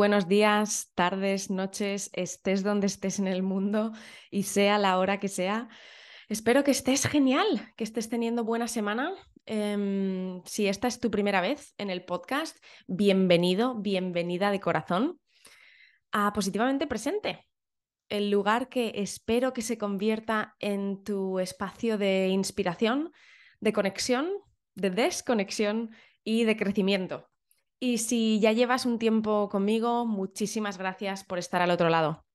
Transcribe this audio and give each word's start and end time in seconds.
buenos 0.00 0.28
días, 0.28 0.90
tardes, 0.94 1.50
noches, 1.50 2.08
estés 2.14 2.62
donde 2.62 2.86
estés 2.86 3.18
en 3.18 3.26
el 3.26 3.42
mundo 3.42 3.92
y 4.30 4.44
sea 4.44 4.78
la 4.78 4.96
hora 4.96 5.20
que 5.20 5.28
sea. 5.28 5.68
Espero 6.30 6.64
que 6.64 6.70
estés 6.70 7.06
genial, 7.06 7.74
que 7.76 7.84
estés 7.84 8.08
teniendo 8.08 8.42
buena 8.42 8.66
semana. 8.66 9.12
Em, 9.44 10.40
si 10.46 10.68
esta 10.68 10.88
es 10.88 11.00
tu 11.00 11.10
primera 11.10 11.42
vez 11.42 11.74
en 11.76 11.90
el 11.90 12.02
podcast, 12.06 12.56
bienvenido, 12.86 13.74
bienvenida 13.74 14.50
de 14.50 14.58
corazón 14.58 15.20
a 16.12 16.32
Positivamente 16.32 16.86
Presente, 16.86 17.46
el 18.08 18.30
lugar 18.30 18.70
que 18.70 18.92
espero 18.94 19.52
que 19.52 19.60
se 19.60 19.76
convierta 19.76 20.56
en 20.60 21.04
tu 21.04 21.40
espacio 21.40 21.98
de 21.98 22.28
inspiración, 22.28 23.12
de 23.60 23.74
conexión, 23.74 24.30
de 24.74 24.88
desconexión 24.88 25.90
y 26.24 26.44
de 26.44 26.56
crecimiento. 26.56 27.29
Y 27.82 27.96
si 27.96 28.38
ya 28.40 28.52
llevas 28.52 28.84
un 28.84 28.98
tiempo 28.98 29.48
conmigo, 29.48 30.04
muchísimas 30.04 30.76
gracias 30.76 31.24
por 31.24 31.38
estar 31.38 31.62
al 31.62 31.70
otro 31.70 31.88
lado. 31.88 32.26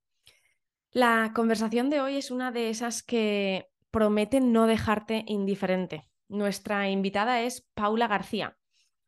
La 0.92 1.34
conversación 1.36 1.92
de 1.92 2.02
hoy 2.02 2.16
es 2.16 2.32
una 2.32 2.52
de 2.52 2.70
esas 2.70 3.04
que 3.04 3.68
prometen 3.92 4.52
no 4.52 4.66
dejarte 4.66 5.24
indiferente. 5.28 6.10
Nuestra 6.30 6.90
invitada 6.90 7.44
es 7.44 7.62
Paula 7.76 8.08
García. 8.08 8.58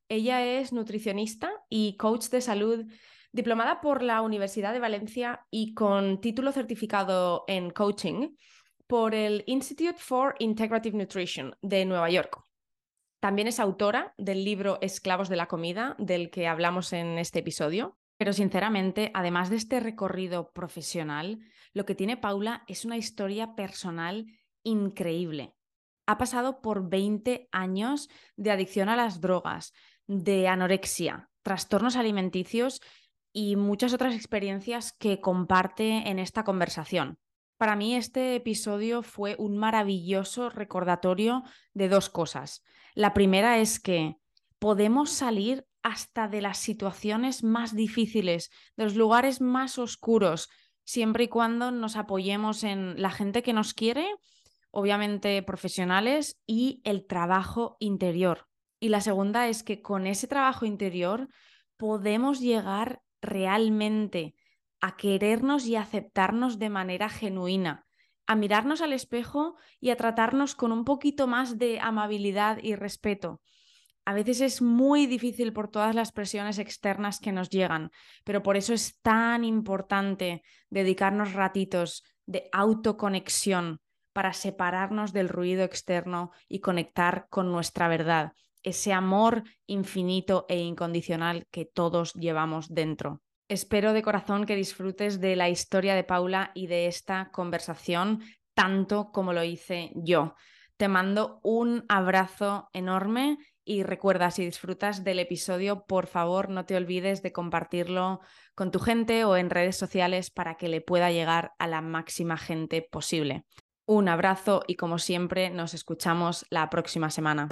Ella 0.09 0.45
es 0.45 0.71
nutricionista 0.73 1.49
y 1.69 1.97
coach 1.97 2.27
de 2.27 2.41
salud 2.41 2.85
diplomada 3.31 3.81
por 3.81 4.03
la 4.03 4.21
Universidad 4.21 4.73
de 4.73 4.79
Valencia 4.79 5.45
y 5.49 5.73
con 5.73 6.21
título 6.21 6.51
certificado 6.51 7.45
en 7.47 7.71
coaching 7.71 8.35
por 8.85 9.15
el 9.15 9.43
Institute 9.47 9.97
for 9.97 10.35
Integrative 10.37 10.95
Nutrition 10.95 11.55
de 11.61 11.83
Nueva 11.85 12.11
York. 12.11 12.46
También 13.19 13.47
es 13.47 13.59
autora 13.59 14.13
del 14.17 14.43
libro 14.43 14.77
Esclavos 14.81 15.27
de 15.27 15.35
la 15.35 15.47
Comida, 15.47 15.95
del 15.97 16.29
que 16.29 16.47
hablamos 16.47 16.93
en 16.93 17.17
este 17.17 17.39
episodio. 17.39 17.97
Pero 18.17 18.33
sinceramente, 18.33 19.11
además 19.13 19.49
de 19.49 19.57
este 19.57 19.79
recorrido 19.79 20.51
profesional, 20.51 21.39
lo 21.73 21.85
que 21.85 21.95
tiene 21.95 22.17
Paula 22.17 22.63
es 22.67 22.85
una 22.85 22.97
historia 22.97 23.55
personal 23.55 24.25
increíble. 24.63 25.53
Ha 26.07 26.17
pasado 26.17 26.61
por 26.61 26.89
20 26.89 27.47
años 27.51 28.09
de 28.35 28.51
adicción 28.51 28.89
a 28.89 28.95
las 28.95 29.21
drogas, 29.21 29.73
de 30.07 30.47
anorexia, 30.47 31.29
trastornos 31.43 31.95
alimenticios 31.95 32.81
y 33.33 33.55
muchas 33.55 33.93
otras 33.93 34.15
experiencias 34.15 34.93
que 34.93 35.21
comparte 35.21 36.09
en 36.09 36.17
esta 36.17 36.43
conversación. 36.43 37.19
Para 37.57 37.75
mí 37.75 37.95
este 37.95 38.35
episodio 38.35 39.03
fue 39.03 39.35
un 39.37 39.57
maravilloso 39.57 40.49
recordatorio 40.49 41.43
de 41.73 41.89
dos 41.89 42.09
cosas. 42.09 42.63
La 42.97 43.13
primera 43.13 43.59
es 43.59 43.79
que 43.79 44.15
podemos 44.57 45.11
salir 45.11 45.67
hasta 45.83 46.27
de 46.27 46.41
las 46.41 46.57
situaciones 46.57 47.43
más 47.43 47.75
difíciles, 47.75 48.49
de 48.75 48.85
los 48.85 48.95
lugares 48.95 49.39
más 49.39 49.77
oscuros, 49.77 50.49
siempre 50.83 51.25
y 51.25 51.27
cuando 51.27 51.69
nos 51.69 51.95
apoyemos 51.95 52.63
en 52.63 52.99
la 52.99 53.11
gente 53.11 53.43
que 53.43 53.53
nos 53.53 53.75
quiere, 53.75 54.07
obviamente 54.71 55.43
profesionales, 55.43 56.39
y 56.47 56.81
el 56.85 57.05
trabajo 57.05 57.77
interior. 57.79 58.47
Y 58.79 58.89
la 58.89 59.01
segunda 59.01 59.47
es 59.47 59.61
que 59.61 59.83
con 59.83 60.07
ese 60.07 60.25
trabajo 60.25 60.65
interior 60.65 61.29
podemos 61.77 62.39
llegar 62.39 63.03
realmente 63.21 64.33
a 64.81 64.97
querernos 64.97 65.67
y 65.67 65.75
aceptarnos 65.75 66.57
de 66.57 66.69
manera 66.69 67.09
genuina, 67.09 67.86
a 68.27 68.35
mirarnos 68.35 68.81
al 68.81 68.93
espejo 68.93 69.55
y 69.79 69.89
a 69.89 69.95
tratarnos 69.95 70.53
con 70.53 70.71
un 70.71 70.85
poquito 70.85 71.27
más 71.27 71.57
de 71.57 71.79
amabilidad 71.79 72.59
y 72.61 72.75
respeto. 72.75 73.41
A 74.05 74.13
veces 74.13 74.39
es 74.39 74.61
muy 74.61 75.05
difícil 75.05 75.51
por 75.51 75.69
todas 75.69 75.93
las 75.93 76.11
presiones 76.11 76.59
externas 76.59 77.19
que 77.19 77.33
nos 77.33 77.49
llegan, 77.49 77.91
pero 78.23 78.43
por 78.43 78.55
eso 78.55 78.73
es 78.73 79.01
tan 79.01 79.43
importante 79.43 80.43
dedicarnos 80.69 81.33
ratitos 81.33 82.03
de 82.25 82.49
autoconexión 82.53 83.81
para 84.13 84.33
separarnos 84.33 85.13
del 85.13 85.29
ruido 85.29 85.63
externo 85.63 86.31
y 86.47 86.59
conectar 86.59 87.27
con 87.29 87.51
nuestra 87.51 87.87
verdad, 87.87 88.33
ese 88.63 88.93
amor 88.93 89.43
infinito 89.65 90.45
e 90.49 90.57
incondicional 90.59 91.45
que 91.51 91.65
todos 91.65 92.13
llevamos 92.13 92.73
dentro. 92.73 93.21
Espero 93.49 93.93
de 93.93 94.01
corazón 94.01 94.45
que 94.45 94.57
disfrutes 94.57 95.21
de 95.21 95.37
la 95.37 95.47
historia 95.47 95.95
de 95.95 96.03
Paula 96.03 96.51
y 96.53 96.67
de 96.67 96.87
esta 96.87 97.29
conversación 97.31 98.21
tanto 98.53 99.11
como 99.13 99.31
lo 99.31 99.43
hice 99.43 99.91
yo. 99.95 100.35
Te 100.75 100.89
mando 100.89 101.39
un 101.43 101.85
abrazo 101.87 102.69
enorme 102.73 103.37
y 103.63 103.83
recuerda, 103.83 104.31
si 104.31 104.43
disfrutas 104.43 105.03
del 105.05 105.19
episodio, 105.19 105.85
por 105.85 106.07
favor 106.07 106.49
no 106.49 106.65
te 106.65 106.75
olvides 106.75 107.23
de 107.23 107.31
compartirlo 107.31 108.19
con 108.53 108.71
tu 108.71 108.79
gente 108.79 109.23
o 109.23 109.37
en 109.37 109.49
redes 109.49 109.77
sociales 109.77 110.29
para 110.29 110.55
que 110.55 110.67
le 110.67 110.81
pueda 110.81 111.11
llegar 111.11 111.53
a 111.57 111.67
la 111.67 111.81
máxima 111.81 112.37
gente 112.37 112.81
posible. 112.81 113.45
Un 113.85 114.09
abrazo 114.09 114.63
y 114.67 114.75
como 114.75 114.99
siempre 114.99 115.49
nos 115.49 115.73
escuchamos 115.73 116.45
la 116.49 116.69
próxima 116.69 117.09
semana. 117.09 117.47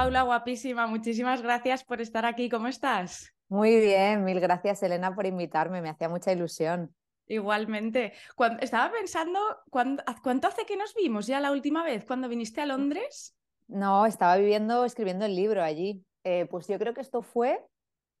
Paula, 0.00 0.22
guapísima, 0.22 0.86
muchísimas 0.86 1.42
gracias 1.42 1.84
por 1.84 2.00
estar 2.00 2.24
aquí. 2.24 2.48
¿Cómo 2.48 2.68
estás? 2.68 3.34
Muy 3.50 3.78
bien, 3.80 4.24
mil 4.24 4.40
gracias 4.40 4.82
Elena 4.82 5.14
por 5.14 5.26
invitarme, 5.26 5.82
me 5.82 5.90
hacía 5.90 6.08
mucha 6.08 6.32
ilusión. 6.32 6.96
Igualmente. 7.26 8.14
Cuando, 8.34 8.62
estaba 8.62 8.90
pensando, 8.90 9.38
¿cuánto 9.68 10.48
hace 10.48 10.64
que 10.64 10.78
nos 10.78 10.94
vimos 10.94 11.26
ya 11.26 11.38
la 11.38 11.52
última 11.52 11.84
vez? 11.84 12.06
¿Cuando 12.06 12.30
viniste 12.30 12.62
a 12.62 12.66
Londres? 12.66 13.36
No, 13.68 14.06
estaba 14.06 14.38
viviendo, 14.38 14.86
escribiendo 14.86 15.26
el 15.26 15.36
libro 15.36 15.62
allí. 15.62 16.02
Eh, 16.24 16.46
pues 16.50 16.66
yo 16.66 16.78
creo 16.78 16.94
que 16.94 17.02
esto 17.02 17.20
fue 17.20 17.62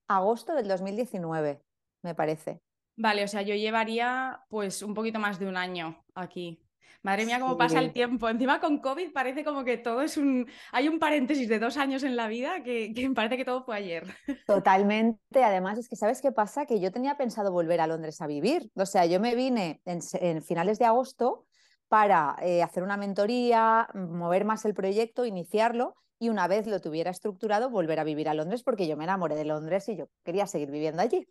agosto 0.06 0.52
del 0.52 0.68
2019, 0.68 1.62
me 2.02 2.14
parece. 2.14 2.60
Vale, 2.96 3.24
o 3.24 3.28
sea, 3.28 3.40
yo 3.40 3.54
llevaría 3.54 4.44
pues 4.50 4.82
un 4.82 4.92
poquito 4.92 5.18
más 5.18 5.38
de 5.38 5.46
un 5.46 5.56
año 5.56 6.04
aquí. 6.14 6.62
Madre 7.02 7.24
mía, 7.24 7.40
cómo 7.40 7.56
pasa 7.56 7.78
el 7.78 7.92
tiempo. 7.92 8.28
Encima 8.28 8.60
con 8.60 8.78
COVID 8.78 9.12
parece 9.12 9.42
como 9.42 9.64
que 9.64 9.78
todo 9.78 10.02
es 10.02 10.18
un... 10.18 10.46
Hay 10.70 10.86
un 10.86 10.98
paréntesis 10.98 11.48
de 11.48 11.58
dos 11.58 11.78
años 11.78 12.02
en 12.02 12.14
la 12.14 12.28
vida 12.28 12.62
que, 12.62 12.92
parece 13.14 13.38
que 13.38 13.44
todo 13.44 13.64
fue 13.64 13.76
ayer. 13.76 14.06
Totalmente. 14.46 15.42
Además, 15.42 15.78
es 15.78 15.88
que 15.88 15.96
¿sabes 15.96 16.20
qué 16.20 16.30
pasa? 16.30 16.66
Que 16.66 16.78
yo 16.78 16.92
tenía 16.92 17.16
pensado 17.16 17.52
volver 17.52 17.80
a 17.80 17.86
Londres 17.86 18.20
a 18.20 18.26
vivir. 18.26 18.70
O 18.74 18.84
sea, 18.84 19.06
yo 19.06 19.18
me 19.18 19.34
vine 19.34 19.80
en, 19.86 20.42
finales 20.42 20.78
de 20.78 20.84
agosto 20.84 21.46
para 21.88 22.36
eh, 22.42 22.62
hacer 22.62 22.82
una 22.82 22.98
mentoría, 22.98 23.88
mover 23.94 24.44
más 24.44 24.64
el 24.66 24.74
proyecto, 24.74 25.24
iniciarlo 25.24 25.96
y 26.18 26.28
una 26.28 26.48
vez 26.48 26.66
lo 26.66 26.80
tuviera 26.80 27.10
estructurado, 27.10 27.70
volver 27.70 27.98
a 27.98 28.04
vivir 28.04 28.28
a 28.28 28.34
Londres 28.34 28.62
porque 28.62 28.86
yo 28.86 28.96
me 28.98 29.04
enamoré 29.04 29.36
de 29.36 29.46
Londres 29.46 29.88
y 29.88 29.96
yo 29.96 30.08
quería 30.22 30.46
seguir 30.46 30.70
viviendo 30.70 31.00
allí. 31.00 31.26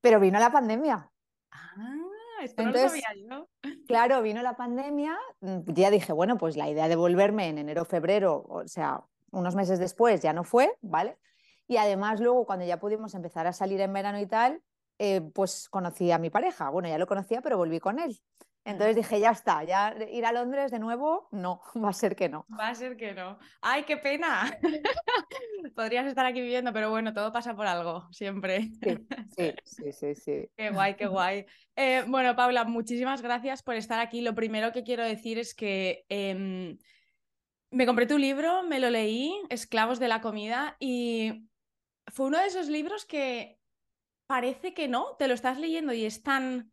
Pero 0.00 0.18
vino 0.20 0.40
la 0.40 0.50
pandemia. 0.50 1.10
Ah 1.50 2.11
esto 2.42 2.62
no 2.62 2.72
lo 2.72 2.78
sabía 2.78 3.08
yo. 3.16 3.48
Claro, 3.86 4.22
vino 4.22 4.42
la 4.42 4.56
pandemia, 4.56 5.18
mm, 5.40 5.72
ya 5.72 5.90
dije, 5.90 6.12
bueno, 6.12 6.38
pues 6.38 6.56
la 6.56 6.68
idea 6.68 6.88
de 6.88 6.96
volverme 6.96 7.48
en 7.48 7.58
enero, 7.58 7.84
febrero, 7.84 8.44
o 8.48 8.66
sea, 8.66 9.02
unos 9.30 9.54
meses 9.54 9.78
después 9.78 10.20
ya 10.20 10.32
no 10.32 10.44
fue, 10.44 10.76
¿vale? 10.80 11.18
Y 11.66 11.76
además 11.76 12.20
luego 12.20 12.44
cuando 12.44 12.64
ya 12.64 12.78
pudimos 12.78 13.14
empezar 13.14 13.46
a 13.46 13.52
salir 13.52 13.80
en 13.80 13.92
verano 13.92 14.20
y 14.20 14.26
tal, 14.26 14.62
eh, 14.98 15.20
pues 15.20 15.68
conocí 15.68 16.10
a 16.10 16.18
mi 16.18 16.30
pareja. 16.30 16.68
Bueno, 16.70 16.88
ya 16.88 16.98
lo 16.98 17.06
conocía, 17.06 17.40
pero 17.40 17.56
volví 17.56 17.80
con 17.80 17.98
él. 17.98 18.20
Entonces 18.64 18.94
dije, 18.94 19.18
ya 19.18 19.30
está, 19.30 19.64
ya 19.64 19.96
ir 20.10 20.24
a 20.24 20.32
Londres 20.32 20.70
de 20.70 20.78
nuevo, 20.78 21.28
no, 21.32 21.60
va 21.84 21.88
a 21.88 21.92
ser 21.92 22.14
que 22.14 22.28
no. 22.28 22.46
Va 22.58 22.68
a 22.68 22.74
ser 22.74 22.96
que 22.96 23.12
no. 23.12 23.38
¡Ay, 23.60 23.82
qué 23.84 23.96
pena! 23.96 24.56
Podrías 25.74 26.06
estar 26.06 26.24
aquí 26.26 26.40
viviendo, 26.40 26.72
pero 26.72 26.90
bueno, 26.90 27.12
todo 27.12 27.32
pasa 27.32 27.56
por 27.56 27.66
algo, 27.66 28.08
siempre. 28.12 28.70
Sí, 28.80 28.98
sí, 29.64 29.92
sí, 29.92 30.14
sí. 30.14 30.48
Qué 30.56 30.70
guay, 30.70 30.94
qué 30.94 31.06
guay. 31.06 31.46
Eh, 31.74 32.04
bueno, 32.06 32.36
Paula, 32.36 32.64
muchísimas 32.64 33.20
gracias 33.20 33.62
por 33.62 33.74
estar 33.74 33.98
aquí. 33.98 34.20
Lo 34.20 34.34
primero 34.34 34.72
que 34.72 34.84
quiero 34.84 35.04
decir 35.04 35.38
es 35.38 35.54
que 35.54 36.04
em, 36.08 36.78
me 37.70 37.86
compré 37.86 38.06
tu 38.06 38.18
libro, 38.18 38.62
me 38.62 38.78
lo 38.78 38.90
leí, 38.90 39.34
Esclavos 39.48 39.98
de 39.98 40.08
la 40.08 40.20
Comida, 40.20 40.76
y 40.78 41.48
fue 42.06 42.26
uno 42.26 42.38
de 42.38 42.46
esos 42.46 42.68
libros 42.68 43.06
que 43.06 43.58
parece 44.26 44.72
que 44.72 44.88
no, 44.88 45.16
te 45.18 45.26
lo 45.26 45.34
estás 45.34 45.58
leyendo 45.58 45.92
y 45.92 46.04
es 46.04 46.22
tan 46.22 46.71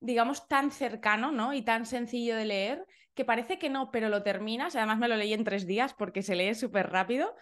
digamos, 0.00 0.48
tan 0.48 0.70
cercano, 0.70 1.30
¿no? 1.30 1.52
Y 1.52 1.62
tan 1.62 1.86
sencillo 1.86 2.36
de 2.36 2.46
leer, 2.46 2.86
que 3.14 3.24
parece 3.24 3.58
que 3.58 3.70
no, 3.70 3.90
pero 3.90 4.08
lo 4.08 4.22
terminas. 4.22 4.76
Además, 4.76 4.98
me 4.98 5.08
lo 5.08 5.16
leí 5.16 5.32
en 5.32 5.44
tres 5.44 5.66
días 5.66 5.94
porque 5.94 6.22
se 6.22 6.34
lee 6.34 6.54
súper 6.54 6.90
rápido. 6.90 7.34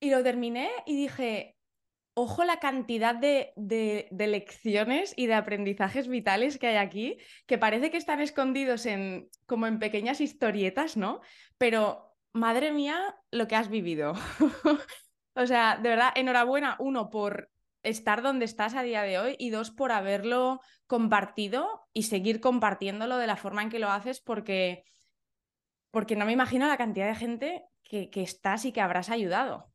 Y 0.00 0.10
lo 0.10 0.22
terminé 0.22 0.70
y 0.86 0.96
dije, 0.96 1.56
ojo 2.14 2.44
la 2.44 2.58
cantidad 2.58 3.14
de, 3.14 3.52
de, 3.56 4.26
lecciones 4.26 5.14
y 5.16 5.26
de 5.26 5.34
aprendizajes 5.34 6.08
vitales 6.08 6.58
que 6.58 6.68
hay 6.68 6.76
aquí, 6.76 7.18
que 7.46 7.58
parece 7.58 7.90
que 7.90 7.96
están 7.96 8.20
escondidos 8.20 8.86
en 8.86 9.28
como 9.46 9.66
en 9.66 9.78
pequeñas 9.78 10.20
historietas, 10.20 10.96
¿no? 10.96 11.20
Pero 11.58 12.16
madre 12.32 12.72
mía, 12.72 13.16
lo 13.30 13.48
que 13.48 13.56
has 13.56 13.68
vivido. 13.68 14.14
o 15.34 15.46
sea, 15.46 15.78
de 15.82 15.88
verdad, 15.88 16.12
enhorabuena, 16.14 16.76
uno, 16.78 17.10
por 17.10 17.50
estar 17.84 18.22
donde 18.22 18.44
estás 18.44 18.74
a 18.74 18.82
día 18.82 19.02
de 19.02 19.18
hoy 19.18 19.36
y 19.38 19.50
dos, 19.50 19.70
por 19.70 19.92
haberlo 19.92 20.60
compartido 20.86 21.86
y 21.92 22.04
seguir 22.04 22.40
compartiéndolo 22.40 23.16
de 23.18 23.26
la 23.26 23.36
forma 23.36 23.62
en 23.62 23.70
que 23.70 23.78
lo 23.78 23.90
haces 23.90 24.20
porque, 24.20 24.84
porque 25.90 26.16
no 26.16 26.26
me 26.26 26.32
imagino 26.32 26.66
la 26.66 26.76
cantidad 26.76 27.06
de 27.06 27.14
gente 27.14 27.64
que, 27.82 28.10
que 28.10 28.22
estás 28.22 28.64
y 28.64 28.72
que 28.72 28.80
habrás 28.80 29.10
ayudado. 29.10 29.70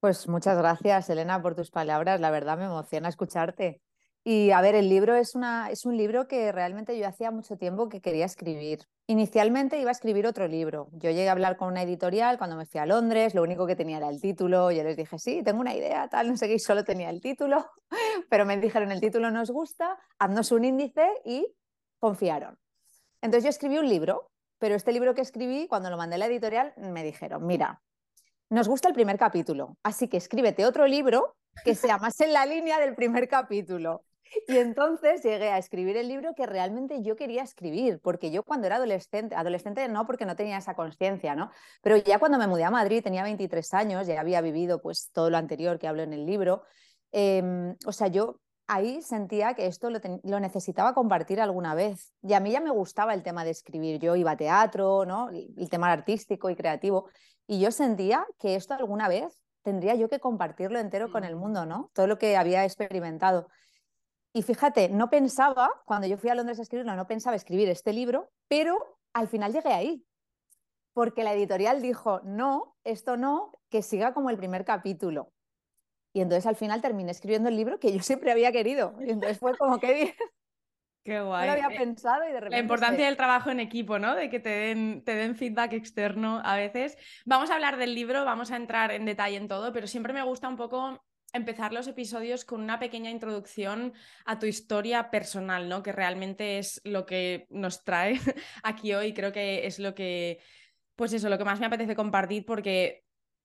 Pues 0.00 0.28
muchas 0.28 0.56
gracias, 0.56 1.10
Elena, 1.10 1.42
por 1.42 1.54
tus 1.54 1.70
palabras. 1.70 2.20
La 2.20 2.30
verdad 2.30 2.56
me 2.56 2.64
emociona 2.64 3.10
escucharte. 3.10 3.82
Y 4.22 4.50
a 4.50 4.60
ver, 4.60 4.74
el 4.74 4.88
libro 4.88 5.14
es, 5.14 5.34
una, 5.34 5.70
es 5.70 5.86
un 5.86 5.96
libro 5.96 6.28
que 6.28 6.52
realmente 6.52 6.98
yo 6.98 7.08
hacía 7.08 7.30
mucho 7.30 7.56
tiempo 7.56 7.88
que 7.88 8.02
quería 8.02 8.26
escribir. 8.26 8.80
Inicialmente 9.06 9.80
iba 9.80 9.90
a 9.90 9.92
escribir 9.92 10.26
otro 10.26 10.46
libro. 10.46 10.88
Yo 10.92 11.10
llegué 11.10 11.28
a 11.28 11.32
hablar 11.32 11.56
con 11.56 11.68
una 11.68 11.82
editorial 11.82 12.36
cuando 12.36 12.56
me 12.56 12.66
fui 12.66 12.80
a 12.80 12.86
Londres, 12.86 13.34
lo 13.34 13.42
único 13.42 13.66
que 13.66 13.76
tenía 13.76 13.96
era 13.96 14.10
el 14.10 14.20
título. 14.20 14.70
Yo 14.70 14.84
les 14.84 14.96
dije, 14.96 15.18
sí, 15.18 15.42
tengo 15.42 15.60
una 15.60 15.74
idea, 15.74 16.08
tal, 16.08 16.28
no 16.28 16.36
sé 16.36 16.48
qué, 16.48 16.58
solo 16.58 16.84
tenía 16.84 17.08
el 17.08 17.22
título. 17.22 17.70
Pero 18.28 18.44
me 18.44 18.58
dijeron, 18.58 18.92
el 18.92 19.00
título 19.00 19.30
nos 19.30 19.50
gusta, 19.50 19.98
haznos 20.18 20.52
un 20.52 20.64
índice 20.64 21.06
y 21.24 21.46
confiaron. 21.98 22.58
Entonces 23.22 23.44
yo 23.44 23.50
escribí 23.50 23.78
un 23.78 23.88
libro, 23.88 24.30
pero 24.58 24.74
este 24.74 24.92
libro 24.92 25.14
que 25.14 25.20
escribí, 25.20 25.66
cuando 25.68 25.90
lo 25.90 25.96
mandé 25.96 26.16
a 26.16 26.18
la 26.18 26.26
editorial, 26.26 26.72
me 26.76 27.02
dijeron, 27.02 27.46
mira, 27.46 27.82
nos 28.48 28.66
gusta 28.66 28.88
el 28.88 28.94
primer 28.94 29.18
capítulo, 29.18 29.76
así 29.82 30.08
que 30.08 30.16
escríbete 30.16 30.64
otro 30.66 30.86
libro 30.86 31.36
que 31.64 31.74
sea 31.74 31.98
más 31.98 32.18
en 32.20 32.32
la 32.32 32.46
línea 32.46 32.78
del 32.78 32.94
primer 32.94 33.28
capítulo. 33.28 34.04
Y 34.46 34.58
entonces 34.58 35.22
llegué 35.22 35.50
a 35.50 35.58
escribir 35.58 35.96
el 35.96 36.08
libro 36.08 36.34
que 36.34 36.46
realmente 36.46 37.02
yo 37.02 37.16
quería 37.16 37.42
escribir, 37.42 38.00
porque 38.00 38.30
yo 38.30 38.42
cuando 38.44 38.66
era 38.66 38.76
adolescente, 38.76 39.34
adolescente 39.34 39.88
no 39.88 40.06
porque 40.06 40.26
no 40.26 40.36
tenía 40.36 40.58
esa 40.58 40.74
conciencia, 40.74 41.34
¿no? 41.34 41.50
Pero 41.82 41.96
ya 41.96 42.18
cuando 42.18 42.38
me 42.38 42.46
mudé 42.46 42.64
a 42.64 42.70
Madrid 42.70 43.02
tenía 43.02 43.22
23 43.22 43.74
años, 43.74 44.06
ya 44.06 44.20
había 44.20 44.40
vivido 44.40 44.80
pues 44.80 45.10
todo 45.12 45.30
lo 45.30 45.36
anterior 45.36 45.78
que 45.78 45.88
hablo 45.88 46.02
en 46.02 46.12
el 46.12 46.26
libro, 46.26 46.62
em, 47.12 47.76
o 47.86 47.92
sea, 47.92 48.08
yo 48.08 48.40
ahí 48.66 49.02
sentía 49.02 49.54
que 49.54 49.66
esto 49.66 49.90
lo, 49.90 50.00
lo, 50.22 50.38
necesitaba 50.38 50.94
compartir 50.94 51.40
alguna 51.40 51.74
vez. 51.74 52.12
Y 52.22 52.34
a 52.34 52.40
mí 52.40 52.52
ya 52.52 52.60
me 52.60 52.70
gustaba 52.70 53.14
el 53.14 53.24
tema 53.24 53.44
de 53.44 53.50
escribir, 53.50 53.98
yo 53.98 54.14
iba 54.14 54.32
a 54.32 54.36
teatro, 54.36 55.04
¿no? 55.04 55.28
El 55.30 55.68
tema 55.70 55.90
artístico 55.90 56.50
y 56.50 56.56
creativo, 56.56 57.08
y 57.48 57.58
yo 57.58 57.72
sentía 57.72 58.24
que 58.38 58.54
esto 58.54 58.74
alguna 58.74 59.08
vez 59.08 59.42
tendría 59.62 59.96
yo 59.96 60.08
que 60.08 60.20
compartirlo 60.20 60.78
entero 60.78 61.10
con 61.10 61.24
el 61.24 61.34
mundo, 61.34 61.66
¿no? 61.66 61.90
Todo 61.94 62.06
lo 62.06 62.16
que 62.16 62.36
había 62.36 62.64
experimentado. 62.64 63.48
Y 64.32 64.42
fíjate, 64.42 64.88
no 64.88 65.10
pensaba, 65.10 65.70
cuando 65.84 66.06
yo 66.06 66.16
fui 66.16 66.30
a 66.30 66.34
Londres 66.34 66.58
a 66.58 66.62
escribirlo, 66.62 66.94
no 66.94 67.06
pensaba 67.06 67.36
escribir 67.36 67.68
este 67.68 67.92
libro, 67.92 68.30
pero 68.48 68.98
al 69.12 69.28
final 69.28 69.52
llegué 69.52 69.72
ahí, 69.72 70.04
porque 70.92 71.24
la 71.24 71.34
editorial 71.34 71.82
dijo, 71.82 72.20
no, 72.24 72.76
esto 72.84 73.16
no, 73.16 73.52
que 73.70 73.82
siga 73.82 74.14
como 74.14 74.30
el 74.30 74.36
primer 74.36 74.64
capítulo. 74.64 75.32
Y 76.12 76.20
entonces 76.20 76.46
al 76.46 76.56
final 76.56 76.80
terminé 76.80 77.10
escribiendo 77.10 77.48
el 77.48 77.56
libro 77.56 77.78
que 77.78 77.92
yo 77.92 78.02
siempre 78.02 78.32
había 78.32 78.52
querido. 78.52 78.94
Y 79.00 79.10
entonces 79.10 79.38
fue 79.38 79.56
como 79.56 79.78
que 79.78 79.94
bien. 79.94 80.14
Qué 81.04 81.20
guay. 81.20 81.48
No 81.48 81.54
lo 81.54 81.62
había 81.62 81.74
eh, 81.74 81.78
pensado 81.78 82.24
y 82.24 82.32
de 82.32 82.40
repente. 82.40 82.56
La 82.56 82.62
importancia 82.62 83.06
del 83.06 83.16
trabajo 83.16 83.50
en 83.50 83.60
equipo, 83.60 83.98
¿no? 83.98 84.14
De 84.14 84.28
que 84.28 84.38
te 84.38 84.50
den, 84.50 85.02
te 85.02 85.14
den 85.14 85.34
feedback 85.34 85.72
externo 85.72 86.42
a 86.44 86.56
veces. 86.56 86.98
Vamos 87.24 87.50
a 87.50 87.54
hablar 87.54 87.78
del 87.78 87.94
libro, 87.94 88.24
vamos 88.24 88.50
a 88.50 88.56
entrar 88.56 88.90
en 88.90 89.06
detalle 89.06 89.36
en 89.36 89.48
todo, 89.48 89.72
pero 89.72 89.86
siempre 89.86 90.12
me 90.12 90.22
gusta 90.22 90.48
un 90.48 90.56
poco 90.56 91.02
empezar 91.32 91.72
los 91.72 91.86
episodios 91.86 92.44
con 92.44 92.60
una 92.60 92.78
pequeña 92.78 93.10
introducción 93.10 93.92
a 94.24 94.38
tu 94.38 94.46
historia 94.46 95.10
personal, 95.10 95.68
¿no? 95.68 95.82
Que 95.82 95.92
realmente 95.92 96.58
es 96.58 96.80
lo 96.84 97.06
que 97.06 97.46
nos 97.50 97.84
trae 97.84 98.18
aquí 98.62 98.94
hoy. 98.94 99.12
Creo 99.12 99.32
que 99.32 99.66
es 99.66 99.78
lo 99.78 99.94
que, 99.94 100.40
pues 100.96 101.12
eso, 101.12 101.28
lo 101.28 101.38
que 101.38 101.44
más 101.44 101.60
me 101.60 101.66
apetece 101.66 101.94
compartir 101.94 102.44
porque 102.44 103.04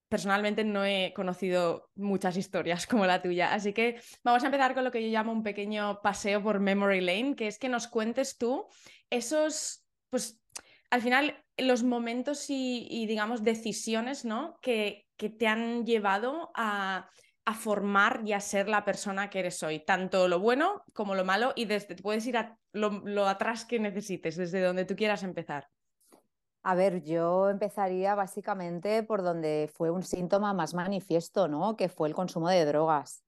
personalmente 0.09 0.63
no 0.63 0.85
he 0.85 1.13
conocido 1.15 1.89
muchas 1.95 2.37
historias 2.37 2.87
como 2.87 3.05
la 3.05 3.21
tuya. 3.21 3.53
Así 3.53 3.73
que 3.73 3.99
vamos 4.23 4.43
a 4.43 4.47
empezar 4.47 4.73
con 4.73 4.83
lo 4.83 4.91
que 4.91 5.03
yo 5.03 5.09
llamo 5.09 5.31
un 5.31 5.43
pequeño 5.43 6.01
paseo 6.01 6.41
por 6.41 6.59
Memory 6.59 7.01
Lane, 7.01 7.35
que 7.35 7.47
es 7.47 7.59
que 7.59 7.69
nos 7.69 7.87
cuentes 7.87 8.37
tú 8.37 8.67
esos, 9.09 9.85
pues 10.09 10.41
al 10.89 11.01
final, 11.01 11.43
los 11.57 11.83
momentos 11.83 12.45
y, 12.49 13.05
digamos, 13.07 13.43
decisiones, 13.43 14.23
¿no? 14.23 14.59
Que, 14.61 15.07
que 15.17 15.29
te 15.29 15.47
han 15.47 15.85
llevado 15.85 16.51
a 16.55 17.09
a 17.45 17.53
formar 17.53 18.21
y 18.25 18.33
a 18.33 18.39
ser 18.39 18.67
la 18.67 18.83
persona 18.83 19.29
que 19.29 19.39
eres 19.39 19.61
hoy, 19.61 19.79
tanto 19.79 20.27
lo 20.27 20.39
bueno 20.39 20.83
como 20.93 21.13
lo 21.13 21.23
malo, 21.23 21.53
y 21.55 21.65
desde 21.65 21.95
puedes 21.95 22.25
ir 22.25 22.37
a 22.37 22.57
lo, 22.73 23.27
atrás 23.27 23.65
que 23.65 23.79
necesites, 23.79 24.35
desde 24.35 24.61
donde 24.61 24.85
tú 24.85 24.95
quieras 24.95 25.23
empezar. 25.23 25.69
A 26.63 26.73
ver, 26.73 27.03
yo 27.03 27.49
empezaría 27.49 28.15
básicamente 28.15 29.03
por 29.03 29.21
donde 29.21 29.69
fue 29.71 29.91
un 29.91 30.01
síntoma 30.01 30.53
más 30.53 30.73
manifiesto, 30.73 31.47
¿no? 31.47 31.75
Que 31.77 31.89
fue 31.89 32.07
el 32.07 32.15
consumo 32.15 32.49
de 32.49 32.65
drogas. 32.65 33.23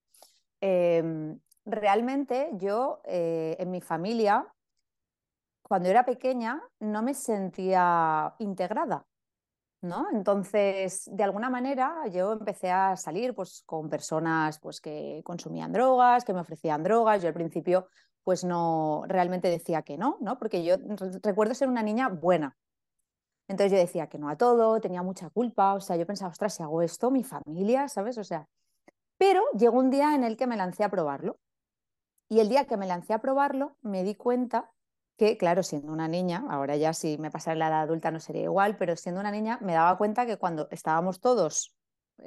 Em, 0.59 1.39
realmente 1.63 2.49
yo 2.53 3.01
eh, 3.05 3.55
en 3.59 3.69
mi 3.69 3.81
familia, 3.81 4.47
cuando 5.61 5.89
era 5.89 6.03
pequeña, 6.03 6.63
no 6.79 7.03
me 7.03 7.13
sentía 7.13 8.33
integrada. 8.39 9.05
¿No? 9.81 10.07
Entonces, 10.11 11.09
de 11.11 11.23
alguna 11.23 11.49
manera, 11.49 12.07
yo 12.11 12.33
empecé 12.33 12.71
a 12.71 12.95
salir 12.95 13.33
pues, 13.33 13.63
con 13.65 13.89
personas 13.89 14.59
pues, 14.59 14.81
que 14.81 15.21
consumían 15.23 15.71
drogas, 15.71 16.25
que 16.25 16.33
me 16.33 16.41
ofrecían 16.41 16.83
drogas. 16.83 17.21
Yo 17.21 17.27
al 17.27 17.33
principio 17.33 17.87
pues 18.23 18.43
no 18.43 19.05
realmente 19.07 19.49
decía 19.49 19.83
que 19.83 19.97
no, 19.97 20.17
¿no? 20.19 20.37
Porque 20.37 20.61
yo 20.61 20.75
recuerdo 21.23 21.53
ser 21.53 21.69
una 21.69 21.81
niña 21.81 22.09
buena. 22.09 22.57
Entonces 23.47 23.71
yo 23.71 23.77
decía 23.77 24.07
que 24.07 24.17
no 24.17 24.27
a 24.27 24.35
todo, 24.35 24.81
tenía 24.81 25.01
mucha 25.01 25.29
culpa, 25.29 25.73
o 25.75 25.79
sea, 25.79 25.95
yo 25.95 26.05
pensaba, 26.05 26.31
ostras, 26.31 26.55
si 26.55 26.61
hago 26.61 26.81
esto, 26.81 27.09
mi 27.09 27.23
familia, 27.23 27.87
¿sabes? 27.87 28.17
O 28.17 28.25
sea, 28.25 28.49
pero 29.17 29.43
llegó 29.57 29.77
un 29.79 29.89
día 29.89 30.13
en 30.13 30.25
el 30.25 30.35
que 30.35 30.45
me 30.45 30.57
lancé 30.57 30.83
a 30.83 30.89
probarlo. 30.89 31.39
Y 32.27 32.41
el 32.41 32.49
día 32.49 32.65
que 32.65 32.75
me 32.75 32.85
lancé 32.85 33.13
a 33.13 33.19
probarlo, 33.19 33.77
me 33.81 34.03
di 34.03 34.15
cuenta 34.15 34.71
que, 35.17 35.37
claro, 35.37 35.63
siendo 35.63 35.91
una 35.91 36.07
niña, 36.07 36.45
ahora 36.49 36.75
ya 36.75 36.93
si 36.93 37.17
me 37.17 37.31
pasara 37.31 37.55
la 37.55 37.67
edad 37.67 37.81
adulta 37.81 38.11
no 38.11 38.19
sería 38.19 38.43
igual, 38.43 38.77
pero 38.77 38.95
siendo 38.95 39.19
una 39.19 39.31
niña 39.31 39.57
me 39.61 39.73
daba 39.73 39.97
cuenta 39.97 40.25
que 40.25 40.37
cuando 40.37 40.67
estábamos 40.71 41.19
todos 41.19 41.75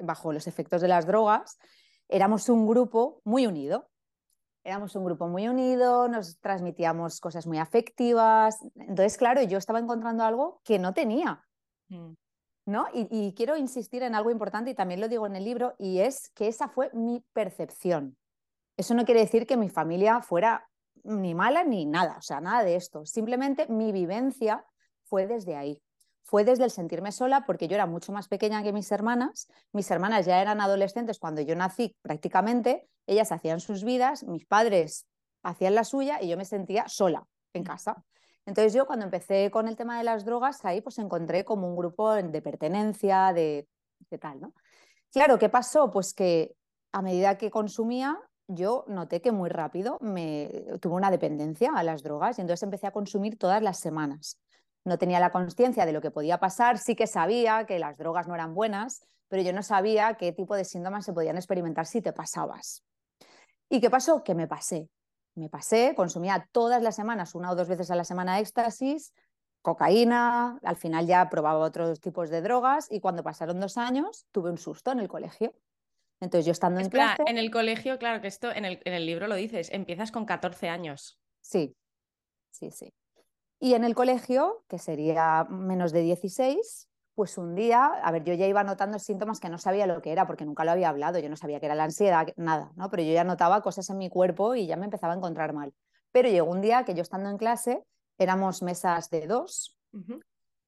bajo 0.03 0.33
los 0.33 0.47
efectos 0.47 0.81
de 0.81 0.89
las 0.89 1.07
drogas, 1.07 1.59
éramos 2.09 2.49
un 2.49 2.67
grupo 2.67 3.21
muy 3.25 3.47
unido. 3.47 3.89
Éramos 4.63 4.95
un 4.95 5.05
grupo 5.05 5.27
muy 5.27 5.49
unido, 5.49 6.07
nos 6.09 6.39
transmitíamos 6.41 7.19
cosas 7.21 7.47
muy 7.47 7.59
afectivas. 7.59 8.59
Entonces, 8.75 9.17
claro, 9.17 9.43
yo 9.43 9.57
estaba 9.57 9.79
encontrando 9.79 10.23
algo 10.23 10.61
que 10.65 10.79
no 10.79 10.93
tenía. 10.93 11.43
Mm. 11.89 12.13
¿no? 12.67 12.87
Y, 12.93 13.09
y 13.11 13.35
quiero 13.35 13.57
insistir 13.57 14.03
en 14.03 14.15
algo 14.15 14.31
importante 14.31 14.71
y 14.71 14.75
también 14.75 15.01
lo 15.01 15.09
digo 15.09 15.27
en 15.27 15.35
el 15.35 15.45
libro, 15.45 15.75
y 15.79 16.01
es 16.01 16.31
que 16.35 16.49
esa 16.49 16.69
fue 16.69 16.91
mi 16.93 17.25
percepción. 17.33 18.17
Eso 18.77 18.95
no 18.95 19.05
quiere 19.05 19.21
decir 19.21 19.47
que 19.47 19.57
mi 19.57 19.69
familia 19.69 20.21
fuera 20.21 20.70
ni 21.05 21.35
mala 21.35 21.65
ni 21.65 21.87
nada, 21.87 22.17
o 22.19 22.23
sea, 22.23 22.41
nada 22.41 22.65
de 22.65 22.77
esto. 22.77 23.05
Simplemente 23.07 23.67
mi 23.69 23.93
vivencia 23.93 24.65
fue 25.05 25.27
desde 25.27 25.57
ahí. 25.57 25.83
Fue 26.23 26.45
desde 26.45 26.65
el 26.65 26.71
sentirme 26.71 27.11
sola 27.11 27.45
porque 27.47 27.67
yo 27.67 27.75
era 27.75 27.87
mucho 27.87 28.13
más 28.13 28.29
pequeña 28.29 28.63
que 28.63 28.73
mis 28.73 28.91
hermanas. 28.93 29.49
Mis 29.73 29.91
hermanas 29.91 30.27
ya 30.27 30.41
eran 30.41 30.61
adolescentes 30.61 31.19
cuando 31.19 31.41
yo 31.41 31.57
nací 31.57 31.97
prácticamente. 32.03 32.89
Ellas 33.07 33.33
hacían 33.33 33.61
sus 33.61 33.83
vidas, 33.83 34.23
mis 34.25 34.47
padres 34.47 35.07
hacían 35.43 35.75
la 35.75 35.85
suya 35.85 36.23
y 36.23 36.29
yo 36.29 36.37
me 36.37 36.45
sentía 36.45 36.89
sola 36.89 37.27
en 37.53 37.65
casa. 37.65 38.05
Entonces 38.47 38.73
yo 38.73 38.87
cuando 38.87 39.05
empecé 39.05 39.51
con 39.51 39.69
el 39.69 39.77
tema 39.77 39.99
de 39.99 40.05
las 40.05 40.25
drogas, 40.25 40.65
ahí 40.65 40.81
pues 40.81 40.99
encontré 40.99 41.45
como 41.45 41.69
un 41.69 41.77
grupo 41.77 42.15
de 42.15 42.43
pertenencia, 42.43 43.33
de, 43.33 43.69
de 44.11 44.19
tal, 44.19 44.41
¿no? 44.41 44.55
Claro, 45.13 45.39
¿qué 45.39 45.49
pasó? 45.49 45.91
Pues 45.91 46.15
que 46.15 46.55
a 46.93 47.03
medida 47.03 47.37
que 47.39 47.51
consumía, 47.51 48.19
yo 48.53 48.85
noté 48.89 49.21
que 49.21 49.33
muy 49.33 49.49
rápido 49.49 49.99
me 50.01 50.65
tuve 50.81 50.95
una 50.95 51.11
dependencia 51.11 51.73
a 51.75 51.83
las 51.83 52.03
drogas 52.03 52.39
y 52.39 52.41
entonces 52.41 52.63
empecé 52.63 52.87
a 52.87 52.91
consumir 52.91 53.39
todas 53.39 53.63
las 53.63 53.79
semanas. 53.79 54.39
No 54.85 54.99
tenía 54.99 55.21
la 55.21 55.31
conciencia 55.31 55.87
de 55.87 55.93
lo 55.93 56.01
que 56.01 56.11
podía 56.11 56.39
pasar, 56.39 56.79
sí 56.79 56.97
que 56.97 57.07
sabía 57.07 57.65
que 57.67 57.79
las 57.79 57.97
drogas 57.97 58.27
no 58.27 58.35
eran 58.35 58.55
buenas, 58.55 59.07
pero 59.29 59.43
yo 59.43 59.53
no 59.53 59.63
sabía 59.63 60.15
qué 60.15 60.33
tipo 60.33 60.57
de 60.57 60.65
síntomas 60.65 61.05
se 61.05 61.13
podían 61.13 61.37
experimentar 61.37 61.87
si 61.87 62.03
te 62.03 62.13
pasabas. 62.13 62.83
¿Y 63.69 63.81
qué 63.81 63.89
pasó? 63.89 64.25
Que 64.25 64.35
me 64.35 64.49
pasé. 64.49 64.89
Me 65.37 65.49
pasé, 65.49 65.95
consumía 65.95 66.49
todas 66.51 66.83
las 66.83 66.97
semanas, 66.97 67.37
una 67.37 67.53
o 67.53 67.55
dos 67.55 67.69
veces 67.69 67.91
a 67.93 67.95
la 67.95 68.05
semana 68.05 68.41
éxtasis, 68.41 69.13
cocaína, 69.63 70.59
al 70.65 70.77
final 70.77 71.07
ya 71.07 71.29
probaba 71.31 71.61
otros 71.61 72.01
tipos 72.01 72.31
de 72.31 72.43
drogas 72.43 72.89
y 72.91 72.99
cuando 73.01 73.23
pasaron 73.23 73.61
dos 73.61 73.77
años 73.79 74.27
tuve 74.33 74.51
un 74.51 74.59
susto 74.59 74.91
en 74.91 74.99
el 74.99 75.09
colegio 75.09 75.55
entonces 76.21 76.47
yo 76.47 76.53
estando 76.53 76.81
en 76.81 76.91
clase... 76.91 77.23
En 77.27 77.39
el 77.39 77.51
colegio, 77.51 77.99
claro 77.99 78.21
que 78.21 78.29
esto 78.29 78.53
en 78.53 78.65
el, 78.65 78.81
en 78.85 78.93
el 78.93 79.07
libro 79.07 79.27
lo 79.27 79.35
dices, 79.35 79.71
empiezas 79.73 80.13
con 80.13 80.27
14 80.27 80.69
años. 80.69 81.19
Sí, 81.41 81.75
sí, 82.51 82.71
sí. 82.71 82.93
Y 83.59 83.75
en 83.75 83.85
el 83.85 83.95
colegio, 83.95 84.65
que 84.69 84.79
sería 84.79 85.47
menos 85.49 85.93
de 85.93 86.03
16, 86.03 86.89
pues 87.15 87.37
un 87.39 87.55
día, 87.55 87.85
a 87.85 88.11
ver, 88.13 88.25
yo 88.25 88.35
ya 88.35 88.47
iba 88.47 88.65
notando 88.65 88.99
síntomas 88.99 89.41
que 89.41 89.49
no 89.49 89.59
sabía 89.59 89.87
lo 89.87 90.01
que 90.01 90.13
era, 90.13 90.27
porque 90.27 90.45
nunca 90.45 90.65
lo 90.65 90.71
había 90.71 90.89
hablado, 90.89 91.19
yo 91.19 91.29
no 91.29 91.37
sabía 91.37 91.61
que 91.61 91.67
era 91.67 91.75
la 91.75 91.85
ansiedad, 91.85 92.29
nada, 92.37 92.73
¿no? 92.77 92.89
Pero 92.91 93.03
yo 93.03 93.13
ya 93.13 93.25
notaba 93.25 93.63
cosas 93.63 93.89
en 93.91 93.99
mi 93.99 94.09
cuerpo 94.09 94.55
y 94.55 94.67
ya 94.67 94.77
me 94.77 94.85
empezaba 94.85 95.13
a 95.13 95.17
encontrar 95.17 95.53
mal. 95.53 95.75
Pero 96.13 96.29
llegó 96.29 96.51
un 96.51 96.61
día 96.61 96.85
que 96.85 96.95
yo 96.95 97.03
estando 97.03 97.29
en 97.29 97.37
clase, 97.37 97.85
éramos 98.19 98.63
mesas 98.63 99.11
de 99.11 99.27
dos, 99.27 99.77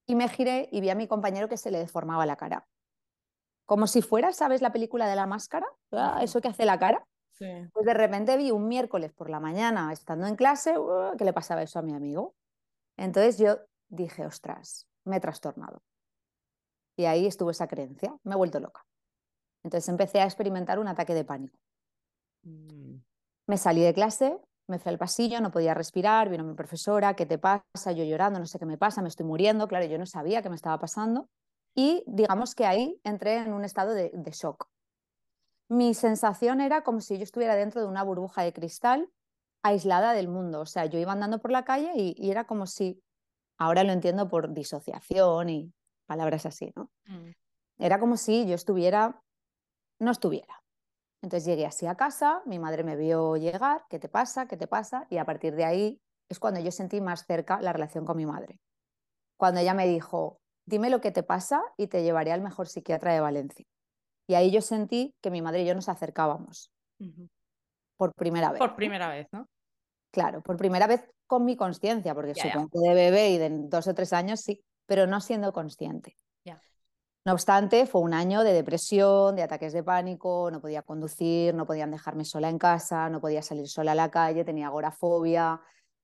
y 0.05 0.15
me 0.15 0.27
giré 0.27 0.69
y 0.71 0.81
vi 0.81 0.89
a 0.89 0.95
mi 0.95 1.07
compañero 1.07 1.47
que 1.47 1.57
se 1.57 1.71
le 1.71 1.79
deformaba 1.79 2.25
la 2.25 2.35
cara 2.35 2.67
como 3.65 3.87
si 3.87 4.01
fuera, 4.01 4.31
¿sabes 4.33 4.61
la 4.61 4.71
película 4.71 5.07
de 5.07 5.15
la 5.15 5.25
máscara? 5.25 5.67
Ah, 5.91 6.19
eso 6.21 6.41
que 6.41 6.49
hace 6.49 6.65
la 6.65 6.79
cara. 6.79 7.05
Pues 7.73 7.85
de 7.85 7.93
repente 7.93 8.37
vi 8.37 8.51
un 8.51 8.67
miércoles 8.67 9.11
por 9.11 9.29
la 9.29 9.39
mañana, 9.39 9.91
estando 9.91 10.27
en 10.27 10.35
clase, 10.35 10.77
uh, 10.77 11.17
que 11.17 11.25
le 11.25 11.33
pasaba 11.33 11.61
eso 11.63 11.79
a 11.79 11.81
mi 11.81 11.93
amigo. 11.93 12.35
Entonces 12.95 13.37
yo 13.37 13.57
dije, 13.89 14.25
ostras, 14.25 14.87
me 15.03 15.17
he 15.17 15.19
trastornado. 15.19 15.81
Y 16.95 17.05
ahí 17.05 17.25
estuvo 17.25 17.51
esa 17.51 17.67
creencia, 17.67 18.15
me 18.23 18.33
he 18.33 18.37
vuelto 18.37 18.59
loca. 18.59 18.85
Entonces 19.63 19.89
empecé 19.89 20.21
a 20.21 20.25
experimentar 20.25 20.79
un 20.79 20.87
ataque 20.87 21.13
de 21.13 21.25
pánico. 21.25 21.57
Mm. 22.43 22.97
Me 23.47 23.57
salí 23.57 23.81
de 23.81 23.93
clase, 23.93 24.39
me 24.67 24.79
fui 24.79 24.91
al 24.91 24.97
pasillo, 24.97 25.41
no 25.41 25.51
podía 25.51 25.73
respirar, 25.73 26.29
vino 26.29 26.43
mi 26.43 26.53
profesora, 26.53 27.15
¿qué 27.15 27.25
te 27.25 27.37
pasa? 27.37 27.91
Yo 27.93 28.03
llorando, 28.03 28.39
no 28.39 28.45
sé 28.45 28.59
qué 28.59 28.65
me 28.65 28.77
pasa, 28.77 29.01
me 29.01 29.09
estoy 29.09 29.25
muriendo. 29.25 29.67
Claro, 29.67 29.85
yo 29.85 29.97
no 29.97 30.05
sabía 30.05 30.41
qué 30.41 30.49
me 30.49 30.55
estaba 30.55 30.79
pasando. 30.79 31.29
Y 31.75 32.03
digamos 32.05 32.55
que 32.55 32.65
ahí 32.65 32.99
entré 33.03 33.37
en 33.37 33.53
un 33.53 33.65
estado 33.65 33.93
de, 33.93 34.11
shock. 34.31 34.67
Mi 35.69 35.93
sensación 35.93 36.61
era 36.61 36.83
como 36.83 37.01
si 37.01 37.17
yo 37.17 37.23
estuviera 37.23 37.55
dentro 37.55 37.81
de 37.81 37.87
una 37.87 38.03
burbuja 38.03 38.43
de 38.43 38.53
cristal 38.53 39.09
aislada 39.63 40.13
del 40.13 40.27
mundo. 40.27 40.61
O 40.61 40.65
sea, 40.65 40.85
yo 40.85 40.99
iba 40.99 41.13
andando 41.13 41.39
por 41.39 41.51
la 41.51 41.63
calle 41.63 41.91
y, 41.95 42.29
era 42.29 42.45
como 42.45 42.67
si, 42.67 43.01
ahora 43.57 43.83
lo 43.83 43.91
entiendo 43.91 44.27
por 44.27 44.53
disociación 44.53 45.49
y 45.49 45.73
palabras 46.05 46.45
así, 46.45 46.71
¿no? 46.75 46.91
Mm. 47.05 47.31
Era 47.79 47.99
como 47.99 48.17
si 48.17 48.45
yo 48.45 48.53
estuviera, 48.53 49.21
no 49.99 50.11
estuviera. 50.11 50.61
Entonces 51.23 51.45
llegué 51.45 51.65
así 51.65 51.87
a 51.87 51.95
casa, 51.95 52.43
mi 52.45 52.59
madre 52.59 52.83
me 52.83 52.97
vio 52.97 53.37
llegar, 53.37 53.85
¿qué 53.89 53.97
te 53.97 54.09
pasa? 54.09 54.45
¿Qué 54.45 54.57
te 54.57 54.67
pasa? 54.67 55.07
Y 55.09 55.17
a 55.17 55.25
partir 55.25 55.55
de 55.55 55.63
ahí 55.63 56.01
es 56.29 56.37
cuando 56.37 56.59
yo 56.59 56.71
sentí 56.71 56.99
más 56.99 57.25
cerca 57.25 57.61
la 57.61 57.71
relación 57.71 58.05
con 58.05 58.17
mi 58.17 58.25
madre. 58.25 58.59
Cuando 59.37 59.61
ella 59.61 59.73
me 59.73 59.87
dijo, 59.87 60.41
dime 60.65 60.89
lo 60.89 61.01
que 61.01 61.11
te 61.11 61.23
pasa 61.23 61.61
y 61.77 61.87
te 61.87 62.03
llevaré 62.03 62.31
al 62.31 62.41
mejor 62.41 62.67
psiquiatra 62.67 63.13
de 63.13 63.19
Valencia. 63.19 63.65
Y 64.27 64.35
ahí 64.35 64.51
yo 64.51 64.61
sentí 64.61 65.13
que 65.21 65.31
mi 65.31 65.41
madre 65.41 65.63
y 65.63 65.65
yo 65.65 65.75
nos 65.75 65.89
acercábamos. 65.89 66.71
Por 67.97 68.13
primera 68.13 68.51
vez. 68.51 68.59
Por 68.59 68.75
primera 68.75 69.09
vez, 69.09 69.27
¿no? 69.31 69.47
Claro, 70.11 70.41
por 70.41 70.57
primera 70.57 70.87
vez 70.87 71.05
con 71.27 71.43
mi 71.43 71.55
conciencia, 71.55 72.13
porque 72.13 72.35
supongo 72.35 72.69
que 72.69 72.79
de 72.79 72.93
bebé 72.93 73.29
y 73.31 73.37
de 73.37 73.49
dos 73.49 73.87
o 73.87 73.93
tres 73.93 74.13
años 74.13 74.41
sí, 74.41 74.63
pero 74.85 75.07
no 75.07 75.19
siendo 75.19 75.51
consciente. 75.51 76.15
No 77.25 77.31
obstante, 77.31 77.85
fue 77.85 78.01
un 78.01 78.13
año 78.13 78.43
de 78.43 78.51
depresión, 78.51 79.37
de 79.37 79.43
ataques 79.43 79.71
de 79.71 79.81
pánico, 79.81 80.51
no 80.51 80.59
podía 80.59 80.81
conducir, 80.81 81.55
no 81.55 81.65
podían 81.65 81.89
dejarme 81.89 82.25
sola 82.25 82.49
en 82.49 82.57
casa, 82.57 83.09
no 83.09 83.21
podía 83.21 83.41
salir 83.41 83.69
sola 83.69 83.93
a 83.93 83.95
la 83.95 84.11
calle, 84.11 84.43
tenía 84.43 84.67
agorafobia, 84.67 85.61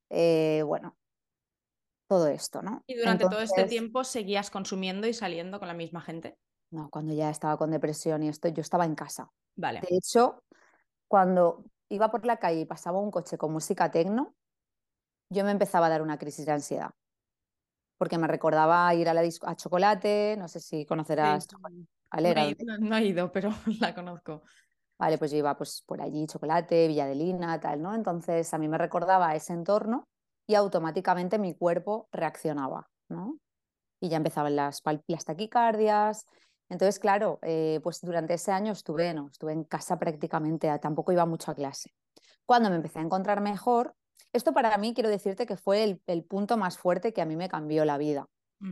eh, 0.10 0.63
bueno, 0.66 0.96
todo 2.10 2.28
esto, 2.28 2.62
¿no? 2.62 2.84
¿Y 2.88 2.96
durante 2.96 3.25
todo 3.25 3.39
este 3.39 3.66
tiempo 3.66 4.04
seguías 4.04 4.50
consumiendo 4.50 5.08
y 5.08 5.13
saliendo 5.13 5.60
con 5.60 5.68
la 5.68 5.75
misma 5.75 6.01
gente? 6.01 6.38
No, 6.72 6.89
cuando 6.89 7.13
ya 7.13 7.30
estaba 7.30 7.58
con 7.58 7.72
depresión 7.72 8.24
y 8.24 8.30
esto, 8.30 8.48
yo 8.48 8.62
estaba 8.62 8.86
en 8.86 8.96
casa. 8.96 9.32
Vale. 9.56 9.82
De 9.82 9.96
hecho, 9.96 10.44
cuando 11.08 11.63
iba 11.89 12.10
por 12.10 12.25
la 12.25 12.38
calle 12.38 12.62
y 12.62 12.66
pasaba 12.66 13.00
un 13.00 13.12
coche 13.12 13.38
con 13.38 13.54
música 13.54 13.92
tecno, 13.92 14.34
yo 15.32 15.44
me 15.44 15.51
empezaba 15.51 15.86
a 15.86 15.89
dar 15.89 16.01
una 16.01 16.18
crisis 16.18 16.46
de 16.46 16.51
ansiedad 16.51 16.92
porque 18.00 18.18
me 18.18 18.28
recordaba 18.28 18.96
ir 18.96 19.10
a 19.10 19.13
la 19.13 19.22
disco 19.22 19.46
a 19.46 19.56
Chocolate, 19.56 20.36
no 20.39 20.48
sé 20.48 20.62
si 20.62 20.86
conocerás 20.86 21.48
Alera. 22.12 22.46
No, 22.80 22.96
he 22.96 23.06
ido, 23.06 23.30
pero 23.32 23.50
la 23.80 23.94
conozco. 23.94 24.42
Vale, 24.98 25.18
pues 25.18 25.32
yo 25.32 25.38
iba 25.38 25.56
pues, 25.58 25.84
por 25.86 26.01
allí, 26.01 26.25
Chocolate, 26.25 26.88
Villadelina, 26.88 27.60
tal, 27.60 27.82
¿no? 27.82 27.94
Entonces 27.94 28.51
a 28.54 28.58
mí 28.58 28.70
me 28.70 28.78
recordaba 28.78 29.36
ese 29.36 29.54
entorno 29.54 30.08
y 30.50 30.56
automáticamente 30.56 31.38
mi 31.38 31.53
cuerpo 31.53 32.10
reaccionaba, 32.12 32.89
¿no? 33.08 33.38
Y 34.01 34.10
ya 34.10 34.18
empezaban 34.18 34.56
las, 34.56 34.82
las 35.06 35.24
taquicardias. 35.24 36.25
Entonces, 36.70 36.98
claro, 36.98 37.38
eh, 37.44 37.79
pues 37.84 38.01
durante 38.01 38.34
ese 38.34 38.51
año 38.51 38.72
estuve, 38.72 39.13
no, 39.13 39.27
estuve 39.27 39.53
en 39.53 39.63
casa 39.63 40.00
prácticamente, 40.00 40.68
tampoco 40.79 41.12
iba 41.12 41.27
mucho 41.27 41.51
a 41.51 41.53
clase. 41.53 41.91
Cuando 42.48 42.72
me 42.72 42.77
empecé 42.77 42.98
a 42.98 43.03
encontrar 43.03 43.41
mejor, 43.41 43.94
esto 44.34 44.51
para 44.51 44.75
mí 44.79 44.96
quiero 44.96 45.12
decirte 45.12 45.46
que 45.46 45.56
fue 45.56 46.00
el, 46.08 46.24
punto 46.24 46.58
más 46.58 46.79
fuerte 46.79 47.13
que 47.13 47.22
a 47.22 47.25
mí 47.25 47.36
me 47.36 47.48
cambió 47.48 47.86
la 47.86 48.00
vida, 48.00 48.25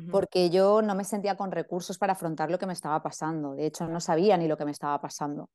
porque 0.10 0.50
yo 0.50 0.81
no 0.81 0.96
me 0.96 1.03
sentía 1.03 1.38
con 1.38 1.51
recursos 1.51 2.00
para 2.00 2.13
afrontar 2.13 2.50
lo 2.50 2.57
que 2.57 2.65
me 2.65 2.74
estaba 2.74 3.03
pasando. 3.03 3.53
De 3.53 3.67
hecho, 3.67 3.88
no 3.88 4.00
sabía 4.00 4.36
ni 4.38 4.48
lo 4.48 4.57
que 4.57 4.65
me 4.65 4.72
estaba 4.72 5.00
pasando. 5.00 5.51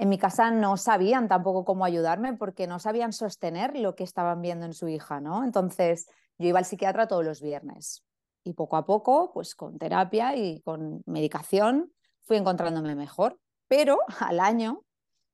En 0.00 0.08
mi 0.08 0.16
casa 0.16 0.50
no 0.50 0.78
sabían 0.78 1.28
tampoco 1.28 1.66
cómo 1.66 1.84
ayudarme 1.84 2.32
porque 2.32 2.66
no 2.66 2.78
sabían 2.78 3.12
sostener 3.12 3.78
lo 3.78 3.94
que 3.94 4.02
estaban 4.02 4.40
viendo 4.40 4.64
en 4.64 4.72
su 4.72 4.88
hija, 4.88 5.20
¿no? 5.20 5.44
Entonces, 5.44 6.08
yo 6.38 6.48
iba 6.48 6.58
al 6.58 6.64
psiquiatra 6.64 7.06
todos 7.06 7.22
los 7.22 7.42
viernes 7.42 8.02
y 8.42 8.54
poco 8.54 8.78
a 8.78 8.86
poco, 8.86 9.30
pues 9.34 9.54
con 9.54 9.76
terapia 9.78 10.34
y 10.34 10.62
con 10.62 11.02
medicación, 11.04 11.92
fui 12.22 12.38
encontrándome 12.38 12.94
mejor. 12.94 13.38
Pero 13.68 13.98
al 14.20 14.40
año 14.40 14.86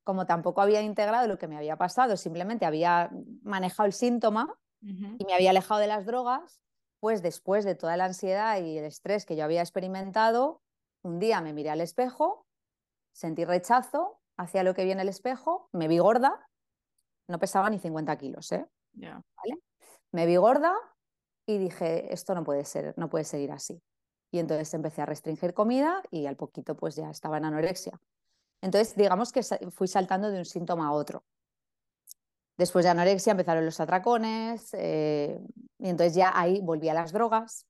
como 0.03 0.27
tampoco 0.27 0.61
había 0.61 0.83
integrado 0.83 1.29
lo 1.29 1.39
que 1.39 1.47
me 1.47 1.57
había 1.57 1.77
pasado, 1.77 2.17
simplemente 2.17 2.67
había 2.67 3.11
manejado 3.43 3.87
el 3.87 3.93
síntoma 3.93 4.53
y 4.81 5.25
me 5.25 5.35
había 5.35 5.51
alejado 5.51 5.81
de 5.81 5.87
las 5.87 6.07
drogas, 6.07 6.61
pues 6.99 7.23
después 7.23 7.65
de 7.65 7.77
toda 7.77 7.97
la 7.97 8.07
ansiedad 8.07 8.61
y 8.61 8.79
el 8.79 8.85
estrés 8.85 9.27
que 9.27 9.37
yo 9.37 9.45
había 9.45 9.61
experimentado, 9.61 10.61
un 11.03 11.21
día 11.21 11.41
me 11.41 11.53
miré 11.53 11.71
al 11.71 11.81
espejo, 11.81 12.47
sentí 13.13 13.45
rechazo 13.45 14.21
hacia 14.37 14.63
lo 14.63 14.75
que 14.75 14.85
vi 14.85 14.93
en 14.93 15.01
el 15.01 15.09
espejo, 15.09 15.69
me 15.73 15.89
vi 15.89 15.99
gorda, 15.99 16.49
no 17.29 17.39
pesaba 17.39 17.71
ni 17.71 17.79
50 17.79 18.17
kilos, 18.17 18.53
¿eh? 18.53 18.67
Me 20.13 20.27
vi 20.27 20.37
gorda 20.37 20.75
y 21.47 21.59
dije, 21.59 22.13
esto 22.13 22.35
no 22.35 22.45
puede 22.45 22.65
ser, 22.65 22.95
no 22.97 23.09
puede 23.09 23.25
seguir 23.25 23.53
así. 23.53 23.83
Y 24.31 24.39
entonces 24.39 24.73
empecé 24.75 25.03
a 25.03 25.07
restringir 25.07 25.55
comida 25.55 26.03
y 26.11 26.27
al 26.27 26.37
poquito 26.37 26.77
pues 26.77 26.97
ya 26.97 27.11
estaba 27.11 27.39
en 27.39 27.45
anorexia. 27.47 28.01
Entonces, 28.61 28.97
digamos 28.97 29.33
que 29.33 29.43
fui 29.71 29.89
saltando 29.89 30.31
de 30.31 30.39
un 30.39 30.45
síntoma 30.45 30.89
a 30.89 30.93
otro. 30.93 31.25
Después 32.57 32.85
de 32.85 32.91
anorexia 32.91 33.33
empezaron 33.33 33.65
los 33.65 33.79
atracones 33.81 34.71
eh, 34.73 35.39
y 35.79 35.89
entonces 35.89 36.15
ya 36.15 36.33
ahí 36.35 36.61
volví 36.63 36.89
a 36.89 36.95
las 36.95 37.13
drogas. 37.13 37.67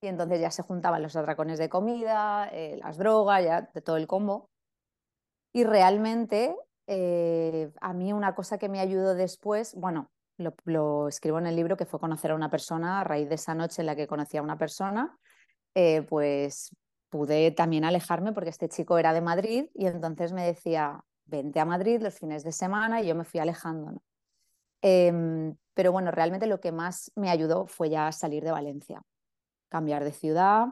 Y 0.00 0.06
entonces 0.06 0.40
ya 0.40 0.50
se 0.50 0.62
juntaban 0.62 1.02
los 1.02 1.16
atracones 1.16 1.58
de 1.58 1.68
comida, 1.68 2.48
eh, 2.52 2.76
las 2.82 2.98
drogas, 2.98 3.44
ya 3.44 3.62
de 3.62 3.80
todo 3.80 3.96
el 3.96 4.06
combo. 4.06 4.48
Y 5.52 5.64
realmente 5.64 6.54
eh, 6.86 7.70
a 7.80 7.92
mí 7.92 8.12
una 8.12 8.34
cosa 8.34 8.58
que 8.58 8.68
me 8.68 8.80
ayudó 8.80 9.14
después, 9.14 9.74
bueno, 9.74 10.10
lo, 10.64 11.08
escribo 11.08 11.38
en 11.38 11.46
el 11.46 11.56
libro, 11.56 11.76
que 11.76 11.86
fue 11.86 11.98
conocer 11.98 12.30
a 12.30 12.36
una 12.36 12.50
persona 12.50 13.00
a 13.00 13.04
raíz 13.04 13.28
de 13.28 13.34
esa 13.34 13.54
noche 13.54 13.82
en 13.82 13.86
la 13.86 13.96
que 13.96 14.06
conocí 14.06 14.36
a 14.36 14.42
una 14.42 14.56
persona, 14.56 15.18
pues 16.08 16.70
pude 17.08 17.50
también 17.52 17.84
alejarme 17.84 18.32
porque 18.32 18.50
este 18.50 18.68
chico 18.68 18.98
era 18.98 19.12
de 19.12 19.20
Madrid 19.20 19.66
y 19.74 19.86
entonces 19.86 20.32
me 20.32 20.44
decía, 20.44 21.00
vente 21.28 21.60
a 21.60 21.64
Madrid 21.64 22.00
los 22.02 22.18
fines 22.18 22.44
de 22.44 22.52
semana 22.52 23.00
y 23.00 23.06
yo 23.06 23.14
me 23.14 23.24
fui 23.24 23.40
alejando. 23.40 24.02
Em, 24.82 25.56
pero 25.74 25.92
bueno, 25.92 26.10
realmente 26.10 26.46
lo 26.46 26.60
que 26.60 26.72
más 26.72 27.12
me 27.16 27.30
ayudó 27.30 27.66
fue 27.66 27.90
ya 27.90 28.12
salir 28.12 28.44
de 28.44 28.52
Valencia, 28.52 29.02
cambiar 29.68 30.04
de 30.04 30.12
ciudad, 30.12 30.66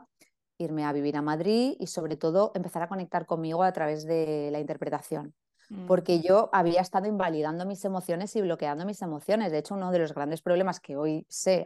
irme 0.59 0.85
a 0.85 0.93
vivir 0.93 1.17
a 1.17 1.23
Madrid 1.23 1.75
y 1.79 1.87
sobre 1.87 2.17
todo 2.17 2.53
empezar 2.55 2.83
a 2.83 2.89
conectar 2.89 3.27
conmigo 3.27 3.63
a 3.63 3.73
través 3.73 4.07
de 4.07 4.49
la 4.53 4.61
interpretación. 4.61 5.35
Mm. 5.69 5.87
Porque 5.87 6.21
yo 6.21 6.49
había 6.53 6.81
estado 6.81 7.07
invalidando 7.07 7.67
mis 7.67 7.85
emociones 7.85 8.35
y 8.37 8.43
bloqueando 8.43 8.85
mis 8.85 9.03
emociones. 9.03 9.53
De 9.53 9.59
hecho, 9.59 9.75
uno 9.75 9.91
de 9.91 9.99
los 9.99 10.15
grandes 10.15 10.43
problemas 10.43 10.81
que 10.81 10.97
hoy 10.97 11.27
sé, 11.29 11.65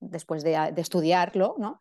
después 0.00 0.42
de, 0.42 0.72
de 0.72 0.80
estudiarlo, 0.80 1.54
¿no? 1.58 1.80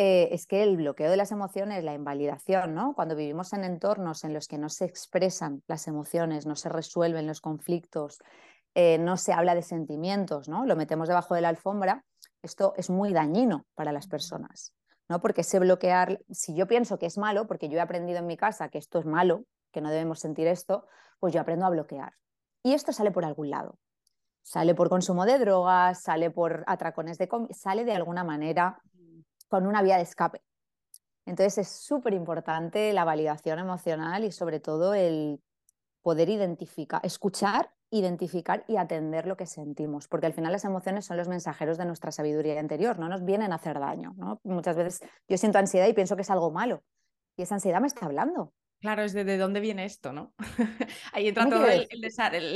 Eh, 0.00 0.32
es 0.32 0.46
que 0.46 0.62
el 0.62 0.76
bloqueo 0.76 1.10
de 1.10 1.16
las 1.16 1.32
emociones, 1.32 1.82
la 1.82 1.92
invalidación, 1.92 2.72
¿no? 2.72 2.94
Cuando 2.94 3.16
vivimos 3.16 3.52
en 3.52 3.64
entornos 3.64 4.22
en 4.22 4.32
los 4.32 4.46
que 4.46 4.56
no 4.56 4.68
se 4.68 4.84
expresan 4.84 5.64
las 5.66 5.88
emociones, 5.88 6.46
no 6.46 6.54
se 6.54 6.68
resuelven 6.68 7.26
los 7.26 7.40
conflictos, 7.40 8.20
eh, 8.76 8.98
no 8.98 9.16
se 9.16 9.32
habla 9.32 9.56
de 9.56 9.62
sentimientos, 9.62 10.48
¿no? 10.48 10.64
Lo 10.66 10.76
metemos 10.76 11.08
debajo 11.08 11.34
de 11.34 11.40
la 11.40 11.48
alfombra, 11.48 12.04
esto 12.42 12.74
es 12.76 12.90
muy 12.90 13.12
dañino 13.12 13.66
para 13.74 13.92
las 13.92 14.06
personas, 14.06 14.74
¿no? 15.08 15.20
Porque 15.20 15.40
ese 15.42 15.58
bloquear, 15.58 16.20
si 16.30 16.54
yo 16.54 16.66
pienso 16.66 16.98
que 16.98 17.06
es 17.06 17.18
malo, 17.18 17.46
porque 17.46 17.68
yo 17.68 17.78
he 17.78 17.80
aprendido 17.80 18.18
en 18.18 18.26
mi 18.26 18.36
casa 18.36 18.68
que 18.68 18.78
esto 18.78 18.98
es 18.98 19.06
malo, 19.06 19.44
que 19.72 19.80
no 19.80 19.90
debemos 19.90 20.20
sentir 20.20 20.46
esto, 20.46 20.86
pues 21.18 21.34
yo 21.34 21.40
aprendo 21.40 21.66
a 21.66 21.70
bloquear. 21.70 22.12
Y 22.62 22.74
esto 22.74 22.92
sale 22.92 23.10
por 23.10 23.24
algún 23.24 23.50
lado. 23.50 23.78
Sale 24.42 24.74
por 24.74 24.88
consumo 24.88 25.26
de 25.26 25.38
drogas, 25.38 26.02
sale 26.02 26.30
por 26.30 26.64
atracones 26.66 27.18
de 27.18 27.28
comida, 27.28 27.52
sale 27.54 27.84
de 27.84 27.92
alguna 27.92 28.24
manera 28.24 28.80
con 29.48 29.66
una 29.66 29.82
vía 29.82 29.96
de 29.96 30.02
escape. 30.02 30.42
Entonces 31.26 31.58
es 31.58 31.68
súper 31.68 32.14
importante 32.14 32.92
la 32.94 33.04
validación 33.04 33.58
emocional 33.58 34.24
y 34.24 34.32
sobre 34.32 34.60
todo 34.60 34.94
el 34.94 35.42
poder 36.08 36.30
identificar, 36.30 37.02
escuchar, 37.04 37.70
identificar 37.90 38.64
y 38.66 38.78
atender 38.78 39.26
lo 39.26 39.36
que 39.36 39.44
sentimos, 39.44 40.08
porque 40.08 40.24
al 40.24 40.32
final 40.32 40.52
las 40.52 40.64
emociones 40.64 41.04
son 41.04 41.18
los 41.18 41.28
mensajeros 41.28 41.76
de 41.76 41.84
nuestra 41.84 42.12
sabiduría 42.12 42.58
interior, 42.58 42.98
no 42.98 43.10
nos 43.10 43.26
vienen 43.26 43.52
a 43.52 43.56
hacer 43.56 43.78
daño. 43.78 44.14
¿no? 44.16 44.40
Muchas 44.42 44.74
veces 44.74 45.06
yo 45.28 45.36
siento 45.36 45.58
ansiedad 45.58 45.86
y 45.86 45.92
pienso 45.92 46.16
que 46.16 46.22
es 46.22 46.30
algo 46.30 46.50
malo 46.50 46.82
y 47.36 47.42
esa 47.42 47.56
ansiedad 47.56 47.82
me 47.82 47.88
está 47.88 48.06
hablando. 48.06 48.54
Claro, 48.80 49.02
es 49.02 49.12
de, 49.12 49.24
de 49.24 49.38
dónde 49.38 49.58
viene 49.58 49.84
esto, 49.84 50.12
¿no? 50.12 50.34
Ahí 51.12 51.26
entra 51.26 51.48
todo 51.48 51.66
el, 51.66 51.88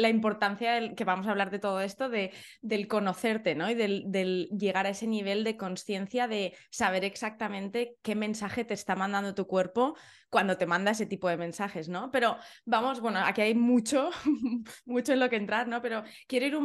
la 0.00 0.08
importancia 0.08 0.94
que 0.94 1.04
vamos 1.04 1.26
a 1.26 1.32
hablar 1.32 1.50
de 1.50 1.58
todo 1.58 1.80
esto, 1.80 2.08
de, 2.08 2.30
del 2.60 2.86
conocerte, 2.86 3.56
¿no? 3.56 3.68
Y 3.68 3.74
del, 3.74 4.04
del 4.06 4.48
llegar 4.56 4.86
a 4.86 4.90
ese 4.90 5.08
nivel 5.08 5.42
de 5.42 5.56
conciencia 5.56 6.28
de 6.28 6.54
saber 6.70 7.04
exactamente 7.04 7.96
qué 8.02 8.14
mensaje 8.14 8.64
te 8.64 8.74
está 8.74 8.94
mandando 8.94 9.34
tu 9.34 9.48
cuerpo 9.48 9.96
cuando 10.30 10.56
te 10.56 10.64
manda 10.64 10.92
ese 10.92 11.06
tipo 11.06 11.28
de 11.28 11.36
mensajes, 11.36 11.88
¿no? 11.88 12.10
Pero 12.10 12.38
vamos, 12.64 13.00
bueno, 13.00 13.18
aquí 13.18 13.42
hay 13.42 13.54
mucho, 13.54 14.10
mucho 14.86 15.12
en 15.12 15.20
lo 15.20 15.28
que 15.28 15.36
entrar, 15.36 15.66
¿no? 15.66 15.82
Pero 15.82 16.04
quiero 16.28 16.46
ir 16.46 16.58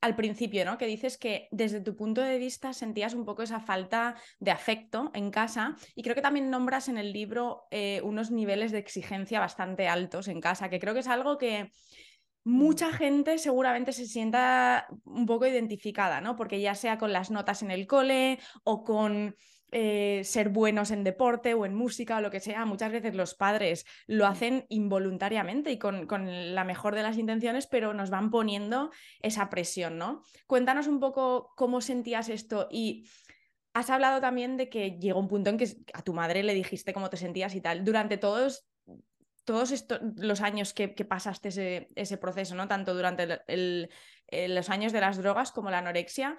al 0.00 0.16
principio, 0.16 0.64
¿no? 0.64 0.78
Que 0.78 0.86
dices 0.86 1.18
que 1.18 1.48
desde 1.50 1.80
tu 1.80 1.96
punto 1.96 2.22
de 2.22 2.38
vista 2.38 2.72
sentías 2.72 3.12
un 3.12 3.24
poco 3.24 3.42
esa 3.42 3.60
falta 3.60 4.14
de 4.38 4.52
afecto 4.52 5.10
en 5.14 5.30
casa 5.30 5.74
y 5.96 6.02
creo 6.02 6.14
que 6.14 6.22
también 6.22 6.48
nombras 6.48 6.88
en 6.88 6.96
el 6.96 7.12
libro 7.12 7.66
eh, 7.72 8.00
unos 8.04 8.30
niveles 8.30 8.70
de 8.70 8.78
exigencia 8.78 8.99
bastante 9.38 9.88
altos 9.88 10.28
en 10.28 10.40
casa, 10.40 10.68
que 10.68 10.80
creo 10.80 10.94
que 10.94 11.00
es 11.00 11.08
algo 11.08 11.38
que 11.38 11.70
mucha 12.44 12.88
mm. 12.88 12.92
gente 12.92 13.38
seguramente 13.38 13.92
se 13.92 14.06
sienta 14.06 14.86
un 15.04 15.26
poco 15.26 15.46
identificada, 15.46 16.20
¿no? 16.20 16.36
Porque 16.36 16.60
ya 16.60 16.74
sea 16.74 16.98
con 16.98 17.12
las 17.12 17.30
notas 17.30 17.62
en 17.62 17.70
el 17.70 17.86
cole 17.86 18.38
o 18.64 18.82
con 18.84 19.36
eh, 19.72 20.22
ser 20.24 20.48
buenos 20.48 20.90
en 20.90 21.04
deporte 21.04 21.54
o 21.54 21.64
en 21.64 21.76
música 21.76 22.16
o 22.16 22.20
lo 22.20 22.30
que 22.30 22.40
sea, 22.40 22.64
muchas 22.64 22.90
veces 22.90 23.14
los 23.14 23.34
padres 23.34 23.86
lo 24.08 24.26
hacen 24.26 24.66
involuntariamente 24.68 25.70
y 25.70 25.78
con, 25.78 26.08
la 26.54 26.64
mejor 26.64 26.96
de 26.96 27.02
las 27.02 27.18
intenciones, 27.18 27.68
pero 27.68 27.94
nos 27.94 28.10
van 28.10 28.30
poniendo 28.30 28.90
esa 29.20 29.48
presión, 29.48 29.96
¿no? 29.96 30.24
Cuéntanos 30.48 30.88
un 30.88 30.98
poco 30.98 31.52
cómo 31.56 31.80
sentías 31.80 32.28
esto 32.28 32.66
y 32.68 33.08
has 33.72 33.90
hablado 33.90 34.20
también 34.20 34.56
de 34.56 34.68
que 34.68 34.98
llegó 34.98 35.20
un 35.20 35.28
punto 35.28 35.50
en 35.50 35.58
que 35.58 35.68
a 35.92 36.02
tu 36.02 36.14
madre 36.14 36.42
le 36.42 36.54
dijiste 36.54 36.92
cómo 36.92 37.08
te 37.08 37.16
sentías 37.16 37.54
y 37.54 37.60
tal. 37.60 37.84
Durante 37.84 38.16
todos, 38.16 38.66
todos 39.44 39.70
estos, 39.70 40.00
los 40.16 40.40
años 40.40 40.74
que, 40.74 40.88
pasaste 40.88 41.88
ese, 41.94 42.16
proceso, 42.18 42.54
¿no? 42.54 42.68
Tanto 42.68 42.94
durante 42.94 43.42
los 44.30 44.70
años 44.70 44.92
de 44.92 45.00
las 45.00 45.18
drogas 45.18 45.52
como 45.52 45.70
la 45.70 45.78
anorexia, 45.78 46.36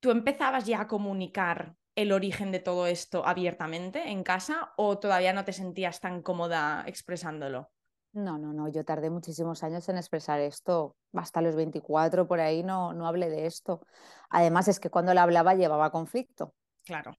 ¿tú 0.00 0.10
empezabas 0.10 0.66
ya 0.66 0.82
a 0.82 0.86
comunicar 0.86 1.74
el 1.94 2.12
origen 2.12 2.50
de 2.50 2.58
todo 2.58 2.86
esto 2.86 3.26
abiertamente 3.26 4.10
en 4.10 4.24
casa 4.24 4.72
o 4.76 4.98
todavía 4.98 5.32
no 5.32 5.44
te 5.44 5.52
sentías 5.52 6.00
tan 6.00 6.22
cómoda 6.22 6.84
expresándolo? 6.86 7.70
No, 8.14 8.38
no, 8.38 8.52
no, 8.52 8.68
yo 8.68 8.84
tardé 8.84 9.10
muchísimos 9.10 9.64
años 9.64 9.88
en 9.88 9.96
expresar 9.96 10.40
esto, 10.40 10.96
hasta 11.14 11.40
los 11.40 11.56
24 11.56 12.28
por 12.28 12.40
ahí 12.40 12.62
no, 12.62 12.92
no 12.92 13.08
hablé 13.08 13.28
de 13.28 13.46
esto. 13.46 13.84
Además 14.30 14.68
es 14.68 14.78
que 14.78 14.88
cuando 14.88 15.14
la 15.14 15.24
hablaba 15.24 15.54
llevaba 15.54 15.90
conflicto. 15.90 16.54
Claro. 16.84 17.16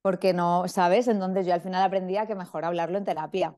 Porque 0.00 0.32
no, 0.32 0.66
¿sabes? 0.66 1.08
Entonces 1.08 1.46
yo 1.46 1.52
al 1.52 1.60
final 1.60 1.82
aprendía 1.82 2.26
que 2.26 2.34
mejor 2.34 2.64
hablarlo 2.64 2.96
en 2.96 3.04
terapia, 3.04 3.54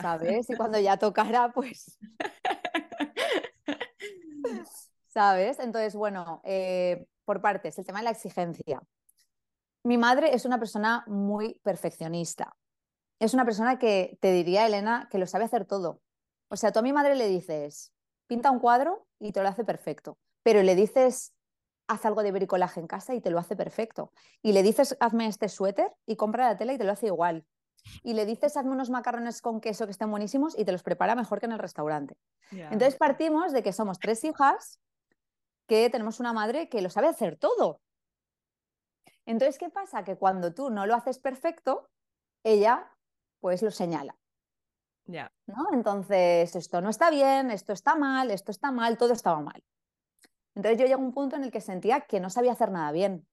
¿sabes? 0.00 0.48
Y 0.50 0.56
cuando 0.56 0.78
ya 0.80 0.96
tocara, 0.96 1.52
pues... 1.52 1.98
¿Sabes? 5.08 5.60
Entonces, 5.60 5.94
bueno, 5.94 6.40
eh, 6.44 7.06
por 7.24 7.40
partes, 7.40 7.78
el 7.78 7.86
tema 7.86 8.00
de 8.00 8.04
la 8.04 8.10
exigencia. 8.10 8.82
Mi 9.84 9.96
madre 9.96 10.34
es 10.34 10.44
una 10.44 10.58
persona 10.58 11.04
muy 11.06 11.60
perfeccionista. 11.62 12.56
Es 13.20 13.32
una 13.32 13.44
persona 13.44 13.78
que 13.78 14.18
te 14.20 14.32
diría, 14.32 14.66
Elena, 14.66 15.08
que 15.10 15.18
lo 15.18 15.26
sabe 15.26 15.44
hacer 15.44 15.66
todo. 15.66 16.00
O 16.48 16.56
sea, 16.56 16.72
tú 16.72 16.80
a 16.80 16.82
mi 16.82 16.92
madre 16.92 17.14
le 17.14 17.28
dices, 17.28 17.92
pinta 18.26 18.50
un 18.50 18.58
cuadro 18.58 19.06
y 19.18 19.32
te 19.32 19.42
lo 19.42 19.48
hace 19.48 19.64
perfecto. 19.64 20.18
Pero 20.42 20.62
le 20.62 20.74
dices, 20.74 21.32
haz 21.86 22.04
algo 22.06 22.22
de 22.22 22.32
bricolaje 22.32 22.80
en 22.80 22.86
casa 22.86 23.14
y 23.14 23.20
te 23.20 23.30
lo 23.30 23.38
hace 23.38 23.56
perfecto. 23.56 24.12
Y 24.42 24.52
le 24.52 24.62
dices, 24.62 24.96
hazme 25.00 25.26
este 25.26 25.48
suéter 25.48 25.92
y 26.06 26.16
compra 26.16 26.48
la 26.48 26.56
tela 26.56 26.72
y 26.72 26.78
te 26.78 26.84
lo 26.84 26.92
hace 26.92 27.06
igual. 27.06 27.44
Y 28.02 28.14
le 28.14 28.26
dices, 28.26 28.56
hazme 28.56 28.72
unos 28.72 28.90
macarrones 28.90 29.42
con 29.42 29.60
queso 29.60 29.84
que 29.84 29.92
estén 29.92 30.10
buenísimos 30.10 30.58
y 30.58 30.64
te 30.64 30.72
los 30.72 30.82
prepara 30.82 31.14
mejor 31.14 31.40
que 31.40 31.46
en 31.46 31.52
el 31.52 31.58
restaurante. 31.58 32.16
Entonces 32.50 32.96
partimos 32.96 33.52
de 33.52 33.62
que 33.62 33.72
somos 33.72 33.98
tres 33.98 34.24
hijas 34.24 34.80
que 35.66 35.90
tenemos 35.90 36.20
una 36.20 36.32
madre 36.32 36.68
que 36.68 36.82
lo 36.82 36.90
sabe 36.90 37.08
hacer 37.08 37.36
todo. 37.36 37.80
Entonces, 39.26 39.58
¿qué 39.58 39.70
pasa? 39.70 40.04
Que 40.04 40.16
cuando 40.16 40.52
tú 40.52 40.70
no 40.70 40.86
lo 40.86 40.94
haces 40.94 41.18
perfecto, 41.18 41.88
ella 42.42 42.90
pues 43.40 43.62
lo 43.62 43.70
señala. 43.70 44.16
Ya. 45.06 45.30
¿no? 45.46 45.66
Entonces, 45.72 46.54
esto 46.56 46.80
no 46.80 46.88
está 46.88 47.10
bien, 47.10 47.50
esto 47.50 47.72
está 47.72 47.94
mal, 47.94 48.30
esto 48.30 48.50
está 48.50 48.70
mal, 48.70 48.96
todo 48.96 49.12
estaba 49.12 49.40
mal. 49.40 49.62
Entonces 50.54 50.78
yo 50.78 50.86
llego 50.86 51.02
a 51.02 51.04
un 51.04 51.12
punto 51.12 51.36
en 51.36 51.44
el 51.44 51.50
que 51.50 51.60
sentía 51.60 52.02
que 52.02 52.20
no 52.20 52.30
sabía 52.30 52.52
hacer 52.52 52.70
nada 52.70 52.92
bien. 52.92 53.26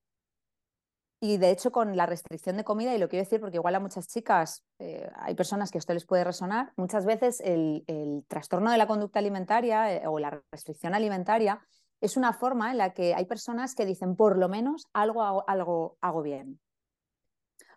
Y 1.23 1.37
de 1.37 1.51
hecho 1.51 1.71
con 1.71 1.95
la 1.95 2.07
restricción 2.07 2.57
de 2.57 2.63
comida, 2.63 2.95
y 2.95 2.97
lo 2.97 3.07
quiero 3.07 3.23
decir 3.23 3.39
porque 3.39 3.57
igual 3.57 3.75
a 3.75 3.79
muchas 3.79 4.07
chicas, 4.07 4.63
eh, 4.79 5.07
hay 5.15 5.35
personas 5.35 5.69
que 5.69 5.77
esto 5.77 5.93
les 5.93 6.07
puede 6.07 6.23
resonar, 6.23 6.73
muchas 6.77 7.05
veces 7.05 7.39
el, 7.45 7.85
trastorno 8.27 8.71
de 8.71 8.79
la 8.79 8.87
conducta 8.87 9.19
alimentaria 9.19 9.93
eh, 9.93 10.07
o 10.07 10.17
la 10.17 10.41
restricción 10.51 10.95
alimentaria 10.95 11.61
es 12.01 12.17
una 12.17 12.33
forma 12.33 12.71
en 12.71 12.79
la 12.79 12.93
que 12.93 13.13
hay 13.13 13.25
personas 13.25 13.75
que 13.75 13.85
dicen, 13.85 14.15
por 14.15 14.35
lo 14.35 14.49
menos 14.49 14.87
algo 14.93 15.21
hago, 15.21 15.43
algo 15.47 15.97
hago 16.01 16.23
bien. 16.23 16.59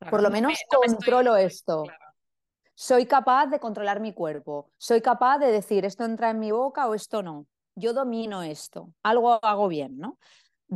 por 0.09 0.23
lo 0.23 0.31
menos 0.31 0.59
controlo 0.75 1.37
esto. 1.37 1.85
Soy 2.75 3.05
capaz 3.05 3.49
de 3.49 3.61
controlar 3.61 4.01
mi 4.01 4.15
cuerpo. 4.15 4.71
Soy 4.79 5.03
capaz 5.03 5.39
de 5.39 5.53
decir, 5.53 5.85
esto 5.85 6.05
entra 6.05 6.31
en 6.31 6.41
mi 6.41 6.51
boca 6.51 6.89
o 6.89 6.95
esto 6.95 7.23
no. 7.23 7.47
Yo 7.77 7.93
domino 7.93 8.43
esto. 8.43 8.89
Algo 9.03 9.39
hago 9.45 9.69
bien, 9.69 9.99
¿no? 9.99 10.19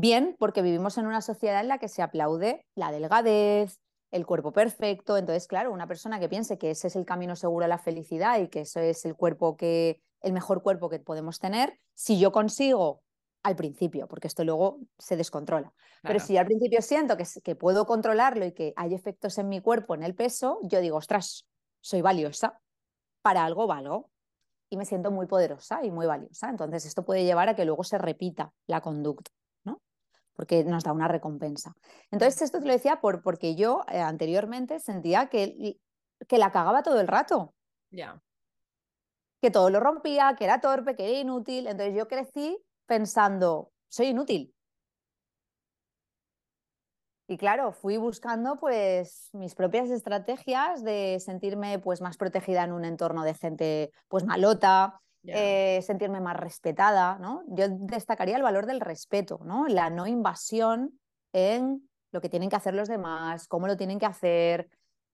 Bien, 0.00 0.36
porque 0.38 0.62
vivimos 0.62 0.96
en 0.96 1.06
una 1.06 1.20
sociedad 1.20 1.60
en 1.60 1.66
la 1.66 1.78
que 1.78 1.88
se 1.88 2.02
aplaude 2.02 2.64
la 2.76 2.92
delgadez, 2.92 3.80
el 4.12 4.26
cuerpo 4.26 4.52
perfecto. 4.52 5.16
Entonces, 5.16 5.48
claro, 5.48 5.72
una 5.72 5.88
persona 5.88 6.20
que 6.20 6.28
piense 6.28 6.56
que 6.56 6.70
ese 6.70 6.86
es 6.86 6.94
el 6.94 7.04
camino 7.04 7.34
seguro 7.34 7.64
a 7.64 7.68
la 7.68 7.78
felicidad 7.78 8.38
y 8.38 8.46
que 8.46 8.60
eso 8.60 8.78
es 8.78 9.04
el 9.04 9.16
cuerpo 9.16 9.56
que, 9.56 10.00
el 10.20 10.32
mejor 10.32 10.62
cuerpo 10.62 10.88
que 10.88 11.00
podemos 11.00 11.40
tener, 11.40 11.80
si 11.94 12.20
yo 12.20 12.30
consigo 12.30 13.02
al 13.42 13.56
principio, 13.56 14.06
porque 14.06 14.28
esto 14.28 14.44
luego 14.44 14.78
se 14.98 15.16
descontrola. 15.16 15.74
Pero 16.04 16.20
si 16.20 16.36
al 16.36 16.46
principio 16.46 16.80
siento 16.80 17.16
que, 17.16 17.24
que, 17.42 17.56
puedo 17.56 17.84
controlarlo 17.84 18.44
y 18.46 18.52
que 18.52 18.74
hay 18.76 18.94
efectos 18.94 19.36
en 19.38 19.48
mi 19.48 19.60
cuerpo, 19.60 19.96
en 19.96 20.04
el 20.04 20.14
peso, 20.14 20.60
yo 20.62 20.80
digo, 20.80 20.96
ostras, 20.96 21.48
soy 21.80 22.02
valiosa, 22.02 22.60
para 23.20 23.44
algo 23.44 23.66
valgo 23.66 24.10
y 24.70 24.76
me 24.76 24.84
siento 24.84 25.10
muy 25.10 25.26
poderosa 25.26 25.84
y 25.84 25.90
muy 25.90 26.06
valiosa. 26.06 26.50
Entonces 26.50 26.86
esto 26.86 27.04
puede 27.04 27.24
llevar 27.24 27.48
a 27.48 27.56
que 27.56 27.64
luego 27.64 27.82
se 27.82 27.98
repita 27.98 28.52
la 28.68 28.80
conducta. 28.80 29.32
Porque 30.38 30.62
nos 30.62 30.84
da 30.84 30.92
una 30.92 31.08
recompensa. 31.08 31.74
Entonces 32.12 32.42
esto 32.42 32.60
te 32.60 32.66
lo 32.66 32.72
decía 32.72 33.00
por, 33.00 33.22
porque 33.22 33.56
yo 33.56 33.82
eh, 33.90 33.98
anteriormente 33.98 34.78
sentía 34.78 35.26
que, 35.26 35.80
que 36.28 36.38
la 36.38 36.52
cagaba 36.52 36.84
todo 36.84 37.00
el 37.00 37.08
rato. 37.08 37.56
Ya. 37.90 38.22
Que 39.42 39.50
todo 39.50 39.68
lo 39.68 39.80
rompía, 39.80 40.36
que 40.38 40.44
era 40.44 40.60
torpe, 40.60 40.94
que 40.94 41.08
era 41.08 41.18
inútil. 41.18 41.66
Entonces 41.66 41.96
yo 41.96 42.06
crecí 42.06 42.56
pensando, 42.86 43.72
soy 43.88 44.06
inútil. 44.08 44.54
Y 47.26 47.36
claro, 47.36 47.72
fui 47.72 47.96
buscando 47.96 48.54
pues 48.56 49.30
mis 49.32 49.56
propias 49.56 49.90
estrategias 49.90 50.84
de 50.84 51.18
sentirme 51.18 51.80
pues 51.80 52.00
más 52.00 52.16
protegida 52.16 52.62
en 52.62 52.72
un 52.72 52.84
entorno 52.84 53.24
de 53.24 53.34
gente 53.34 53.90
pues 54.06 54.24
malota, 54.24 55.00
eh, 55.28 55.80
sentirme 55.82 56.20
más 56.20 56.36
respetada, 56.36 57.18
¿no? 57.18 57.42
Yo 57.48 57.66
destacaría 57.68 58.36
el 58.36 58.42
valor 58.42 58.66
del 58.66 58.80
respeto, 58.80 59.40
¿no? 59.44 59.66
La 59.68 59.90
no 59.90 60.06
invasión 60.06 60.98
en 61.32 61.88
lo 62.10 62.20
que 62.20 62.28
tienen 62.28 62.48
que 62.48 62.56
hacer 62.56 62.74
los 62.74 62.88
demás, 62.88 63.46
cómo 63.46 63.66
lo 63.66 63.76
tienen 63.76 63.98
que 63.98 64.06
hacer, 64.06 64.68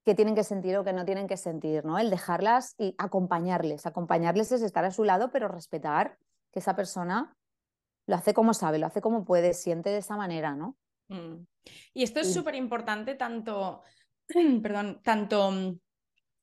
qué 0.05 0.15
tienen 0.15 0.35
que 0.35 0.45
sentir 0.45 0.77
o 0.77 0.85
qué 0.85 0.93
no 0.93 1.05
tienen 1.05 1.27
que 1.27 1.37
sentir, 1.37 1.85
¿no? 1.85 1.99
El 1.99 2.11
dejarlas 2.11 2.75
y 2.79 2.95
acompañarles. 2.99 3.87
Acompañarles 3.87 4.53
es 4.53 4.63
estar 4.63 4.85
a 4.85 4.91
su 4.91 5.05
lado, 5.05 5.31
pero 5.31 5.49
respetar 5.49 6.19
que 6.53 6.61
esa 6.61 6.77
persona 6.77 7.37
lo 8.07 8.17
hace 8.17 8.35
como 8.35 8.55
sabe, 8.55 8.79
lo 8.79 8.87
hace 8.87 9.01
como 9.01 9.25
puede, 9.25 9.55
siente 9.55 9.91
de 9.91 9.99
esa 9.99 10.17
manera, 10.17 10.55
¿no? 10.55 10.77
Mm. 11.09 11.47
Y 11.95 12.03
esto 12.03 12.21
es 12.21 12.33
súper 12.33 12.55
importante 12.55 13.15
tanto, 13.15 13.83
perdón, 14.63 15.01
tanto 15.03 15.51
mm, 15.51 15.79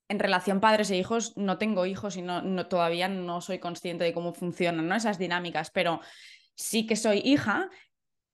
en 0.08 0.18
relación 0.18 0.60
padres 0.60 0.90
e 0.90 0.96
hijos, 0.96 1.32
no 1.36 1.58
tengo 1.58 1.86
hijos 1.86 2.16
y 2.16 2.22
no, 2.22 2.66
todavía 2.66 3.08
no 3.08 3.40
soy 3.40 3.58
consciente 3.58 4.04
de 4.04 4.12
cómo 4.12 4.34
funcionan 4.34 4.88
¿no? 4.88 4.94
esas 4.94 5.18
dinámicas, 5.18 5.70
pero 5.70 6.00
sí 6.54 6.86
que 6.86 6.96
soy 6.96 7.22
hija 7.24 7.70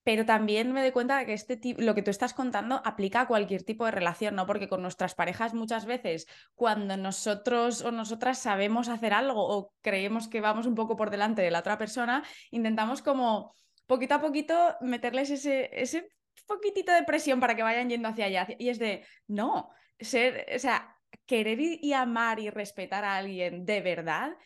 pero 0.09 0.25
también 0.25 0.73
me 0.73 0.81
doy 0.81 0.91
cuenta 0.93 1.19
de 1.19 1.27
que 1.27 1.35
este 1.35 1.61
lo 1.77 1.95
que 1.95 2.01
tú 2.01 2.11
estás 2.11 2.33
contando 2.33 2.81
aplica 2.83 3.21
a 3.21 3.27
cualquier 3.27 3.63
tipo 3.63 3.85
de 3.85 3.91
relación, 3.91 4.37
¿no? 4.37 4.47
Porque 4.47 4.67
con 4.67 4.81
nuestras 4.81 5.15
parejas 5.15 5.53
muchas 5.53 5.85
veces, 5.85 6.27
cuando 6.55 6.97
nosotros 6.97 7.83
o 7.83 7.93
nosotras 7.93 8.39
sabemos 8.39 8.89
hacer 8.89 9.13
algo 9.13 9.47
o 9.47 9.75
creemos 9.83 10.27
que 10.27 10.41
vamos 10.41 10.65
un 10.65 10.75
poco 10.75 10.97
por 10.97 11.11
delante 11.11 11.43
de 11.43 11.51
la 11.51 11.59
otra 11.59 11.77
persona, 11.77 12.25
intentamos 12.51 13.03
como 13.03 13.55
poquito 13.87 14.15
a 14.15 14.23
poquito 14.23 14.77
meterles 14.81 15.29
ese, 15.29 15.69
ese 15.79 16.09
poquitito 16.47 16.91
de 16.91 17.03
presión 17.03 17.39
para 17.39 17.55
que 17.55 17.63
vayan 17.63 17.91
yendo 17.91 18.09
hacia 18.09 18.25
allá. 18.25 18.47
Y 18.59 18.71
es 18.71 18.79
de, 18.79 19.05
no, 19.27 19.69
ser, 20.01 20.47
o 20.57 20.59
sea, 20.59 20.98
querer 21.27 21.61
y 21.61 21.93
amar 21.93 22.41
y 22.41 22.51
respetar 22.51 23.05
a 23.05 23.17
alguien 23.17 23.65
de 23.65 23.81
verdad 23.81 24.37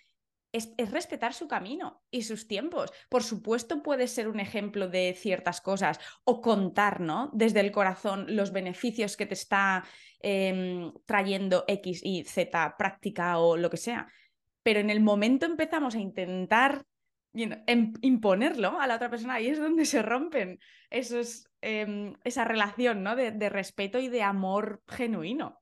es, 0.53 0.75
respetar 0.91 1.33
su 1.33 1.49
camino 1.49 2.03
y 2.11 2.23
sus 2.23 2.47
tiempos. 2.47 2.93
Por 3.09 3.23
supuesto, 3.23 3.83
puede 3.83 4.07
ser 4.07 4.29
un 4.29 4.39
ejemplo 4.39 4.89
de 4.89 5.15
ciertas 5.19 5.61
cosas 5.61 5.99
o 6.25 6.41
contar, 6.41 7.01
¿no? 7.01 7.31
Desde 7.33 7.61
el 7.61 7.73
corazón 7.73 8.27
los 8.29 8.53
beneficios 8.53 9.17
que 9.17 9.27
te 9.27 9.35
está 9.35 9.85
em, 10.21 10.93
trayendo 11.07 11.65
X 11.67 12.03
y 12.05 12.25
Z 12.25 12.77
práctica 12.77 13.39
o 13.39 13.57
lo 13.57 13.71
que 13.71 13.79
sea. 13.79 14.07
Pero 14.63 14.81
en 14.81 14.91
el 14.91 15.01
momento 15.01 15.47
empezamos 15.47 15.95
a 15.95 16.01
intentar 16.01 16.85
em, 17.35 17.95
imponerlo 18.03 18.79
a 18.79 18.87
la 18.87 18.97
otra 18.97 19.09
persona, 19.09 19.35
ahí 19.35 19.49
es 19.49 19.59
donde 19.59 19.87
se 19.87 20.03
rompen 20.03 20.59
esos, 20.91 21.49
em, 21.63 22.15
esa 22.25 22.45
relación 22.45 23.03
¿no? 23.03 23.17
de, 23.17 23.49
respeto 23.49 23.99
y 23.99 24.09
de 24.09 24.23
amor 24.23 24.83
genuino. 24.87 25.62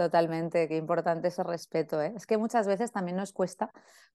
Totalmente, 0.00 0.66
qué 0.66 0.76
importante 0.76 1.28
ese 1.28 1.42
respeto. 1.42 2.00
¿eh? 2.00 2.14
Es 2.16 2.26
que 2.26 2.38
muchas 2.38 2.66
veces 2.66 2.90
también 2.90 3.16
nos 3.16 3.32
cuesta 3.32 3.70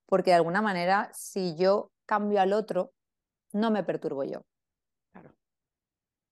porque 0.08 0.32
de 0.32 0.38
alguna 0.38 0.62
manera 0.62 1.12
si 1.14 1.56
yo 1.56 1.92
cambio 2.08 2.42
al 2.42 2.54
otro, 2.54 2.92
no 3.54 3.70
me 3.70 3.84
perturbo 3.84 4.24
yo. 4.24 4.42
Claro. 5.12 5.36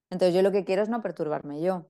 Entonces 0.09 0.33
yo 0.33 0.41
lo 0.41 0.51
que 0.51 0.65
quiero 0.65 0.81
es 0.81 0.89
no 0.89 1.01
perturbarme 1.01 1.61
yo. 1.61 1.87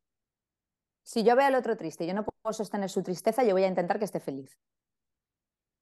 Si 1.03 1.23
yo 1.23 1.35
veo 1.35 1.47
al 1.47 1.55
otro 1.55 1.75
triste 1.77 2.03
y 2.03 2.07
yo 2.07 2.13
no 2.13 2.25
puedo 2.25 2.53
sostener 2.53 2.89
su 2.89 3.03
tristeza, 3.03 3.43
yo 3.43 3.53
voy 3.53 3.63
a 3.63 3.67
intentar 3.67 3.99
que 3.99 4.05
esté 4.05 4.19
feliz. 4.19 4.57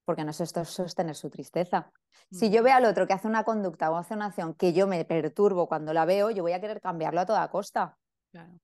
Porque 0.06 0.24
no 0.24 0.34
sé 0.34 0.45
sostener 0.45 1.15
su 1.15 1.30
tristeza. 1.30 1.91
Si 2.32 2.50
yo 2.50 2.63
veo 2.63 2.76
al 2.76 2.86
otro 2.86 3.08
que 3.08 3.13
hace 3.13 3.28
una 3.28 3.43
conducta 3.43 3.91
o 3.91 3.97
hace 3.97 4.13
una 4.13 4.28
acción 4.28 4.56
que 4.56 4.74
yo 4.74 4.88
me 4.88 5.04
perturbo 5.06 5.67
cuando 5.67 5.93
la 5.93 6.06
veo, 6.06 6.32
yo 6.32 6.43
voy 6.43 6.54
a 6.54 6.62
querer 6.62 6.82
cambiarlo 6.82 7.21
a 7.21 7.26
toda 7.26 7.50
costa. 7.50 7.97
Claro. 8.32 8.60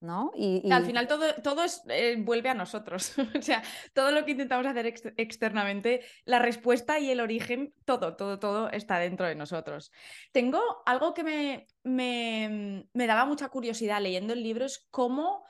¿No? 0.00 0.30
Y, 0.34 0.70
Al 0.70 0.84
final 0.84 1.06
todo, 1.06 1.34
todo 1.42 1.64
eh, 1.88 2.16
vuelve 2.18 2.48
a 2.48 2.54
nosotros. 2.54 3.14
o 3.38 3.42
sea, 3.42 3.62
todo 3.92 4.10
lo 4.10 4.24
que 4.24 4.32
intentamos 4.32 4.66
hacer 4.66 4.86
externamente, 5.16 6.02
la 6.24 6.38
respuesta 6.38 6.98
y 6.98 7.10
el 7.10 7.20
origen, 7.20 7.74
todo, 7.84 8.16
todo, 8.16 8.38
todo 8.38 8.70
está 8.70 8.98
dentro 8.98 9.26
de 9.26 9.34
nosotros. 9.34 9.90
Tengo 10.32 10.60
algo 10.86 11.14
que 11.14 11.24
me, 11.24 11.66
me, 11.82 12.86
me 12.92 13.06
daba 13.06 13.24
mucha 13.24 13.48
curiosidad 13.48 14.00
leyendo 14.00 14.32
el 14.32 14.42
libro, 14.42 14.64
es 14.64 14.86
cómo 14.90 15.44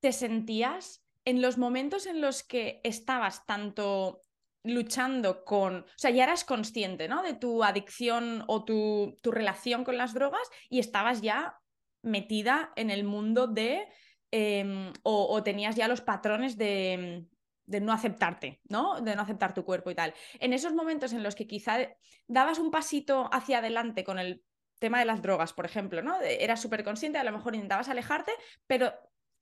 te 0.00 0.12
sentías 0.12 1.04
en 1.24 1.40
los 1.40 1.58
momentos 1.58 2.06
en 2.06 2.20
los 2.20 2.42
que 2.42 2.80
estabas 2.82 3.46
tanto 3.46 4.24
luchando 4.64 5.44
con, 5.44 5.80
o 5.80 5.84
sea, 5.96 6.10
ya 6.10 6.24
eras 6.24 6.44
consciente, 6.44 7.08
¿no? 7.08 7.22
De 7.22 7.34
tu 7.34 7.64
adicción 7.64 8.44
o 8.46 8.64
tu, 8.64 9.18
tu 9.20 9.32
relación 9.32 9.84
con 9.84 9.96
las 9.96 10.14
drogas 10.14 10.48
y 10.68 10.78
estabas 10.78 11.20
ya 11.20 11.58
metida 12.02 12.72
en 12.76 12.90
el 12.90 13.04
mundo 13.04 13.46
de, 13.46 13.88
em, 14.30 14.92
o, 15.02 15.42
tenías 15.42 15.76
ya 15.76 15.88
los 15.88 16.00
patrones 16.00 16.56
de, 16.56 17.26
de, 17.66 17.80
no 17.80 17.92
aceptarte, 17.92 18.60
¿no? 18.68 19.00
De 19.00 19.16
no 19.16 19.22
aceptar 19.22 19.54
tu 19.54 19.64
cuerpo 19.64 19.90
y 19.90 19.94
tal. 19.94 20.14
En 20.40 20.52
esos 20.52 20.74
momentos 20.74 21.12
en 21.12 21.22
los 21.22 21.34
que 21.34 21.46
quizá 21.46 21.78
dabas 22.26 22.58
un 22.58 22.70
pasito 22.70 23.28
hacia 23.32 23.58
adelante 23.58 24.04
con 24.04 24.18
el 24.18 24.42
tema 24.78 24.98
de 24.98 25.04
las 25.04 25.22
drogas, 25.22 25.52
por 25.52 25.64
ejemplo, 25.64 26.02
¿no? 26.02 26.20
Eras 26.20 26.60
súper 26.60 26.82
consciente, 26.82 27.18
a 27.18 27.24
lo 27.24 27.32
mejor 27.32 27.54
intentabas 27.54 27.88
alejarte, 27.88 28.32
pero 28.66 28.92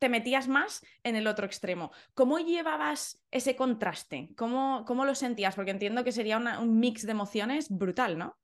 te 0.01 0.09
metías 0.09 0.49
más 0.49 0.83
en 1.03 1.15
el 1.15 1.27
otro 1.27 1.47
extremo. 1.47 1.93
¿Cómo 2.15 2.39
llevabas 2.39 3.23
ese 3.31 3.55
contraste? 3.55 4.31
¿Cómo, 4.37 4.85
cómo 4.87 5.05
lo 5.05 5.15
sentías? 5.15 5.55
Porque 5.55 5.71
entiendo 5.71 6.05
que 6.05 6.13
sería 6.13 6.39
un 6.39 6.81
mix 6.81 7.07
de 7.07 7.13
emociones 7.13 7.69
brutal, 7.71 8.19
¿no? 8.19 8.37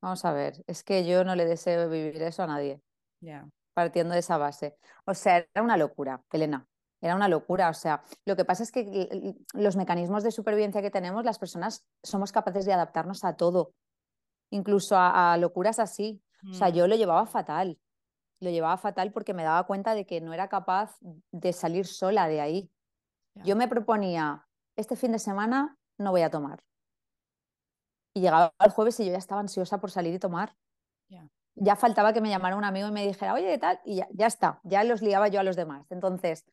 Vamos 0.00 0.24
a 0.24 0.32
ver, 0.32 0.64
es 0.66 0.82
que 0.82 1.04
yo 1.06 1.22
no 1.22 1.36
le 1.36 1.44
deseo 1.44 1.88
vivir 1.88 2.22
eso 2.22 2.42
a 2.42 2.46
nadie. 2.48 2.80
Partiendo 3.74 4.14
de 4.14 4.20
esa 4.20 4.36
base. 4.36 4.76
O 5.04 5.14
sea, 5.14 5.38
era 5.38 5.62
una 5.62 5.76
locura, 5.76 6.22
Elena. 6.32 6.66
Era 7.00 7.16
una 7.16 7.28
locura. 7.28 7.68
O 7.70 7.74
sea, 7.74 8.02
lo 8.24 8.36
que 8.36 8.44
pasa 8.44 8.62
es 8.62 8.70
que 8.70 9.34
los 9.54 9.76
mecanismos 9.76 10.22
de 10.22 10.30
supervivencia 10.30 10.82
que 10.82 10.90
tenemos, 10.90 11.24
las 11.24 11.38
personas 11.38 11.84
somos 12.02 12.32
capaces 12.32 12.64
de 12.64 12.72
adaptarnos 12.72 13.24
a 13.24 13.36
todo, 13.36 13.72
incluso 14.50 14.96
a, 14.98 15.36
locuras 15.38 15.78
así. 15.78 16.22
O 16.50 16.54
sea, 16.54 16.68
mm. 16.68 16.72
yo 16.72 16.86
lo 16.86 16.96
llevaba 16.96 17.26
fatal. 17.26 17.78
Lo 18.40 18.50
llevaba 18.50 18.76
fatal 18.76 19.12
porque 19.12 19.34
me 19.34 19.44
daba 19.44 19.66
cuenta 19.66 19.94
de 19.94 20.04
que 20.04 20.20
no 20.20 20.34
era 20.34 20.48
capaz 20.48 20.96
de 21.30 21.52
salir 21.52 21.86
sola 21.86 22.28
de 22.28 22.40
ahí. 22.40 22.70
Yo 23.44 23.56
me 23.56 23.68
proponía, 23.68 24.46
este 24.76 24.96
fin 24.96 25.12
de 25.12 25.18
semana 25.18 25.78
no 25.96 26.10
voy 26.10 26.22
a 26.22 26.30
tomar. 26.30 26.62
Y 28.14 28.20
llegaba 28.20 28.52
el 28.58 28.70
jueves 28.70 29.00
y 29.00 29.06
yo 29.06 29.12
ya 29.12 29.18
estaba 29.18 29.40
ansiosa 29.40 29.80
por 29.80 29.90
salir 29.90 30.12
y 30.12 30.18
tomar 30.18 30.54
ya 31.54 31.76
faltaba 31.76 32.12
que 32.12 32.20
me 32.20 32.30
llamara 32.30 32.56
un 32.56 32.64
amigo 32.64 32.88
y 32.88 32.92
me 32.92 33.06
dijera, 33.06 33.34
oye, 33.34 33.46
¿qué 33.46 33.58
tal? 33.58 33.80
Y 33.84 33.96
ya, 33.96 34.08
ya 34.12 34.26
está, 34.26 34.60
ya 34.64 34.84
los 34.84 35.02
liaba 35.02 35.28
yo 35.28 35.40
a 35.40 35.42
los 35.42 35.56
demás. 35.56 35.86
Entonces, 35.90 36.44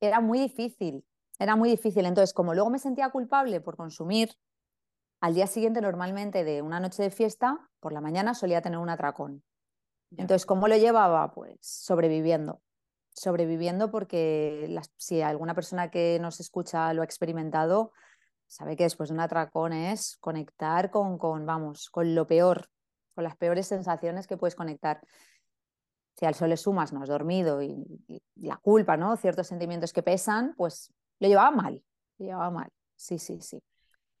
era 0.00 0.20
muy 0.20 0.38
difícil, 0.38 1.04
era 1.38 1.56
muy 1.56 1.70
difícil. 1.70 2.06
Entonces, 2.06 2.34
como 2.34 2.54
luego 2.54 2.70
me 2.70 2.78
sentía 2.78 3.10
culpable 3.10 3.60
por 3.60 3.76
consumir, 3.76 4.36
al 5.20 5.34
día 5.34 5.46
siguiente 5.46 5.80
normalmente 5.80 6.42
de 6.42 6.62
una 6.62 6.80
noche 6.80 7.02
de 7.02 7.10
fiesta, 7.10 7.70
por 7.78 7.92
la 7.92 8.00
mañana 8.00 8.34
solía 8.34 8.62
tener 8.62 8.78
un 8.78 8.90
atracón. 8.90 9.44
Entonces, 10.16 10.44
¿cómo 10.44 10.68
lo 10.68 10.76
llevaba? 10.76 11.32
Pues 11.32 11.58
sobreviviendo. 11.60 12.60
Sobreviviendo 13.14 13.90
porque 13.90 14.76
si 14.96 15.22
alguna 15.22 15.54
persona 15.54 15.90
que 15.90 16.18
nos 16.20 16.40
escucha 16.40 16.92
lo 16.92 17.02
ha 17.02 17.04
experimentado, 17.04 17.92
sabe 18.46 18.76
que 18.76 18.84
después 18.84 19.08
de 19.08 19.14
un 19.14 19.20
atracón 19.20 19.72
es 19.72 20.16
conectar 20.18 20.90
con, 20.90 21.18
con 21.18 21.46
vamos, 21.46 21.88
con 21.90 22.14
lo 22.14 22.26
peor 22.26 22.68
con 23.14 23.24
las 23.24 23.36
peores 23.36 23.66
sensaciones 23.66 24.26
que 24.26 24.36
puedes 24.36 24.54
conectar. 24.54 25.00
Si 26.16 26.26
al 26.26 26.34
sol 26.34 26.50
le 26.50 26.56
sumas 26.56 26.92
no 26.92 27.02
has 27.02 27.08
dormido 27.08 27.62
y, 27.62 28.22
la 28.36 28.56
culpa, 28.56 28.96
¿no? 28.96 29.16
Ciertos 29.16 29.46
sentimientos 29.46 29.92
que 29.92 30.02
pesan, 30.02 30.54
pues 30.56 30.92
lo 31.18 31.28
llevaba 31.28 31.50
mal, 31.50 31.82
lo 32.18 32.26
llevaba 32.26 32.50
mal. 32.50 32.68
Sí, 32.96 33.18
sí, 33.18 33.40
sí. 33.40 33.62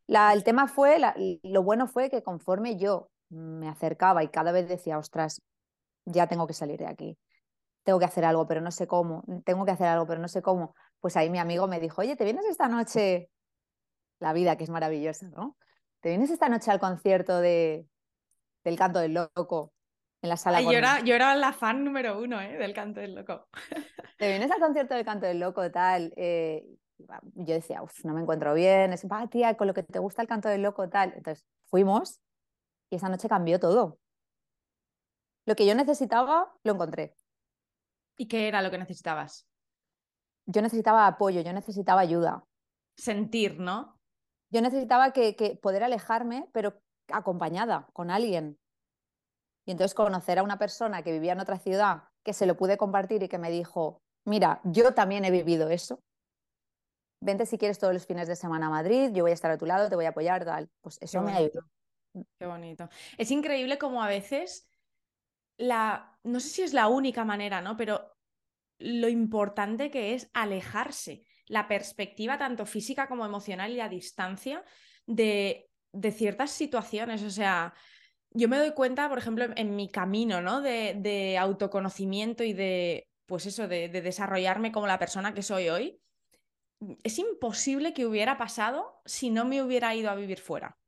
El 0.06 0.44
tema 0.44 0.68
fue, 0.68 0.98
lo 1.42 1.62
bueno 1.62 1.86
fue 1.86 2.10
que 2.10 2.22
conforme 2.22 2.76
yo 2.76 3.10
me 3.30 3.68
acercaba 3.68 4.22
y 4.22 4.28
cada 4.28 4.52
vez 4.52 4.68
decía, 4.68 4.98
ostras, 4.98 5.40
ya 6.04 6.26
tengo 6.26 6.46
que 6.46 6.52
salir 6.52 6.78
de 6.78 6.86
aquí, 6.86 7.18
tengo 7.82 7.98
que 7.98 8.04
hacer 8.04 8.24
algo, 8.24 8.46
pero 8.46 8.60
no 8.60 8.70
sé 8.70 8.86
cómo, 8.86 9.24
tengo 9.44 9.64
que 9.64 9.70
hacer 9.70 9.86
algo, 9.86 10.06
pero 10.06 10.20
no 10.20 10.28
sé 10.28 10.42
cómo, 10.42 10.74
pues 11.00 11.16
ahí 11.16 11.30
mi 11.30 11.38
amigo 11.38 11.66
me 11.66 11.80
dijo, 11.80 12.02
oye, 12.02 12.16
¿te 12.16 12.24
vienes 12.24 12.44
esta 12.44 12.68
noche? 12.68 13.30
La 14.18 14.32
vida, 14.32 14.56
que 14.56 14.64
es 14.64 14.70
maravillosa, 14.70 15.28
¿no? 15.30 15.56
¿Te 16.00 16.10
vienes 16.10 16.30
esta 16.30 16.48
noche 16.48 16.70
al 16.70 16.80
concierto 16.80 17.38
de, 17.38 17.86
del 18.64 18.76
canto 18.76 18.98
del 18.98 19.14
loco 19.14 19.72
en 20.22 20.28
la 20.28 20.36
sala. 20.36 20.60
yo, 20.60 20.70
era, 20.70 21.00
yo, 21.00 21.14
era, 21.14 21.34
la 21.34 21.52
fan 21.52 21.84
número 21.84 22.20
uno 22.20 22.40
¿eh? 22.40 22.56
del 22.56 22.72
canto 22.72 23.00
del 23.00 23.14
loco. 23.14 23.48
Te 24.18 24.28
vienes 24.28 24.50
al 24.50 24.60
concierto 24.60 24.94
del 24.94 25.04
canto 25.04 25.26
del 25.26 25.40
loco, 25.40 25.70
tal. 25.70 26.12
Eh, 26.16 26.64
yo 27.34 27.54
decía, 27.54 27.82
uff, 27.82 28.04
no 28.04 28.14
me 28.14 28.20
encuentro 28.20 28.54
bien, 28.54 28.92
es 28.92 29.04
ah, 29.10 29.26
tía, 29.28 29.56
con 29.56 29.66
lo 29.66 29.74
que 29.74 29.82
te 29.82 29.98
gusta 29.98 30.22
el 30.22 30.28
canto 30.28 30.48
del 30.48 30.62
loco, 30.62 30.88
tal. 30.88 31.12
Entonces 31.16 31.44
fuimos 31.64 32.20
y 32.90 32.96
esa 32.96 33.08
noche 33.08 33.28
cambió 33.28 33.58
todo. 33.58 33.98
Lo 35.44 35.56
que 35.56 35.66
yo 35.66 35.74
necesitaba, 35.74 36.52
lo 36.62 36.74
encontré. 36.74 37.16
¿Y 38.16 38.28
qué 38.28 38.46
era 38.46 38.62
lo 38.62 38.70
que 38.70 38.78
necesitabas? 38.78 39.48
Yo 40.46 40.62
necesitaba 40.62 41.06
apoyo, 41.06 41.40
yo 41.40 41.52
necesitaba 41.52 42.00
ayuda. 42.00 42.44
Sentir, 42.96 43.58
¿no? 43.58 43.98
Yo 44.50 44.60
necesitaba 44.60 45.12
que, 45.12 45.34
que 45.34 45.56
poder 45.56 45.82
alejarme, 45.82 46.48
pero 46.52 46.80
acompañada 47.12 47.88
con 47.92 48.10
alguien. 48.10 48.58
Y 49.64 49.72
entonces 49.72 49.94
conocer 49.94 50.38
a 50.38 50.42
una 50.42 50.58
persona 50.58 51.02
que 51.02 51.12
vivía 51.12 51.32
en 51.32 51.40
otra 51.40 51.58
ciudad, 51.58 52.04
que 52.24 52.32
se 52.32 52.46
lo 52.46 52.56
pude 52.56 52.76
compartir 52.76 53.22
y 53.22 53.28
que 53.28 53.38
me 53.38 53.50
dijo, 53.50 54.02
mira, 54.24 54.60
yo 54.64 54.94
también 54.94 55.24
he 55.24 55.30
vivido 55.30 55.68
eso. 55.70 56.00
Vente 57.20 57.46
si 57.46 57.58
quieres 57.58 57.78
todos 57.78 57.94
los 57.94 58.06
fines 58.06 58.26
de 58.26 58.34
semana 58.34 58.66
a 58.66 58.70
Madrid, 58.70 59.10
yo 59.12 59.22
voy 59.22 59.30
a 59.30 59.34
estar 59.34 59.50
a 59.50 59.58
tu 59.58 59.66
lado, 59.66 59.88
te 59.88 59.94
voy 59.94 60.06
a 60.06 60.08
apoyar, 60.08 60.44
tal. 60.44 60.68
Pues 60.80 60.98
eso 61.00 61.22
me 61.22 61.32
ayudó. 61.32 61.62
Qué 62.38 62.46
bonito. 62.46 62.88
Es 63.16 63.30
increíble 63.30 63.78
como 63.78 64.02
a 64.02 64.08
veces 64.08 64.68
la, 65.56 66.18
no 66.24 66.40
sé 66.40 66.48
si 66.48 66.62
es 66.62 66.72
la 66.72 66.88
única 66.88 67.24
manera, 67.24 67.60
¿no? 67.62 67.76
Pero 67.76 68.12
lo 68.78 69.08
importante 69.08 69.90
que 69.90 70.14
es 70.14 70.28
alejarse, 70.34 71.24
la 71.46 71.68
perspectiva 71.68 72.38
tanto 72.38 72.66
física 72.66 73.08
como 73.08 73.24
emocional 73.24 73.70
y 73.70 73.76
la 73.76 73.88
distancia 73.88 74.64
de 75.06 75.70
de 75.92 76.12
ciertas 76.12 76.50
situaciones. 76.50 77.22
O 77.22 77.30
sea, 77.30 77.74
yo 78.30 78.48
me 78.48 78.58
doy 78.58 78.72
cuenta, 78.72 79.08
por 79.08 79.18
ejemplo, 79.18 79.46
en, 79.56 79.76
mi 79.76 79.88
camino, 79.88 80.40
¿no? 80.40 80.60
De, 80.60 81.36
autoconocimiento 81.38 82.44
y 82.44 82.52
de, 82.52 83.08
pues 83.26 83.46
eso, 83.46 83.68
de, 83.68 83.88
desarrollarme 83.88 84.72
como 84.72 84.86
la 84.86 84.98
persona 84.98 85.34
que 85.34 85.42
soy 85.42 85.68
hoy. 85.68 86.00
Es 87.04 87.18
imposible 87.18 87.94
que 87.94 88.06
hubiera 88.06 88.38
pasado 88.38 89.00
si 89.04 89.30
no 89.30 89.44
me 89.44 89.62
hubiera 89.62 89.94
ido 89.94 90.10
a 90.10 90.16
vivir 90.16 90.40
fuera. 90.40 90.78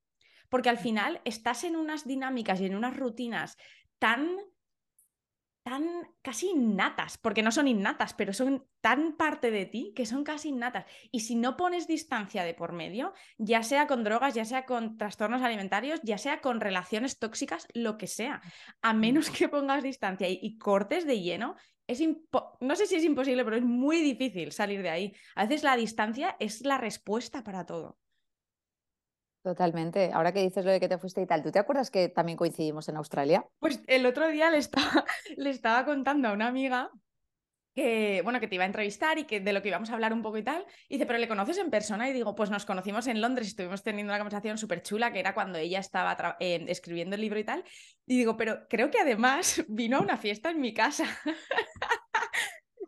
Porque 0.48 0.68
al 0.68 0.78
final 0.78 1.20
estás 1.24 1.64
en 1.64 1.76
unas 1.76 2.06
dinámicas 2.06 2.60
y 2.60 2.66
en 2.66 2.76
unas 2.76 2.96
rutinas 2.96 3.56
tan 3.98 4.36
tan 5.64 6.06
casi 6.20 6.50
innatas, 6.50 7.16
porque 7.16 7.42
no 7.42 7.50
son 7.50 7.66
innatas, 7.66 8.12
pero 8.12 8.34
son 8.34 8.66
tan 8.82 9.16
parte 9.16 9.50
de 9.50 9.64
ti 9.64 9.94
que 9.96 10.04
son 10.04 10.22
casi 10.22 10.50
innatas. 10.50 10.84
Y 11.10 11.20
si 11.20 11.36
no 11.36 11.56
pones 11.56 11.86
distancia 11.86 12.44
de 12.44 12.52
por 12.52 12.72
medio, 12.72 13.14
ya 13.38 13.62
sea 13.62 13.86
con 13.86 14.04
drogas, 14.04 14.34
ya 14.34 14.44
sea 14.44 14.66
con 14.66 14.98
trastornos 14.98 15.40
alimentarios, 15.40 16.00
ya 16.02 16.18
sea 16.18 16.42
con 16.42 16.60
relaciones 16.60 17.18
tóxicas, 17.18 17.66
lo 17.72 17.96
que 17.96 18.06
sea, 18.06 18.42
a 18.82 18.92
menos 18.92 19.30
que 19.30 19.48
pongas 19.48 19.82
distancia 19.82 20.28
y, 20.28 20.58
cortes 20.58 21.06
de 21.06 21.20
lleno, 21.20 21.56
es 21.86 22.02
no 22.60 22.76
sé 22.76 22.86
si 22.86 22.96
es 22.96 23.04
imposible, 23.04 23.42
pero 23.44 23.56
es 23.56 23.62
muy 23.62 24.02
difícil 24.02 24.52
salir 24.52 24.82
de 24.82 24.90
ahí. 24.90 25.14
A 25.34 25.46
veces 25.46 25.62
la 25.62 25.76
distancia 25.76 26.36
es 26.40 26.60
la 26.60 26.76
respuesta 26.76 27.42
para 27.42 27.64
todo. 27.64 27.98
Totalmente. 29.44 30.10
Ahora 30.14 30.32
que 30.32 30.40
dices 30.40 30.64
lo 30.64 30.70
de 30.70 30.80
que 30.80 30.88
te 30.88 30.96
fuiste 30.96 31.20
y 31.20 31.26
tal, 31.26 31.42
¿tú 31.42 31.52
te 31.52 31.58
acuerdas 31.58 31.90
que 31.90 32.08
también 32.08 32.38
coincidimos 32.38 32.88
en 32.88 32.96
Australia? 32.96 33.46
Pues 33.58 33.78
el 33.88 34.06
otro 34.06 34.26
día 34.28 34.50
le 35.36 35.50
estaba, 35.50 35.84
contando 35.84 36.28
a 36.28 36.32
una 36.32 36.46
amiga 36.46 36.90
que, 37.74 38.22
bueno, 38.24 38.40
que 38.40 38.48
te 38.48 38.54
iba 38.54 38.64
a 38.64 38.68
entrevistar 38.68 39.18
y 39.18 39.24
que 39.24 39.40
de 39.40 39.52
lo 39.52 39.60
que 39.60 39.68
íbamos 39.68 39.90
a 39.90 39.92
hablar 39.92 40.14
un 40.14 40.22
poco 40.22 40.38
y 40.38 40.44
tal. 40.44 40.64
Y 40.88 40.94
dice, 40.94 41.04
pero 41.04 41.18
¿le 41.18 41.28
conoces 41.28 41.58
en 41.58 41.68
persona? 41.68 42.08
Y 42.08 42.14
digo, 42.14 42.34
pues 42.34 42.48
nos 42.48 42.64
conocimos 42.64 43.06
en 43.06 43.20
Londres 43.20 43.48
y 43.48 43.50
estuvimos 43.50 43.82
teniendo 43.82 44.12
una 44.12 44.18
conversación 44.18 44.56
súper 44.56 44.80
chula, 44.80 45.12
que 45.12 45.20
era 45.20 45.34
cuando 45.34 45.58
ella 45.58 45.78
estaba 45.78 46.38
escribiendo 46.40 47.14
el 47.16 47.20
libro 47.20 47.38
y 47.38 47.44
tal. 47.44 47.64
Y 48.06 48.16
digo, 48.16 48.38
pero 48.38 48.66
creo 48.70 48.90
que 48.90 49.00
además 49.00 49.62
vino 49.68 49.98
a 49.98 50.00
una 50.00 50.16
fiesta 50.16 50.48
en 50.52 50.60
mi 50.62 50.72
casa. 50.72 51.04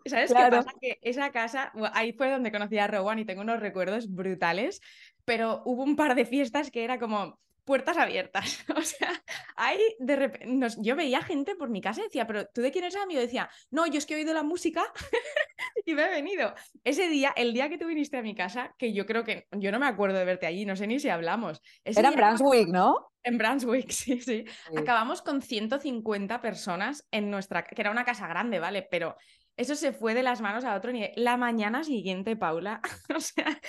¿Sabes 0.06 0.32
qué 0.32 0.50
pasa? 0.50 0.72
Que 0.80 0.98
esa 1.02 1.30
casa, 1.30 1.72
ahí 1.92 2.12
fue 2.12 2.30
donde 2.30 2.52
conocí 2.52 2.78
a 2.78 2.86
Rowan 2.86 3.18
y 3.18 3.24
tengo 3.24 3.42
unos 3.42 3.60
recuerdos 3.60 4.12
brutales, 4.12 4.80
pero 5.24 5.62
hubo 5.64 5.82
un 5.82 5.96
par 5.96 6.14
de 6.14 6.24
fiestas 6.24 6.70
que 6.70 6.84
era 6.84 6.98
como 6.98 7.38
puertas 7.66 7.98
abiertas. 7.98 8.64
O 8.76 8.82
sea, 8.82 9.10
ahí 9.56 9.80
de 9.98 10.16
repente, 10.16 10.76
yo 10.80 10.96
veía 10.96 11.20
gente 11.22 11.56
por 11.56 11.68
mi 11.68 11.80
casa 11.80 12.00
y 12.00 12.04
decía, 12.04 12.26
pero 12.26 12.46
¿tú 12.46 12.62
de 12.62 12.70
quién 12.70 12.84
eres 12.84 12.96
amigo? 12.96 13.20
decía, 13.20 13.50
no, 13.70 13.86
yo 13.86 13.98
es 13.98 14.06
que 14.06 14.14
he 14.14 14.16
oído 14.18 14.32
la 14.32 14.42
música 14.42 14.84
y 15.84 15.94
me 15.94 16.04
he 16.04 16.10
venido. 16.10 16.54
Ese 16.84 17.08
día, 17.08 17.32
el 17.36 17.52
día 17.52 17.68
que 17.68 17.78
tú 17.78 17.86
viniste 17.86 18.16
a 18.16 18.22
mi 18.22 18.34
casa, 18.34 18.74
que 18.78 18.92
yo 18.92 19.06
creo 19.06 19.24
que, 19.24 19.46
yo 19.52 19.72
no 19.72 19.78
me 19.78 19.86
acuerdo 19.86 20.18
de 20.18 20.24
verte 20.24 20.46
allí, 20.46 20.64
no 20.64 20.76
sé 20.76 20.86
ni 20.86 21.00
si 21.00 21.08
hablamos. 21.08 21.60
era 21.84 22.08
en 22.08 22.14
Brunswick, 22.14 22.68
¿no? 22.68 23.12
En 23.22 23.38
Brunswick, 23.38 23.90
sí, 23.90 24.20
sí, 24.20 24.44
sí. 24.44 24.76
Acabamos 24.76 25.22
con 25.22 25.42
150 25.42 26.40
personas 26.40 27.06
en 27.10 27.30
nuestra, 27.30 27.64
que 27.64 27.80
era 27.80 27.90
una 27.90 28.04
casa 28.04 28.28
grande, 28.28 28.60
¿vale? 28.60 28.86
Pero 28.88 29.16
eso 29.56 29.74
se 29.74 29.92
fue 29.92 30.14
de 30.14 30.22
las 30.22 30.40
manos 30.40 30.64
a 30.64 30.74
otro 30.74 30.92
nivel. 30.92 31.12
La 31.16 31.36
mañana 31.36 31.84
siguiente, 31.84 32.36
Paula, 32.36 32.80
o 33.16 33.20
sea, 33.20 33.60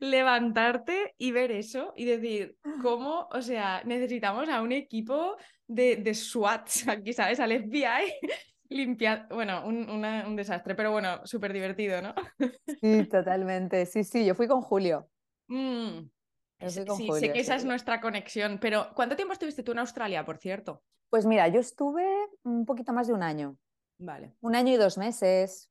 levantarte 0.00 1.14
y 1.18 1.32
ver 1.32 1.52
eso 1.52 1.92
y 1.96 2.04
decir, 2.04 2.56
¿cómo? 2.82 3.28
O 3.32 3.42
sea, 3.42 3.82
necesitamos 3.84 4.48
a 4.48 4.62
un 4.62 4.72
equipo 4.72 5.36
de, 5.66 5.96
de 5.96 6.14
SWAT, 6.14 6.68
aquí, 6.88 7.12
¿sabes? 7.12 7.40
Al 7.40 7.52
FBI. 7.52 8.12
Limpiar, 8.68 9.28
bueno, 9.30 9.64
un, 9.64 10.34
desastre, 10.34 10.74
pero 10.74 10.90
bueno, 10.90 11.24
súper 11.24 11.52
divertido, 11.52 12.02
¿no? 12.02 12.14
Sí, 12.80 13.04
totalmente. 13.04 13.86
Sí, 13.86 14.02
sí, 14.02 14.26
yo 14.26 14.34
fui 14.34 14.48
con 14.48 14.62
Julio. 14.62 15.08
Mm. 15.48 16.10
sí, 16.66 17.08
sé 17.20 17.32
que 17.32 17.38
esa 17.38 17.54
es 17.54 17.64
nuestra 17.64 18.00
conexión, 18.00 18.58
pero 18.60 18.88
¿cuánto 18.96 19.14
tiempo 19.14 19.32
estuviste 19.32 19.62
tú 19.62 19.70
en 19.70 19.78
Australia, 19.78 20.24
por 20.24 20.38
cierto? 20.38 20.82
Pues 21.08 21.24
mira, 21.24 21.46
yo 21.46 21.60
estuve 21.60 22.04
un 22.42 22.66
poquito 22.66 22.92
más 22.92 23.06
de 23.06 23.14
un 23.14 23.22
año. 23.22 23.56
Vale. 23.98 24.34
Un 24.40 24.54
año 24.54 24.72
y 24.72 24.76
dos 24.76 24.98
meses. 24.98 25.70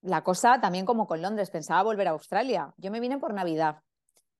La 0.00 0.22
cosa 0.22 0.60
también 0.60 0.86
como 0.86 1.06
con 1.06 1.22
Londres, 1.22 1.50
pensaba 1.50 1.82
volver 1.82 2.08
a 2.08 2.12
Australia. 2.12 2.72
Yo 2.76 2.90
me 2.90 3.00
vine 3.00 3.18
por 3.18 3.34
Navidad. 3.34 3.82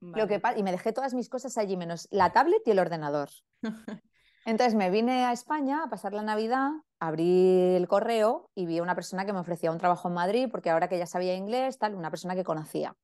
Lo 0.01 0.29
que, 0.29 0.41
y 0.57 0.63
me 0.63 0.71
dejé 0.71 0.93
todas 0.93 1.15
mis 1.15 1.29
cosas 1.29 1.59
allí, 1.59 1.77
menos 1.77 2.07
la 2.13 2.33
tablet 2.33 2.63
y 2.67 2.71
el 2.71 2.79
ordenador. 2.79 3.31
Entonces 4.45 4.77
me 4.77 4.91
vine 4.91 5.25
a 5.25 5.33
España 5.33 5.83
a 5.83 5.91
pasar 5.91 6.15
la 6.15 6.23
Navidad, 6.23 6.71
abrí 7.01 7.75
el 7.75 7.89
correo 7.89 8.51
y 8.55 8.67
vi 8.67 8.79
a 8.79 8.83
una 8.83 8.95
persona 8.95 9.27
que 9.27 9.33
me 9.33 9.41
ofrecía 9.41 9.73
un 9.73 9.79
trabajo 9.79 10.09
en 10.09 10.15
Madrid, 10.15 10.49
porque 10.51 10.71
ahora 10.71 10.89
que 10.89 10.99
ya 10.99 11.07
sabía 11.07 11.35
inglés, 11.35 11.79
tal, 11.79 11.97
una 11.97 12.11
persona 12.11 12.37
que 12.37 12.45
conocía. 12.45 12.97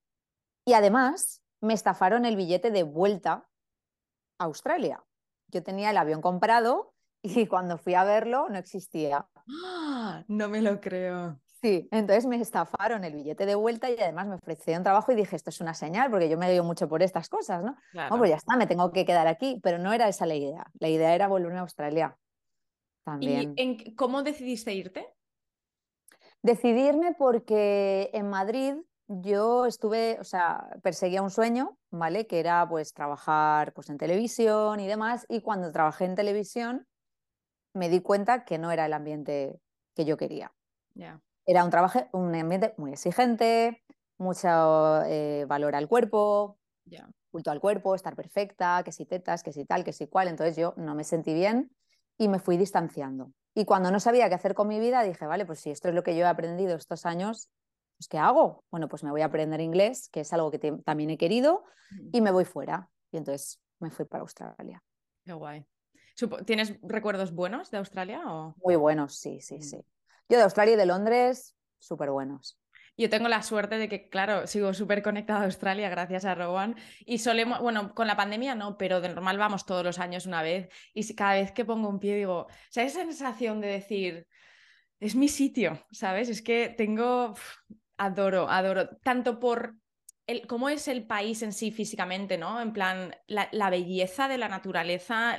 Y 0.65 0.75
además 0.75 1.43
me 1.61 1.75
estafaron 1.75 2.25
el 2.25 2.37
billete 2.37 2.71
de 2.71 2.85
vuelta 2.85 3.49
a 4.39 4.45
Australia. 4.45 5.05
Yo 5.49 5.63
tenía 5.63 5.91
el 5.91 5.97
avión 5.97 6.23
comprado 6.23 6.94
y 7.25 7.47
cuando 7.47 7.79
fui 7.79 7.95
a 7.95 8.05
verlo 8.05 8.49
no 8.51 8.59
existía. 8.59 9.27
¡Ah! 9.49 10.23
No 10.29 10.49
me 10.49 10.61
lo 10.61 10.81
creo. 10.81 11.41
Sí, 11.63 11.89
entonces 11.91 12.27
me 12.27 12.37
estafaron 12.37 13.05
el 13.05 13.15
billete 13.15 13.47
de 13.47 13.55
vuelta 13.55 13.89
y 13.91 13.97
además 13.99 14.27
me 14.27 14.35
ofrecieron 14.35 14.83
trabajo 14.83 15.11
y 15.11 15.15
dije, 15.15 15.35
esto 15.35 15.49
es 15.49 15.63
una 15.63 15.73
señal, 15.73 16.11
porque 16.11 16.29
yo 16.29 16.37
me 16.37 16.53
dio 16.53 16.63
mucho 16.63 16.87
por 16.87 17.03
estas 17.03 17.31
cosas, 17.31 17.65
¿no? 17.65 17.77
Claro. 17.93 18.19
pues 18.19 18.29
ya 18.29 18.37
está, 18.37 18.57
me 18.57 18.67
tengo 18.67 18.93
que 18.93 19.07
quedar 19.07 19.27
aquí, 19.27 19.59
pero 19.63 19.79
no 19.79 19.95
era 19.95 20.07
esa 20.07 20.27
la 20.27 20.35
idea. 20.35 20.67
La 20.79 20.91
idea 20.91 21.15
era 21.15 21.27
volver 21.27 21.57
a 21.57 21.61
Australia. 21.61 22.19
También. 23.03 23.55
¿Y 23.57 23.63
en, 23.63 23.95
cómo 23.95 24.23
decidiste 24.23 24.75
irte? 24.75 25.09
Decidirme 26.43 27.15
porque 27.15 28.11
en 28.13 28.29
Madrid 28.29 28.75
yo 29.09 29.65
estuve, 29.65 30.19
o 30.21 30.25
sea, 30.25 30.69
perseguía 30.83 31.23
un 31.23 31.31
sueño, 31.31 31.79
¿vale? 31.91 32.27
Que 32.27 32.41
era 32.41 32.69
pues 32.69 32.93
trabajar 32.93 33.73
pues, 33.73 33.89
en 33.89 33.97
televisión 33.97 34.81
y 34.81 34.87
demás, 34.87 35.25
y 35.31 35.41
cuando 35.41 35.73
trabajé 35.73 36.05
en 36.05 36.15
televisión 36.15 36.87
me 37.75 37.89
di 37.89 38.01
cuenta 38.01 38.45
que 38.45 38.59
no 38.59 38.73
era 38.73 38.87
el 38.87 38.93
ambiente 38.93 39.61
que 39.95 40.05
yo 40.05 40.17
quería. 40.17 40.53
Era 41.47 41.65
un 41.65 41.71
trabajo, 41.71 42.01
un 42.13 42.35
ambiente 42.35 42.75
muy 42.79 42.93
exigente, 42.93 43.83
mucho 44.19 45.03
eh, 45.05 45.45
valor 45.47 45.75
al 45.75 45.89
cuerpo, 45.89 46.59
culto 47.31 47.51
al 47.51 47.61
cuerpo, 47.61 47.95
estar 47.95 48.15
perfecta, 48.15 48.83
que 48.85 48.93
si 48.93 49.05
tetas, 49.05 49.43
que 49.43 49.53
si 49.53 49.65
tal, 49.65 49.85
que 49.85 49.93
si 49.93 50.07
cual. 50.07 50.29
Entonces 50.29 50.57
yo 50.57 50.75
no 50.77 50.95
me 50.95 51.05
sentí 51.05 51.35
bien 51.35 51.71
y 52.17 52.29
me 52.29 52.39
fui 52.39 52.57
distanciando. 52.57 53.33
Y 53.55 53.65
cuando 53.65 53.91
no 53.91 54.01
sabía 54.01 54.29
qué 54.29 54.35
hacer 54.35 54.55
con 54.55 54.69
mi 54.69 54.81
vida, 54.81 55.03
dije, 55.03 55.27
vale, 55.27 55.45
pues 55.45 55.61
si 55.61 55.71
esto 55.71 55.89
es 55.89 55.95
lo 55.95 56.03
que 56.03 56.17
yo 56.17 56.25
he 56.25 56.29
aprendido 56.29 56.77
estos 56.77 57.07
años, 57.07 57.51
pues 57.99 58.09
¿qué 58.09 58.19
hago? 58.19 58.65
Bueno, 58.71 58.89
pues 58.89 59.05
me 59.05 59.11
voy 59.11 59.23
a 59.23 59.27
aprender 59.27 59.61
inglés, 59.61 60.09
que 60.11 60.21
es 60.21 60.33
algo 60.33 60.51
que 60.51 60.59
también 60.85 61.11
he 61.11 61.19
querido, 61.19 61.65
y 62.13 62.21
me 62.21 62.31
voy 62.31 62.45
fuera. 62.45 62.89
Y 63.13 63.17
entonces 63.17 63.61
me 63.81 63.91
fui 63.91 64.05
para 64.05 64.23
Australia. 64.23 64.83
Qué 65.25 65.33
guay. 65.33 65.65
¿Tienes 66.47 66.79
recuerdos 66.83 67.33
buenos 67.33 67.71
de 67.71 67.79
Australia? 67.79 68.23
O... 68.27 68.55
Muy 68.63 68.77
buenos, 68.77 69.19
sí, 69.19 69.41
sí, 69.41 69.61
sí. 69.63 69.85
Yo 70.29 70.39
de 70.39 70.45
Australia 70.45 70.75
y 70.75 70.77
de 70.77 70.87
Londres, 70.87 71.57
súper 71.79 72.11
buenos. 72.11 72.59
Yo 72.97 73.11
tengo 73.11 73.29
la 73.29 73.43
suerte 73.43 73.77
de 73.77 73.89
que, 73.89 74.09
claro, 74.09 74.47
sigo 74.47 74.73
súper 74.73 75.03
conectada 75.03 75.41
a 75.41 75.45
Australia 75.45 75.89
gracias 75.89 76.25
a 76.25 76.35
Rowan. 76.35 76.77
Y 77.05 77.19
solemos, 77.19 77.61
bueno, 77.61 77.93
con 77.93 78.07
la 78.07 78.17
pandemia 78.17 78.55
no, 78.55 78.79
pero 78.79 79.01
de 79.01 79.09
normal 79.09 79.37
vamos 79.37 79.67
todos 79.67 79.83
los 79.83 79.99
años 79.99 80.27
una 80.27 80.43
vez. 80.43 80.69
Y 80.93 81.15
cada 81.15 81.35
vez 81.35 81.51
que 81.51 81.65
pongo 81.65 81.89
un 81.89 81.99
pie 81.99 82.15
digo, 82.15 82.43
o 82.43 82.49
sea, 82.71 82.85
esa 82.85 83.01
sensación 83.01 83.61
de 83.61 83.67
decir, 83.67 84.29
es 85.01 85.17
mi 85.17 85.29
sitio, 85.29 85.85
¿sabes? 85.91 86.29
Es 86.29 86.41
que 86.41 86.69
tengo, 86.69 87.35
adoro, 87.97 88.49
adoro, 88.49 88.97
tanto 89.03 89.41
por 89.41 89.75
cómo 90.47 90.69
es 90.69 90.89
el 90.89 91.07
país 91.07 91.43
en 91.43 91.53
sí 91.53 91.71
físicamente, 91.71 92.39
¿no? 92.39 92.61
En 92.61 92.73
plan, 92.73 93.15
la, 93.27 93.71
belleza 93.71 94.29
de 94.29 94.39
la 94.39 94.49
naturaleza, 94.49 95.37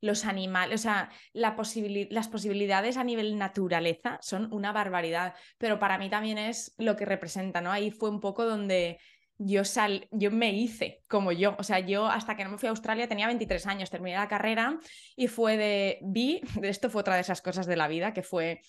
los 0.00 0.24
animales, 0.24 0.80
o 0.80 0.82
sea, 0.82 1.10
las 1.32 2.28
posibilidades 2.28 2.96
a 2.96 3.04
nivel 3.04 3.38
naturaleza 3.38 4.18
son 4.20 4.52
una 4.52 4.72
barbaridad, 4.72 5.34
pero 5.58 5.78
para 5.78 5.98
mí 5.98 6.10
también 6.10 6.38
es 6.38 6.74
lo 6.78 6.96
que 6.96 7.04
representa, 7.04 7.60
¿no? 7.60 7.70
Ahí 7.70 7.90
fue 7.90 8.10
un 8.10 8.20
poco 8.20 8.44
donde 8.44 8.98
yo, 9.42 9.64
sal, 9.64 10.06
yo 10.10 10.30
me 10.30 10.52
hice 10.52 11.02
como 11.08 11.32
yo, 11.32 11.56
o 11.58 11.62
sea, 11.62 11.78
yo 11.78 12.06
hasta 12.06 12.36
que 12.36 12.44
no 12.44 12.50
me 12.50 12.58
fui 12.58 12.66
a 12.66 12.70
Australia 12.70 13.08
tenía 13.08 13.26
23 13.26 13.66
años, 13.66 13.90
terminé 13.90 14.16
la 14.16 14.28
carrera 14.28 14.78
y 15.16 15.28
fue 15.28 15.56
de, 15.56 15.98
vi, 16.02 16.42
esto 16.62 16.90
fue 16.90 17.00
otra 17.00 17.14
de 17.14 17.22
esas 17.22 17.40
cosas 17.40 17.66
de 17.66 17.76
la 17.76 17.88
vida, 17.88 18.12
que 18.12 18.22
fue 18.22 18.60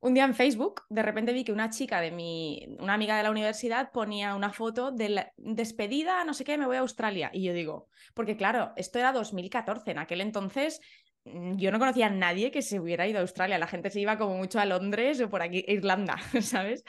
un 0.00 0.14
día 0.14 0.24
en 0.24 0.34
Facebook, 0.34 0.82
de 0.88 1.02
repente 1.02 1.32
vi 1.32 1.44
que 1.44 1.52
una 1.52 1.70
chica 1.70 2.00
de 2.00 2.10
mi, 2.10 2.66
una 2.78 2.94
amiga 2.94 3.16
de 3.16 3.22
la 3.22 3.30
universidad 3.30 3.92
ponía 3.92 4.34
una 4.34 4.52
foto 4.52 4.92
de 4.92 5.08
la 5.10 5.32
despedida, 5.36 6.24
no 6.24 6.34
sé 6.34 6.44
qué, 6.44 6.56
me 6.56 6.66
voy 6.66 6.76
a 6.76 6.80
Australia. 6.80 7.30
Y 7.32 7.42
yo 7.44 7.52
digo, 7.52 7.88
porque 8.14 8.36
claro, 8.36 8.72
esto 8.76 8.98
era 8.98 9.12
2014, 9.12 9.90
en 9.90 9.98
aquel 9.98 10.20
entonces 10.20 10.80
mm, 11.24 11.56
yo 11.56 11.70
no 11.70 11.78
conocía 11.78 12.06
a 12.06 12.10
nadie 12.10 12.50
que 12.50 12.62
se 12.62 12.80
hubiera 12.80 13.06
ido 13.06 13.18
a 13.18 13.22
Australia, 13.22 13.58
la 13.58 13.66
gente 13.66 13.90
se 13.90 14.00
iba 14.00 14.18
como 14.18 14.36
mucho 14.36 14.58
a 14.58 14.64
Londres 14.64 15.20
o 15.20 15.28
por 15.28 15.42
aquí, 15.42 15.64
Irlanda, 15.68 16.16
¿sabes? 16.40 16.84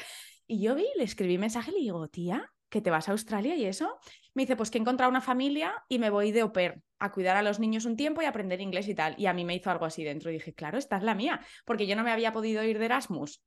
Y 0.48 0.62
yo 0.62 0.76
vi, 0.76 0.86
le 0.98 1.04
escribí 1.04 1.38
mensaje 1.38 1.72
y 1.72 1.74
le 1.76 1.80
digo, 1.82 2.08
tía, 2.08 2.50
que 2.72 2.82
te 2.82 2.90
vas 2.90 3.10
a 3.10 3.12
Australia 3.12 3.56
y 3.56 3.66
eso. 3.66 4.00
Me 4.34 4.44
dice, 4.44 4.56
pues 4.56 4.72
que 4.72 4.80
he 4.80 4.82
encontrado 4.82 5.12
una 5.12 5.22
familia 5.22 5.84
y 5.90 6.00
me 6.00 6.10
voy 6.10 6.32
de 6.32 6.42
au 6.42 6.52
pair 6.52 6.82
a 7.00 7.12
cuidar 7.12 7.36
a 7.36 7.44
los 7.44 7.60
niños 7.60 7.86
un 7.86 7.98
tiempo 7.98 8.22
y 8.22 8.26
aprender 8.26 8.62
inglés 8.62 8.88
y 8.88 8.96
tal. 8.96 9.14
Y 9.20 9.28
a 9.28 9.34
mí 9.34 9.44
me 9.44 9.54
hizo 9.54 9.70
algo 9.70 9.86
así 9.86 10.04
dentro 10.04 10.32
y 10.32 10.36
dije, 10.36 10.54
claro, 10.54 10.78
esta 10.78 10.98
es 10.98 11.04
la 11.04 11.14
mía, 11.14 11.42
porque 11.66 11.86
yo 11.86 11.96
no 11.96 12.04
me 12.04 12.12
había 12.12 12.32
podido 12.32 12.64
ir 12.64 12.80
de 12.80 12.86
Erasmus 12.86 13.44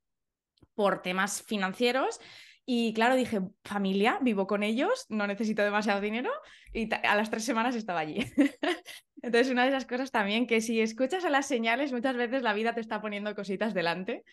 por 0.75 1.01
temas 1.01 1.41
financieros. 1.41 2.19
Y 2.67 2.93
claro, 2.93 3.15
dije, 3.15 3.41
familia, 3.63 4.19
vivo 4.21 4.45
con 4.47 4.61
ellos, 4.63 5.05
no 5.09 5.27
necesito 5.27 5.63
demasiado 5.63 6.01
dinero 6.01 6.31
y 6.71 6.89
a 6.93 7.15
las 7.15 7.29
tres 7.29 7.45
semanas 7.45 7.75
estaba 7.75 7.99
allí. 7.99 8.19
Entonces, 9.21 9.51
una 9.51 9.63
de 9.63 9.69
esas 9.69 9.85
cosas 9.85 10.11
también 10.11 10.45
que 10.45 10.61
si 10.61 10.81
escuchas 10.81 11.25
a 11.25 11.31
las 11.31 11.47
señales, 11.47 11.91
muchas 11.91 12.15
veces 12.15 12.43
la 12.43 12.53
vida 12.53 12.75
te 12.75 12.81
está 12.81 13.01
poniendo 13.01 13.33
cositas 13.33 13.73
delante. 13.73 14.23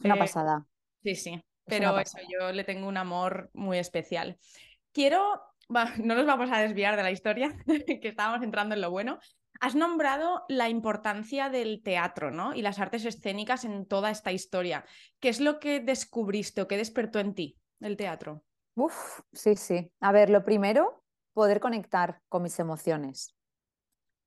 Una 0.00 0.16
eh, 0.16 0.18
pasada. 0.18 0.66
Sí, 1.02 1.14
sí. 1.14 1.42
Pero 1.64 1.98
eso, 1.98 2.18
yo 2.28 2.52
le 2.52 2.64
tengo 2.64 2.88
un 2.88 2.96
amor 2.96 3.50
muy 3.54 3.78
especial. 3.78 4.38
Quiero, 4.92 5.40
no 6.02 6.14
nos 6.14 6.26
vamos 6.26 6.50
a 6.50 6.60
desviar 6.60 6.96
de 6.96 7.02
la 7.02 7.10
historia, 7.10 7.56
que 7.66 8.08
estábamos 8.08 8.42
entrando 8.42 8.74
en 8.74 8.80
lo 8.80 8.90
bueno. 8.90 9.18
Has 9.60 9.76
nombrado 9.76 10.42
la 10.48 10.68
importancia 10.68 11.48
del 11.48 11.82
teatro 11.84 12.32
¿no? 12.32 12.52
y 12.52 12.62
las 12.62 12.80
artes 12.80 13.04
escénicas 13.04 13.64
en 13.64 13.86
toda 13.86 14.10
esta 14.10 14.32
historia. 14.32 14.84
¿Qué 15.20 15.28
es 15.28 15.40
lo 15.40 15.60
que 15.60 15.78
descubriste 15.78 16.62
o 16.62 16.66
qué 16.66 16.76
despertó 16.76 17.20
en 17.20 17.34
ti 17.34 17.58
el 17.80 17.96
teatro? 17.96 18.42
Uf, 18.74 19.20
sí, 19.32 19.54
sí. 19.54 19.92
A 20.00 20.10
ver, 20.10 20.30
lo 20.30 20.44
primero, 20.44 21.04
poder 21.32 21.60
conectar 21.60 22.22
con 22.28 22.42
mis 22.42 22.58
emociones. 22.58 23.36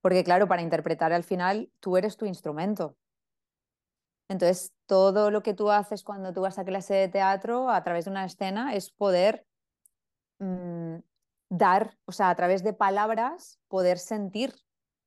Porque 0.01 0.23
claro, 0.23 0.47
para 0.47 0.61
interpretar 0.61 1.11
al 1.11 1.23
final, 1.23 1.71
tú 1.79 1.97
eres 1.97 2.15
tu 2.15 2.25
instrumento. 2.25 2.95
Entonces, 4.27 4.73
todo 4.85 5.31
lo 5.31 5.43
que 5.43 5.53
tú 5.53 5.69
haces 5.69 6.03
cuando 6.03 6.33
tú 6.33 6.41
vas 6.41 6.57
a 6.57 6.65
clase 6.65 6.93
de 6.95 7.07
teatro 7.07 7.69
a 7.69 7.83
través 7.83 8.05
de 8.05 8.11
una 8.11 8.25
escena 8.25 8.73
es 8.73 8.91
poder 8.91 9.45
mm, 10.39 10.97
dar, 11.49 11.97
o 12.05 12.11
sea, 12.11 12.29
a 12.29 12.35
través 12.35 12.63
de 12.63 12.73
palabras, 12.73 13.59
poder 13.67 13.99
sentir 13.99 14.53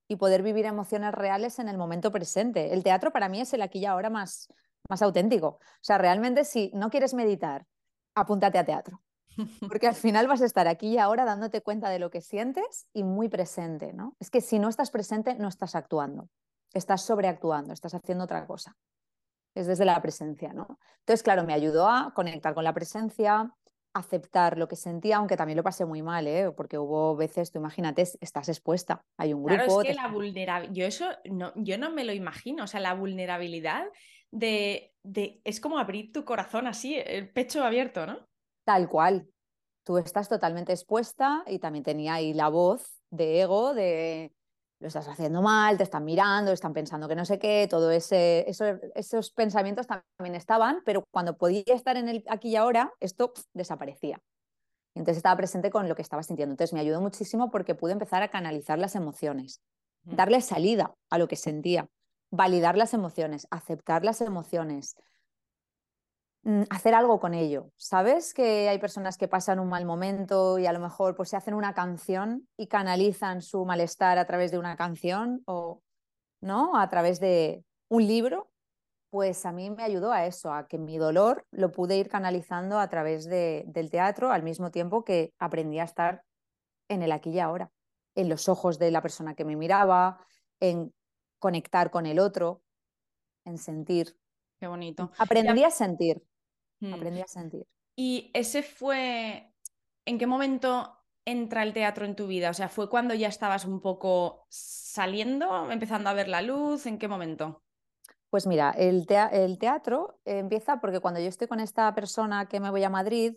y 0.08 0.16
poder 0.16 0.42
vivir 0.42 0.64
emociones 0.64 1.12
reales 1.12 1.58
en 1.58 1.68
el 1.68 1.76
momento 1.76 2.10
presente. 2.10 2.72
El 2.72 2.82
teatro 2.82 3.12
para 3.12 3.28
mí 3.28 3.40
es 3.40 3.52
el 3.52 3.62
aquí 3.62 3.80
y 3.80 3.86
ahora 3.86 4.08
más, 4.08 4.48
más 4.88 5.02
auténtico. 5.02 5.46
O 5.48 5.82
sea, 5.82 5.98
realmente 5.98 6.44
si 6.44 6.70
no 6.74 6.90
quieres 6.90 7.12
meditar, 7.12 7.66
apúntate 8.14 8.58
a 8.58 8.64
teatro. 8.64 9.02
Porque 9.68 9.86
al 9.86 9.94
final 9.94 10.26
vas 10.26 10.40
a 10.40 10.46
estar 10.46 10.66
aquí 10.66 10.94
y 10.94 10.98
ahora 10.98 11.24
dándote 11.24 11.60
cuenta 11.60 11.90
de 11.90 11.98
lo 11.98 12.10
que 12.10 12.20
sientes 12.20 12.86
y 12.92 13.04
muy 13.04 13.28
presente, 13.28 13.92
¿no? 13.92 14.16
Es 14.18 14.30
que 14.30 14.40
si 14.40 14.58
no 14.58 14.68
estás 14.68 14.90
presente, 14.90 15.34
no 15.34 15.48
estás 15.48 15.74
actuando, 15.74 16.28
estás 16.72 17.02
sobreactuando, 17.02 17.72
estás 17.72 17.94
haciendo 17.94 18.24
otra 18.24 18.46
cosa. 18.46 18.76
Es 19.54 19.66
desde 19.66 19.84
la 19.84 20.00
presencia, 20.00 20.52
¿no? 20.52 20.78
Entonces, 21.00 21.22
claro, 21.22 21.44
me 21.44 21.54
ayudó 21.54 21.88
a 21.88 22.12
conectar 22.14 22.54
con 22.54 22.64
la 22.64 22.74
presencia, 22.74 23.52
aceptar 23.94 24.58
lo 24.58 24.68
que 24.68 24.76
sentía, 24.76 25.16
aunque 25.16 25.36
también 25.36 25.56
lo 25.56 25.62
pasé 25.62 25.84
muy 25.84 26.02
mal, 26.02 26.26
¿eh? 26.26 26.50
porque 26.56 26.78
hubo 26.78 27.16
veces, 27.16 27.50
tú 27.50 27.58
imagínate, 27.58 28.02
estás 28.20 28.48
expuesta, 28.48 29.04
hay 29.16 29.32
un 29.32 29.42
grupo... 29.42 29.64
Claro, 29.64 29.80
es 29.82 29.88
que 29.88 29.94
la 29.94 30.08
vulnerabilidad, 30.08 30.74
yo 30.74 30.86
eso 30.86 31.06
no, 31.24 31.52
yo 31.56 31.78
no 31.78 31.90
me 31.90 32.04
lo 32.04 32.12
imagino, 32.12 32.64
o 32.64 32.66
sea, 32.66 32.80
la 32.80 32.94
vulnerabilidad 32.94 33.86
de, 34.30 34.92
de, 35.02 35.40
es 35.44 35.60
como 35.60 35.78
abrir 35.78 36.12
tu 36.12 36.24
corazón 36.24 36.66
así, 36.66 36.96
el 36.96 37.30
pecho 37.30 37.64
abierto, 37.64 38.06
¿no? 38.06 38.26
Tal 38.64 38.88
cual, 38.88 39.26
tú 39.84 39.98
estás 39.98 40.28
totalmente 40.28 40.72
expuesta 40.72 41.42
y 41.46 41.58
también 41.58 41.84
tenía 41.84 42.14
ahí 42.14 42.34
la 42.34 42.48
voz 42.48 43.00
de 43.10 43.40
ego, 43.40 43.74
de 43.74 44.32
lo 44.80 44.86
estás 44.86 45.08
haciendo 45.08 45.42
mal, 45.42 45.76
te 45.76 45.82
están 45.82 46.04
mirando, 46.04 46.52
están 46.52 46.72
pensando 46.72 47.08
que 47.08 47.16
no 47.16 47.24
sé 47.24 47.38
qué, 47.38 47.66
todo 47.68 47.90
ese, 47.90 48.46
esos 48.94 49.30
pensamientos 49.32 49.86
también 49.86 50.36
estaban, 50.36 50.82
pero 50.84 51.04
cuando 51.10 51.36
podía 51.36 51.74
estar 51.74 51.96
en 51.96 52.08
el 52.08 52.24
aquí 52.28 52.50
y 52.50 52.56
ahora, 52.56 52.92
esto 53.00 53.32
desaparecía. 53.54 54.20
entonces 54.94 55.18
estaba 55.18 55.36
presente 55.36 55.70
con 55.70 55.88
lo 55.88 55.96
que 55.96 56.02
estaba 56.02 56.22
sintiendo. 56.22 56.52
Entonces 56.52 56.72
me 56.74 56.80
ayudó 56.80 57.00
muchísimo 57.00 57.50
porque 57.50 57.74
pude 57.74 57.92
empezar 57.92 58.22
a 58.22 58.28
canalizar 58.28 58.78
las 58.78 58.94
emociones, 58.94 59.60
darle 60.04 60.40
salida 60.40 60.94
a 61.10 61.18
lo 61.18 61.26
que 61.26 61.36
sentía, 61.36 61.88
validar 62.30 62.76
las 62.76 62.94
emociones, 62.94 63.46
aceptar 63.50 64.04
las 64.04 64.20
emociones, 64.20 64.96
hacer 66.70 66.94
algo 66.94 67.20
con 67.20 67.34
ello. 67.34 67.70
¿Sabes 67.76 68.32
que 68.32 68.68
hay 68.68 68.78
personas 68.78 69.18
que 69.18 69.28
pasan 69.28 69.58
un 69.58 69.68
mal 69.68 69.84
momento 69.84 70.58
y 70.58 70.66
a 70.66 70.72
lo 70.72 70.80
mejor 70.80 71.14
pues 71.14 71.28
se 71.28 71.36
hacen 71.36 71.54
una 71.54 71.74
canción 71.74 72.48
y 72.56 72.68
canalizan 72.68 73.42
su 73.42 73.64
malestar 73.64 74.18
a 74.18 74.26
través 74.26 74.50
de 74.50 74.58
una 74.58 74.76
canción 74.76 75.42
o 75.46 75.82
no, 76.40 76.78
a 76.78 76.88
través 76.88 77.20
de 77.20 77.64
un 77.88 78.06
libro? 78.06 78.50
Pues 79.10 79.44
a 79.46 79.52
mí 79.52 79.70
me 79.70 79.82
ayudó 79.82 80.12
a 80.12 80.26
eso, 80.26 80.52
a 80.52 80.68
que 80.68 80.78
mi 80.78 80.98
dolor 80.98 81.46
lo 81.50 81.72
pude 81.72 81.96
ir 81.96 82.08
canalizando 82.08 82.78
a 82.78 82.88
través 82.88 83.26
de, 83.26 83.64
del 83.66 83.90
teatro 83.90 84.30
al 84.30 84.42
mismo 84.42 84.70
tiempo 84.70 85.04
que 85.04 85.32
aprendí 85.38 85.78
a 85.78 85.84
estar 85.84 86.24
en 86.88 87.02
el 87.02 87.12
aquí 87.12 87.30
y 87.30 87.40
ahora, 87.40 87.70
en 88.14 88.28
los 88.28 88.48
ojos 88.48 88.78
de 88.78 88.90
la 88.90 89.02
persona 89.02 89.34
que 89.34 89.44
me 89.44 89.56
miraba, 89.56 90.18
en 90.60 90.92
conectar 91.38 91.90
con 91.90 92.06
el 92.06 92.18
otro, 92.18 92.62
en 93.44 93.58
sentir. 93.58 94.16
Qué 94.60 94.66
bonito. 94.66 95.10
Aprendí 95.18 95.64
a 95.64 95.70
sentir. 95.70 96.22
Mm. 96.80 96.94
Aprendí 96.94 97.20
a 97.20 97.26
sentir. 97.26 97.66
¿Y 97.96 98.30
ese 98.34 98.62
fue, 98.62 99.52
en 100.04 100.18
qué 100.18 100.26
momento 100.26 100.96
entra 101.24 101.62
el 101.62 101.72
teatro 101.72 102.04
en 102.04 102.14
tu 102.14 102.26
vida? 102.26 102.50
O 102.50 102.54
sea, 102.54 102.68
¿fue 102.68 102.88
cuando 102.88 103.14
ya 103.14 103.28
estabas 103.28 103.64
un 103.64 103.80
poco 103.80 104.46
saliendo, 104.48 105.70
empezando 105.70 106.08
a 106.08 106.14
ver 106.14 106.28
la 106.28 106.42
luz? 106.42 106.86
¿En 106.86 106.98
qué 106.98 107.08
momento? 107.08 107.62
Pues 108.30 108.46
mira, 108.46 108.70
el, 108.70 109.06
teatro 109.06 110.20
empieza 110.24 110.80
porque 110.80 111.00
cuando 111.00 111.18
yo 111.18 111.28
estoy 111.28 111.48
con 111.48 111.60
esta 111.60 111.94
persona 111.94 112.46
que 112.46 112.60
me 112.60 112.70
voy 112.70 112.84
a 112.84 112.90
Madrid, 112.90 113.36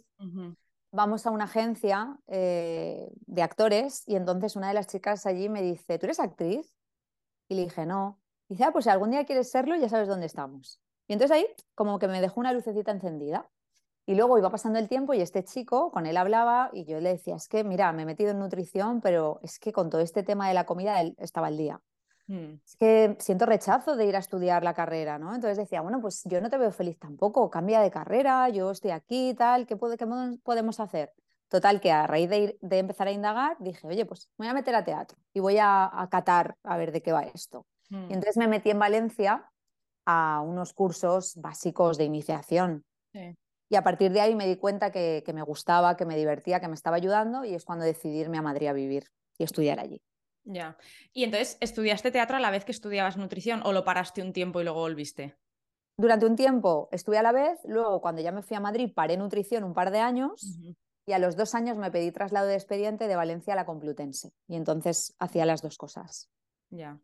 vamos 0.91 1.25
a 1.25 1.31
una 1.31 1.45
agencia 1.45 2.19
eh, 2.27 3.09
de 3.25 3.41
actores 3.41 4.03
y 4.05 4.15
entonces 4.15 4.57
una 4.57 4.67
de 4.67 4.73
las 4.73 4.87
chicas 4.87 5.25
allí 5.25 5.47
me 5.47 5.61
dice, 5.61 5.97
¿tú 5.97 6.07
eres 6.07 6.19
actriz? 6.19 6.75
Y 7.47 7.55
le 7.55 7.63
dije, 7.63 7.85
no. 7.85 8.19
Y 8.49 8.55
dice, 8.55 8.65
ah, 8.65 8.71
pues 8.73 8.83
si 8.83 8.91
algún 8.91 9.11
día 9.11 9.25
quieres 9.25 9.49
serlo, 9.49 9.75
ya 9.77 9.87
sabes 9.87 10.09
dónde 10.09 10.25
estamos. 10.25 10.81
Y 11.11 11.13
entonces 11.13 11.35
ahí 11.35 11.45
como 11.75 11.99
que 11.99 12.07
me 12.07 12.21
dejó 12.21 12.39
una 12.39 12.53
lucecita 12.53 12.89
encendida. 12.89 13.45
Y 14.05 14.15
luego 14.15 14.37
iba 14.37 14.49
pasando 14.49 14.79
el 14.79 14.87
tiempo 14.87 15.13
y 15.13 15.19
este 15.19 15.43
chico, 15.43 15.91
con 15.91 16.05
él 16.05 16.15
hablaba 16.15 16.69
y 16.71 16.85
yo 16.85 17.01
le 17.01 17.09
decía, 17.09 17.35
es 17.35 17.49
que 17.49 17.65
mira, 17.65 17.91
me 17.91 18.03
he 18.03 18.05
metido 18.05 18.31
en 18.31 18.39
nutrición, 18.39 19.01
pero 19.01 19.41
es 19.43 19.59
que 19.59 19.73
con 19.73 19.89
todo 19.89 19.99
este 19.99 20.23
tema 20.23 20.47
de 20.47 20.53
la 20.53 20.65
comida 20.65 21.01
él 21.01 21.13
estaba 21.19 21.47
al 21.47 21.57
día. 21.57 21.81
Hmm. 22.27 22.53
Es 22.65 22.77
que 22.77 23.17
siento 23.19 23.45
rechazo 23.45 23.97
de 23.97 24.05
ir 24.05 24.15
a 24.15 24.19
estudiar 24.19 24.63
la 24.63 24.73
carrera, 24.73 25.19
¿no? 25.19 25.35
Entonces 25.35 25.57
decía, 25.57 25.81
bueno, 25.81 25.99
pues 25.99 26.23
yo 26.23 26.39
no 26.39 26.49
te 26.49 26.57
veo 26.57 26.71
feliz 26.71 26.97
tampoco, 26.97 27.49
cambia 27.49 27.81
de 27.81 27.91
carrera, 27.91 28.47
yo 28.47 28.71
estoy 28.71 28.91
aquí, 28.91 29.33
tal, 29.37 29.67
¿qué, 29.67 29.75
puede, 29.75 29.97
qué 29.97 30.07
podemos 30.41 30.79
hacer? 30.79 31.11
Total, 31.49 31.81
que 31.81 31.91
a 31.91 32.07
raíz 32.07 32.29
de, 32.29 32.57
de, 32.61 32.79
empezar 32.79 33.09
a 33.09 33.11
indagar, 33.11 33.57
dije, 33.59 33.85
oye, 33.85 34.05
pues 34.05 34.29
me 34.37 34.45
voy 34.45 34.51
a 34.51 34.53
meter 34.53 34.75
a 34.75 34.85
teatro 34.85 35.17
y 35.33 35.41
voy 35.41 35.57
a, 35.57 35.91
a 35.91 36.07
catar 36.09 36.55
a 36.63 36.77
ver 36.77 36.93
de 36.93 37.01
qué 37.01 37.11
va 37.11 37.23
esto. 37.23 37.65
Y 37.89 37.95
hmm. 37.97 38.03
entonces 38.11 38.37
me 38.37 38.47
metí 38.47 38.69
en 38.69 38.79
Valencia 38.79 39.50
a 40.05 40.41
unos 40.41 40.73
cursos 40.73 41.35
básicos 41.35 41.97
de 41.97 42.05
iniciación. 42.05 42.85
Y 43.69 43.75
a 43.75 43.83
partir 43.83 44.11
de 44.11 44.21
ahí 44.21 44.35
me 44.35 44.47
di 44.47 44.57
cuenta 44.57 44.91
que, 44.91 45.23
me 45.33 45.41
gustaba, 45.43 45.95
que 45.95 46.05
me 46.05 46.17
divertía, 46.17 46.59
que 46.59 46.67
me 46.67 46.75
estaba 46.75 46.97
ayudando 46.97 47.45
y 47.45 47.53
es 47.53 47.63
cuando 47.63 47.85
decidí 47.85 48.19
irme 48.19 48.37
a 48.37 48.41
Madrid 48.41 48.67
a 48.67 48.73
vivir 48.73 49.05
y 49.37 49.43
estudiar 49.43 49.79
allí. 49.79 50.01
Ya. 50.43 50.77
Y 51.13 51.23
entonces, 51.23 51.57
¿estudiaste 51.61 52.11
teatro 52.11 52.37
a 52.37 52.39
la 52.39 52.51
vez 52.51 52.65
que 52.65 52.71
estudiabas 52.71 53.17
nutrición 53.17 53.61
o 53.63 53.73
lo 53.73 53.85
paraste 53.85 54.21
un 54.21 54.33
tiempo 54.33 54.59
y 54.59 54.63
luego 54.63 54.79
volviste? 54.79 55.37
Durante 55.97 56.25
un 56.25 56.35
tiempo 56.35 56.89
estuve 56.91 57.17
a 57.17 57.23
la 57.23 57.31
vez, 57.31 57.59
luego 57.63 58.01
cuando 58.01 58.21
ya 58.21 58.31
me 58.31 58.41
fui 58.41 58.57
a 58.57 58.59
Madrid 58.59 58.91
paré 58.93 59.17
nutrición 59.17 59.63
un 59.63 59.73
par 59.73 59.91
de 59.91 59.99
años 59.99 60.57
y 61.05 61.13
a 61.13 61.19
los 61.19 61.35
dos 61.35 61.53
años 61.53 61.77
me 61.77 61.91
pedí 61.91 62.11
traslado 62.11 62.47
de 62.47 62.55
expediente 62.55 63.07
de 63.07 63.15
Valencia 63.15 63.53
a 63.53 63.55
la 63.55 63.65
Complutense 63.65 64.31
y 64.47 64.55
entonces 64.55 65.15
hacía 65.19 65.45
las 65.45 65.61
dos 65.61 65.77
cosas. 65.77 66.29
Ya. 66.69 66.99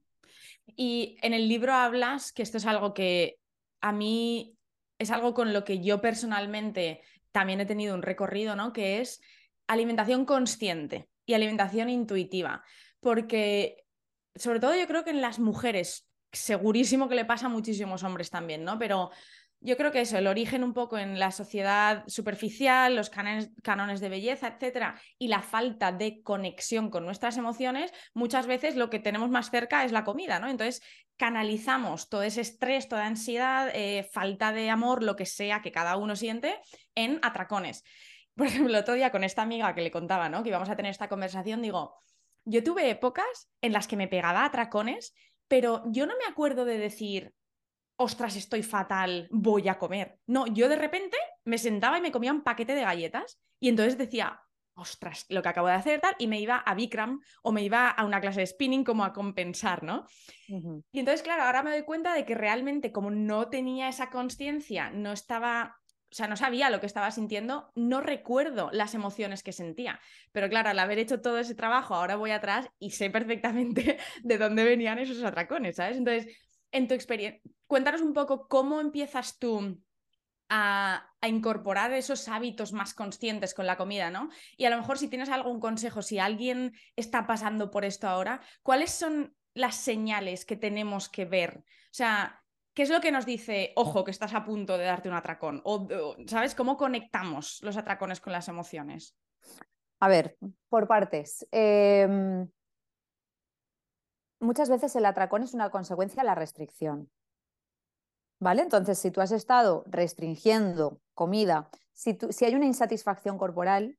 Y 0.75 1.17
en 1.21 1.33
el 1.33 1.47
libro 1.47 1.73
hablas 1.73 2.31
que 2.31 2.43
esto 2.43 2.57
es 2.57 2.65
algo 2.65 2.93
que 2.93 3.39
a 3.81 3.91
mí 3.91 4.57
es 4.99 5.11
algo 5.11 5.33
con 5.33 5.53
lo 5.53 5.63
que 5.63 5.79
yo 5.81 6.01
personalmente 6.01 7.01
también 7.31 7.61
he 7.61 7.65
tenido 7.65 7.95
un 7.95 8.01
recorrido, 8.01 8.55
¿no? 8.55 8.73
Que 8.73 8.99
es 8.99 9.21
alimentación 9.67 10.25
consciente 10.25 11.09
y 11.25 11.33
alimentación 11.33 11.89
intuitiva. 11.89 12.63
Porque, 12.99 13.85
sobre 14.35 14.59
todo, 14.59 14.75
yo 14.75 14.87
creo 14.87 15.03
que 15.03 15.11
en 15.11 15.21
las 15.21 15.39
mujeres, 15.39 16.07
segurísimo 16.31 17.07
que 17.07 17.15
le 17.15 17.25
pasa 17.25 17.45
a 17.45 17.49
muchísimos 17.49 18.03
hombres 18.03 18.29
también, 18.29 18.63
¿no? 18.63 18.79
Pero 18.79 19.11
yo 19.59 19.75
creo 19.75 19.91
que 19.91 20.01
eso, 20.01 20.17
el 20.17 20.27
origen 20.27 20.63
un 20.63 20.73
poco 20.73 20.97
en 20.97 21.19
la 21.19 21.31
sociedad 21.31 22.03
superficial, 22.07 22.95
los 22.95 23.09
cánones, 23.09 23.99
de 23.99 24.09
belleza, 24.09 24.47
etcétera, 24.47 25.01
y 25.17 25.27
la 25.29 25.41
falta 25.41 25.91
de 25.91 26.21
conexión 26.21 26.89
con 26.89 27.05
nuestras 27.05 27.37
emociones, 27.37 27.91
muchas 28.13 28.45
veces 28.45 28.75
lo 28.75 28.89
que 28.89 28.99
tenemos 28.99 29.29
más 29.29 29.49
cerca 29.49 29.83
es 29.83 29.91
la 29.91 30.03
comida, 30.03 30.39
¿no? 30.39 30.47
Entonces 30.47 30.81
canalizamos 31.17 32.09
todo 32.09 32.21
ese 32.21 32.41
estrés, 32.41 32.87
toda 32.87 33.07
ansiedad, 33.07 33.69
eh, 33.73 34.07
falta 34.11 34.51
de 34.51 34.69
amor, 34.69 35.01
lo 35.01 35.15
que 35.15 35.25
sea 35.25 35.61
que 35.61 35.71
cada 35.71 35.97
uno 35.97 36.15
siente, 36.15 36.59
en 36.93 37.19
atracones. 37.23 37.83
Por 38.35 38.45
ejemplo, 38.45 38.69
el 38.69 38.79
otro 38.79 38.93
día 38.93 39.11
con 39.11 39.23
esta 39.23 39.41
amiga 39.41 39.73
que 39.73 39.81
le 39.81 39.89
contaba, 39.89 40.29
¿no? 40.29 40.43
Que 40.43 40.49
íbamos 40.49 40.69
a 40.69 40.75
tener 40.75 40.91
esta 40.91 41.09
conversación, 41.09 41.63
digo, 41.63 41.95
yo 42.45 42.63
tuve 42.63 42.89
épocas 42.89 43.49
en 43.61 43.73
las 43.73 43.87
que 43.87 43.97
me 43.97 44.07
pegaba 44.07 44.45
atracones, 44.45 45.13
pero 45.47 45.83
yo 45.87 46.05
no 46.05 46.13
me 46.17 46.25
acuerdo 46.25 46.63
de 46.63 46.77
decir, 46.77 47.33
ostras, 47.97 48.35
estoy 48.35 48.63
fatal, 48.63 49.27
voy 49.31 49.67
a 49.67 49.77
comer. 49.77 50.19
No, 50.27 50.47
yo 50.47 50.69
de 50.69 50.75
repente 50.75 51.17
me 51.45 51.57
sentaba 51.57 51.97
y 51.97 52.01
me 52.01 52.11
comía 52.11 52.31
un 52.31 52.43
paquete 52.43 52.75
de 52.75 52.81
galletas 52.81 53.39
y 53.59 53.69
entonces 53.69 53.97
decía, 53.97 54.39
ostras, 54.77 55.25
lo 55.29 55.41
que 55.41 55.49
acabo 55.49 55.67
de 55.67 55.73
hacer 55.73 55.99
tal, 55.99 56.15
y 56.19 56.27
me 56.27 56.39
iba 56.39 56.57
a 56.57 56.75
Bikram 56.75 57.19
o 57.41 57.51
me 57.51 57.63
iba 57.63 57.89
a 57.89 58.05
una 58.05 58.21
clase 58.21 58.41
de 58.41 58.47
spinning 58.47 58.83
como 58.83 59.03
a 59.03 59.11
compensar, 59.11 59.83
¿no? 59.83 60.05
Y 60.47 60.99
entonces, 60.99 61.23
claro, 61.23 61.43
ahora 61.43 61.63
me 61.63 61.71
doy 61.71 61.83
cuenta 61.83 62.13
de 62.13 62.25
que 62.25 62.35
realmente 62.35 62.91
como 62.91 63.09
no 63.09 63.49
tenía 63.49 63.89
esa 63.89 64.09
conciencia, 64.09 64.91
no 64.91 65.11
estaba... 65.11 65.75
O 66.09 66.15
sea, 66.15 66.27
no 66.29 66.37
sabía 66.37 66.69
lo 66.69 66.79
que 66.79 66.85
estaba 66.85 67.11
sintiendo, 67.11 67.69
no 67.75 67.99
recuerdo 67.99 68.69
las 68.71 68.93
emociones 68.93 69.43
que 69.43 69.51
sentía. 69.51 69.99
Pero 70.31 70.47
claro, 70.47 70.69
al 70.69 70.79
haber 70.79 70.99
hecho 70.99 71.19
todo 71.19 71.37
ese 71.37 71.53
trabajo, 71.53 71.95
ahora 71.95 72.15
voy 72.15 72.31
atrás 72.31 72.69
y 72.79 72.91
sé 72.91 73.09
perfectamente 73.09 73.97
de 74.23 74.37
dónde 74.37 74.63
venían 74.63 74.99
esos 74.99 75.21
atracones, 75.21 75.75
¿sabes? 75.75 75.97
Entonces, 75.97 76.33
en 76.71 76.87
tu 76.87 76.93
experiencia, 76.93 77.41
cuéntanos 77.67 78.01
un 78.01 78.13
poco 78.13 78.47
cómo 78.47 78.79
empiezas 78.81 79.37
tú 79.39 79.79
a, 80.49 81.03
incorporar 81.27 81.91
esos 81.91 82.27
hábitos 82.29 82.71
más 82.71 82.93
conscientes 82.93 83.53
con 83.53 83.65
la 83.65 83.75
comida, 83.75 84.09
¿no? 84.09 84.29
Y 84.55 84.65
a 84.65 84.69
lo 84.69 84.77
mejor 84.77 84.97
si 84.97 85.09
tienes 85.09 85.29
algún 85.29 85.59
consejo, 85.59 86.01
si 86.01 86.19
alguien 86.19 86.73
está 86.95 87.27
pasando 87.27 87.69
por 87.69 87.83
esto 87.83 88.07
ahora, 88.07 88.41
¿cuáles 88.63 88.91
son 88.91 89.35
las 89.53 89.75
señales 89.75 90.45
que 90.45 90.55
tenemos 90.55 91.09
que 91.09 91.25
ver? 91.25 91.57
O 91.57 91.93
sea, 91.97 92.43
¿qué 92.73 92.83
es 92.83 92.89
lo 92.89 93.01
que 93.01 93.11
nos 93.11 93.25
dice, 93.25 93.73
ojo, 93.75 94.03
que 94.05 94.11
estás 94.11 94.33
a 94.33 94.45
punto 94.45 94.77
de 94.77 94.85
darte 94.85 95.09
un 95.09 95.15
atracón? 95.15 95.61
O, 95.65 96.15
¿sabes? 96.27 96.55
¿Cómo 96.55 96.77
conectamos 96.77 97.59
los 97.61 97.75
atracones 97.75 98.21
con 98.21 98.31
las 98.31 98.47
emociones? 98.47 99.17
A 99.99 100.07
ver, 100.07 100.37
por 100.69 100.87
partes. 100.87 101.45
Em, 101.51 102.47
muchas 104.39 104.69
veces 104.69 104.95
el 104.95 105.05
atracón 105.05 105.43
es 105.43 105.53
una 105.53 105.69
consecuencia 105.69 106.21
de 106.21 106.27
la 106.27 106.35
restricción. 106.35 107.09
¿Vale? 108.39 108.61
Entonces, 108.61 108.99
si 108.99 109.09
tú 109.09 109.21
has 109.21 109.31
estado 109.31 109.83
restringiendo 109.87 110.99
comida, 111.15 111.69
si, 111.93 112.17
si 112.29 112.45
hay 112.45 112.53
una 112.53 112.67
insatisfacción 112.67 113.37
corporal, 113.37 113.97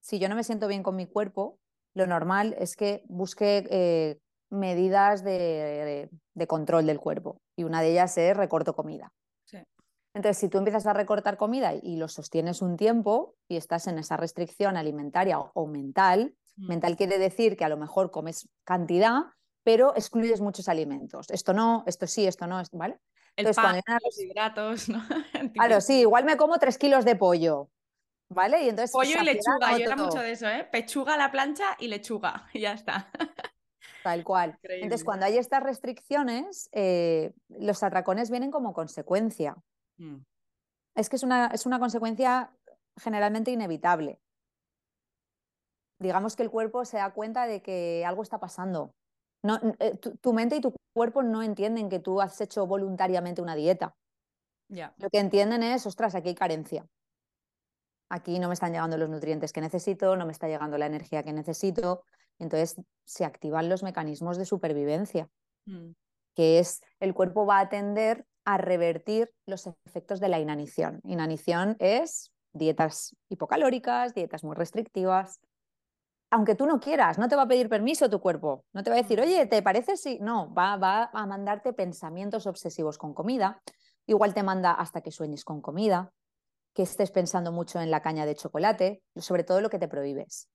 si 0.00 0.18
yo 0.18 0.28
no 0.28 0.34
me 0.34 0.44
siento 0.44 0.66
bien 0.66 0.82
con 0.82 0.96
mi 0.96 1.06
cuerpo, 1.06 1.58
lo 1.94 2.06
normal 2.06 2.54
es 2.58 2.76
que 2.76 3.04
busque 3.08 3.66
eh, 3.70 4.18
medidas 4.50 5.24
de, 5.24 6.10
control 6.48 6.86
del 6.86 7.00
cuerpo. 7.00 7.40
Y 7.56 7.64
una 7.64 7.80
de 7.80 7.92
ellas 7.92 8.16
es 8.18 8.36
recorto 8.36 8.74
comida. 8.74 9.12
Entonces, 10.16 10.38
si 10.38 10.48
tú 10.48 10.58
empiezas 10.58 10.86
a 10.86 10.92
recortar 10.92 11.36
comida 11.36 11.74
y 11.74 11.96
lo 11.96 12.06
sostienes 12.06 12.62
un 12.62 12.76
tiempo 12.76 13.34
y 13.48 13.56
estás 13.56 13.88
en 13.88 13.98
esa 13.98 14.16
restricción 14.16 14.76
alimentaria 14.76 15.40
o, 15.40 15.66
mental, 15.66 16.36
mm. 16.56 16.68
mental 16.68 16.96
quiere 16.96 17.18
decir 17.18 17.56
que 17.56 17.64
a 17.64 17.68
lo 17.68 17.76
mejor 17.76 18.12
comes 18.12 18.48
cantidad, 18.62 19.22
pero 19.64 19.96
excluyes 19.96 20.40
muchos 20.40 20.68
alimentos. 20.68 21.30
Esto 21.30 21.52
no, 21.52 21.82
esto 21.86 22.06
sí, 22.06 22.26
esto 22.26 22.46
no, 22.46 22.62
¿vale? 22.72 23.00
El 23.34 23.52
pan, 23.52 23.80
los 24.04 24.20
hidratos, 24.20 24.88
¿no? 24.88 25.02
claro, 25.54 25.80
sí, 25.80 26.00
igual 26.00 26.24
me 26.24 26.36
como 26.36 26.58
tres 26.58 26.78
kilos 26.78 27.04
de 27.04 27.16
pollo, 27.16 27.70
¿vale? 28.28 28.62
Y 28.62 28.68
entonces 28.68 28.92
pollo 28.92 29.20
y 29.20 29.24
lechuga, 29.24 29.76
yo 29.76 29.86
era 29.86 29.96
mucho 29.96 30.20
de 30.20 30.32
eso, 30.32 30.48
¿eh? 30.48 30.68
Pechuga 30.70 31.14
a 31.14 31.16
la 31.16 31.32
plancha 31.32 31.76
y 31.80 31.88
lechuga, 31.88 32.46
y 32.52 32.60
ya 32.60 32.74
está. 32.74 33.10
Tal 34.04 34.22
cual. 34.22 34.58
Entonces, 34.62 35.02
cuando 35.02 35.24
hay 35.24 35.38
estas 35.38 35.62
restricciones, 35.62 36.68
eh, 36.72 37.32
los 37.48 37.82
atracones 37.82 38.30
vienen 38.30 38.50
como 38.50 38.74
consecuencia. 38.74 39.56
Mm. 39.96 40.18
Es 40.94 41.08
que 41.08 41.16
es 41.16 41.22
una, 41.22 41.46
es 41.46 41.64
una 41.64 41.78
consecuencia 41.78 42.52
generalmente 43.00 43.50
inevitable. 43.50 44.20
Digamos 45.98 46.36
que 46.36 46.42
el 46.42 46.50
cuerpo 46.50 46.84
se 46.84 46.98
da 46.98 47.14
cuenta 47.14 47.46
de 47.46 47.62
que 47.62 48.04
algo 48.06 48.22
está 48.22 48.38
pasando. 48.38 48.94
No, 49.44 49.60
eh, 49.78 49.98
tu, 49.98 50.32
mente 50.32 50.56
y 50.56 50.60
tu 50.62 50.74
cuerpo 50.94 51.22
no 51.22 51.42
entienden 51.42 51.90
que 51.90 51.98
tú 51.98 52.22
has 52.22 52.40
hecho 52.40 52.66
voluntariamente 52.66 53.42
una 53.42 53.54
dieta. 53.54 53.94
Lo 54.70 55.10
que 55.10 55.18
entienden 55.18 55.62
es, 55.62 55.86
ostras, 55.86 56.14
aquí 56.14 56.30
hay 56.30 56.34
carencia. 56.34 56.86
Aquí 58.08 58.38
no 58.38 58.48
me 58.48 58.54
están 58.54 58.72
llegando 58.72 58.96
los 58.96 59.10
nutrientes 59.10 59.52
que 59.52 59.60
necesito, 59.60 60.16
no 60.16 60.24
me 60.24 60.32
está 60.32 60.48
llegando 60.48 60.78
la 60.78 60.86
energía 60.86 61.22
que 61.22 61.34
necesito. 61.34 62.04
Entonces 62.38 62.80
se 63.04 63.26
activan 63.26 63.68
los 63.68 63.82
mecanismos 63.82 64.38
de 64.38 64.46
supervivencia, 64.46 65.28
mm. 65.66 65.90
que 66.34 66.58
es 66.58 66.80
el 66.98 67.12
cuerpo 67.12 67.44
va 67.44 67.60
a 67.60 67.68
tender 67.68 68.24
a 68.46 68.56
revertir 68.56 69.30
los 69.46 69.66
efectos 69.84 70.20
de 70.20 70.28
la 70.28 70.38
inanición. 70.38 71.00
Inanición 71.04 71.76
es 71.80 72.32
dietas 72.54 73.14
hipocalóricas, 73.28 74.14
dietas 74.14 74.42
muy 74.42 74.56
restrictivas. 74.56 75.38
Aunque 76.34 76.56
tú 76.56 76.66
no 76.66 76.80
quieras, 76.80 77.16
no 77.16 77.28
te 77.28 77.36
va 77.36 77.42
a 77.42 77.46
pedir 77.46 77.68
permiso 77.68 78.10
tu 78.10 78.18
cuerpo, 78.18 78.64
no 78.72 78.82
te 78.82 78.90
va 78.90 78.96
a 78.96 79.02
decir, 79.02 79.20
oye, 79.20 79.46
¿te 79.46 79.62
parece 79.62 79.96
si? 79.96 80.18
No, 80.18 80.52
va, 80.52 80.76
va 80.76 81.08
a 81.12 81.26
mandarte 81.26 81.72
pensamientos 81.72 82.48
obsesivos 82.48 82.98
con 82.98 83.14
comida. 83.14 83.62
Igual 84.04 84.34
te 84.34 84.42
manda 84.42 84.72
hasta 84.72 85.00
que 85.00 85.12
sueñes 85.12 85.44
con 85.44 85.60
comida, 85.60 86.10
que 86.74 86.82
estés 86.82 87.12
pensando 87.12 87.52
mucho 87.52 87.80
en 87.80 87.92
la 87.92 88.02
caña 88.02 88.26
de 88.26 88.34
chocolate, 88.34 89.00
sobre 89.14 89.44
todo 89.44 89.60
lo 89.60 89.70
que 89.70 89.78
te 89.78 89.86
prohíbes. 89.86 90.48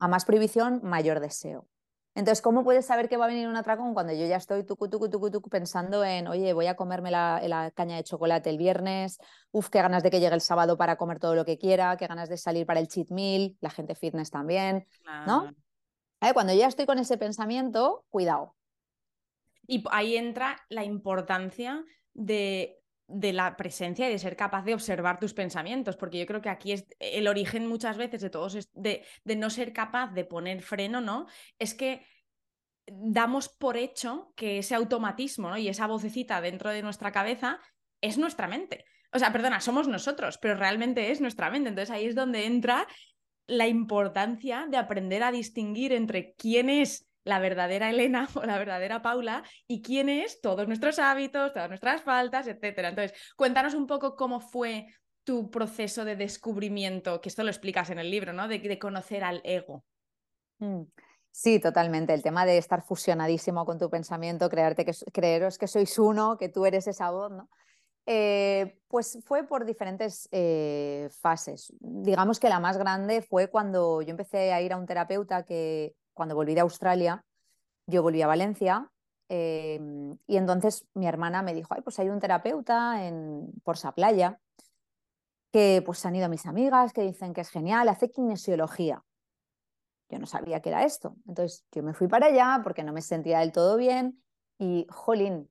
A 0.00 0.08
más 0.08 0.24
prohibición, 0.24 0.80
mayor 0.82 1.20
deseo. 1.20 1.68
Entonces, 2.16 2.40
¿cómo 2.40 2.64
puedes 2.64 2.86
saber 2.86 3.10
que 3.10 3.18
va 3.18 3.26
a 3.26 3.28
venir 3.28 3.46
un 3.46 3.56
atracón 3.56 3.92
cuando 3.92 4.14
yo 4.14 4.24
ya 4.24 4.36
estoy 4.36 4.64
tucu, 4.64 4.88
tucu, 4.88 5.10
tucu, 5.10 5.30
tucu 5.30 5.50
pensando 5.50 6.02
en, 6.02 6.28
oye, 6.28 6.54
voy 6.54 6.66
a 6.66 6.74
comerme 6.74 7.10
la, 7.10 7.70
caña 7.74 7.96
de 7.96 8.04
chocolate 8.04 8.48
el 8.48 8.56
viernes, 8.56 9.18
uf, 9.50 9.68
qué 9.68 9.82
ganas 9.82 10.02
de 10.02 10.10
que 10.10 10.18
llegue 10.18 10.34
el 10.34 10.40
sábado 10.40 10.78
para 10.78 10.96
comer 10.96 11.18
todo 11.18 11.34
lo 11.34 11.44
que 11.44 11.58
quiera, 11.58 11.98
qué 11.98 12.06
ganas 12.06 12.30
de 12.30 12.38
salir 12.38 12.64
para 12.64 12.80
el 12.80 12.88
cheat 12.88 13.10
meal, 13.10 13.54
la 13.60 13.68
gente 13.68 13.94
fitness 13.94 14.30
también, 14.30 14.86
¿no? 15.26 15.50
Eh, 16.22 16.32
cuando 16.32 16.54
ya 16.54 16.68
estoy 16.68 16.86
con 16.86 16.98
ese 16.98 17.18
pensamiento, 17.18 18.06
cuidado. 18.08 18.54
Y 19.66 19.84
ahí 19.90 20.16
entra 20.16 20.56
la 20.70 20.84
importancia 20.84 21.84
de 22.14 22.80
de 23.08 23.32
la 23.32 23.56
presencia 23.56 24.08
y 24.08 24.12
de 24.12 24.18
ser 24.18 24.36
capaz 24.36 24.64
de 24.64 24.74
observar 24.74 25.20
tus 25.20 25.32
pensamientos, 25.32 25.96
porque 25.96 26.18
yo 26.18 26.26
creo 26.26 26.42
que 26.42 26.48
aquí 26.48 26.72
es 26.72 26.86
el 26.98 27.28
origen 27.28 27.66
muchas 27.66 27.96
veces 27.96 28.20
de 28.20 28.30
todos, 28.30 28.68
de, 28.72 29.04
de 29.24 29.36
no 29.36 29.50
ser 29.50 29.72
capaz 29.72 30.12
de 30.12 30.24
poner 30.24 30.62
freno, 30.62 31.00
¿no? 31.00 31.26
Es 31.58 31.74
que 31.74 32.02
damos 32.86 33.48
por 33.48 33.76
hecho 33.76 34.32
que 34.36 34.58
ese 34.58 34.74
automatismo 34.74 35.50
¿no? 35.50 35.58
y 35.58 35.68
esa 35.68 35.86
vocecita 35.86 36.40
dentro 36.40 36.70
de 36.70 36.82
nuestra 36.82 37.12
cabeza 37.12 37.60
es 38.00 38.18
nuestra 38.18 38.48
mente. 38.48 38.84
O 39.12 39.18
sea, 39.18 39.32
perdona, 39.32 39.60
somos 39.60 39.88
nosotros, 39.88 40.38
pero 40.38 40.54
realmente 40.54 41.10
es 41.10 41.20
nuestra 41.20 41.50
mente. 41.50 41.70
Entonces 41.70 41.90
ahí 41.90 42.06
es 42.06 42.14
donde 42.14 42.46
entra 42.46 42.86
la 43.46 43.66
importancia 43.66 44.66
de 44.68 44.76
aprender 44.76 45.22
a 45.22 45.32
distinguir 45.32 45.92
entre 45.92 46.34
quién 46.34 46.68
es 46.68 47.08
la 47.26 47.40
verdadera 47.40 47.90
Elena 47.90 48.28
o 48.34 48.42
la 48.44 48.56
verdadera 48.56 49.02
Paula 49.02 49.42
y 49.66 49.82
quién 49.82 50.08
es 50.08 50.40
todos 50.40 50.66
nuestros 50.66 50.98
hábitos, 50.98 51.52
todas 51.52 51.68
nuestras 51.68 52.02
faltas, 52.02 52.46
etcétera. 52.46 52.88
Entonces, 52.88 53.18
cuéntanos 53.36 53.74
un 53.74 53.86
poco 53.86 54.16
cómo 54.16 54.40
fue 54.40 54.86
tu 55.24 55.50
proceso 55.50 56.04
de 56.04 56.14
descubrimiento, 56.14 57.20
que 57.20 57.28
esto 57.28 57.42
lo 57.42 57.50
explicas 57.50 57.90
en 57.90 57.98
el 57.98 58.10
libro, 58.10 58.32
¿no? 58.32 58.46
De, 58.46 58.78
conocer 58.78 59.24
al 59.24 59.40
ego. 59.44 59.84
Mm, 60.60 60.82
sí, 61.32 61.58
totalmente. 61.58 62.14
El 62.14 62.22
tema 62.22 62.46
de 62.46 62.58
estar 62.58 62.82
fusionadísimo 62.82 63.66
con 63.66 63.76
tu 63.76 63.90
pensamiento, 63.90 64.48
creerte 64.48 64.84
que, 64.84 64.92
creeros 65.12 65.58
que 65.58 65.66
sois 65.66 65.98
uno, 65.98 66.38
que 66.38 66.48
tú 66.48 66.64
eres 66.64 66.86
esa 66.86 67.10
voz, 67.10 67.32
¿no? 67.32 67.50
Eh, 68.08 68.78
pues 68.86 69.18
fue 69.24 69.48
por 69.48 69.64
diferentes 69.64 70.28
eh, 70.30 71.08
fases. 71.10 71.72
Digamos 71.80 72.38
que 72.38 72.48
la 72.48 72.60
más 72.60 72.78
grande 72.78 73.20
fue 73.20 73.48
cuando 73.50 74.00
yo 74.02 74.10
empecé 74.10 74.52
a 74.52 74.62
ir 74.62 74.72
a 74.72 74.76
un 74.76 74.86
terapeuta 74.86 75.44
que 75.44 75.96
cuando 76.16 76.34
volví 76.34 76.54
de 76.54 76.62
Australia, 76.62 77.24
yo 77.86 78.02
volví 78.02 78.22
a 78.22 78.26
Valencia 78.26 78.90
em, 79.28 80.16
y 80.26 80.36
entonces 80.36 80.86
mi 80.94 81.06
hermana 81.06 81.42
me 81.42 81.54
dijo, 81.54 81.74
ay, 81.74 81.82
pues 81.82 81.98
hay 81.98 82.08
un 82.08 82.18
terapeuta 82.18 83.06
en 83.06 83.52
Porsa 83.62 83.92
Playa 83.92 84.40
que 85.52 85.82
pues 85.84 86.04
han 86.06 86.16
ido 86.16 86.26
a 86.26 86.30
mis 86.30 86.46
amigas 86.46 86.92
que 86.92 87.02
dicen 87.02 87.32
que 87.32 87.42
es 87.42 87.50
genial, 87.50 87.88
hace 87.88 88.10
kinesiología. 88.10 89.04
Yo 90.08 90.18
no 90.18 90.26
sabía 90.26 90.60
qué 90.60 90.70
era 90.70 90.84
esto. 90.84 91.16
Entonces 91.28 91.64
yo 91.72 91.82
me 91.82 91.92
fui 91.92 92.08
para 92.08 92.26
allá 92.26 92.60
porque 92.64 92.82
no 92.82 92.92
me 92.92 93.02
sentía 93.02 93.40
del 93.40 93.52
todo 93.52 93.76
bien 93.76 94.22
y, 94.58 94.86
jolín, 94.88 95.50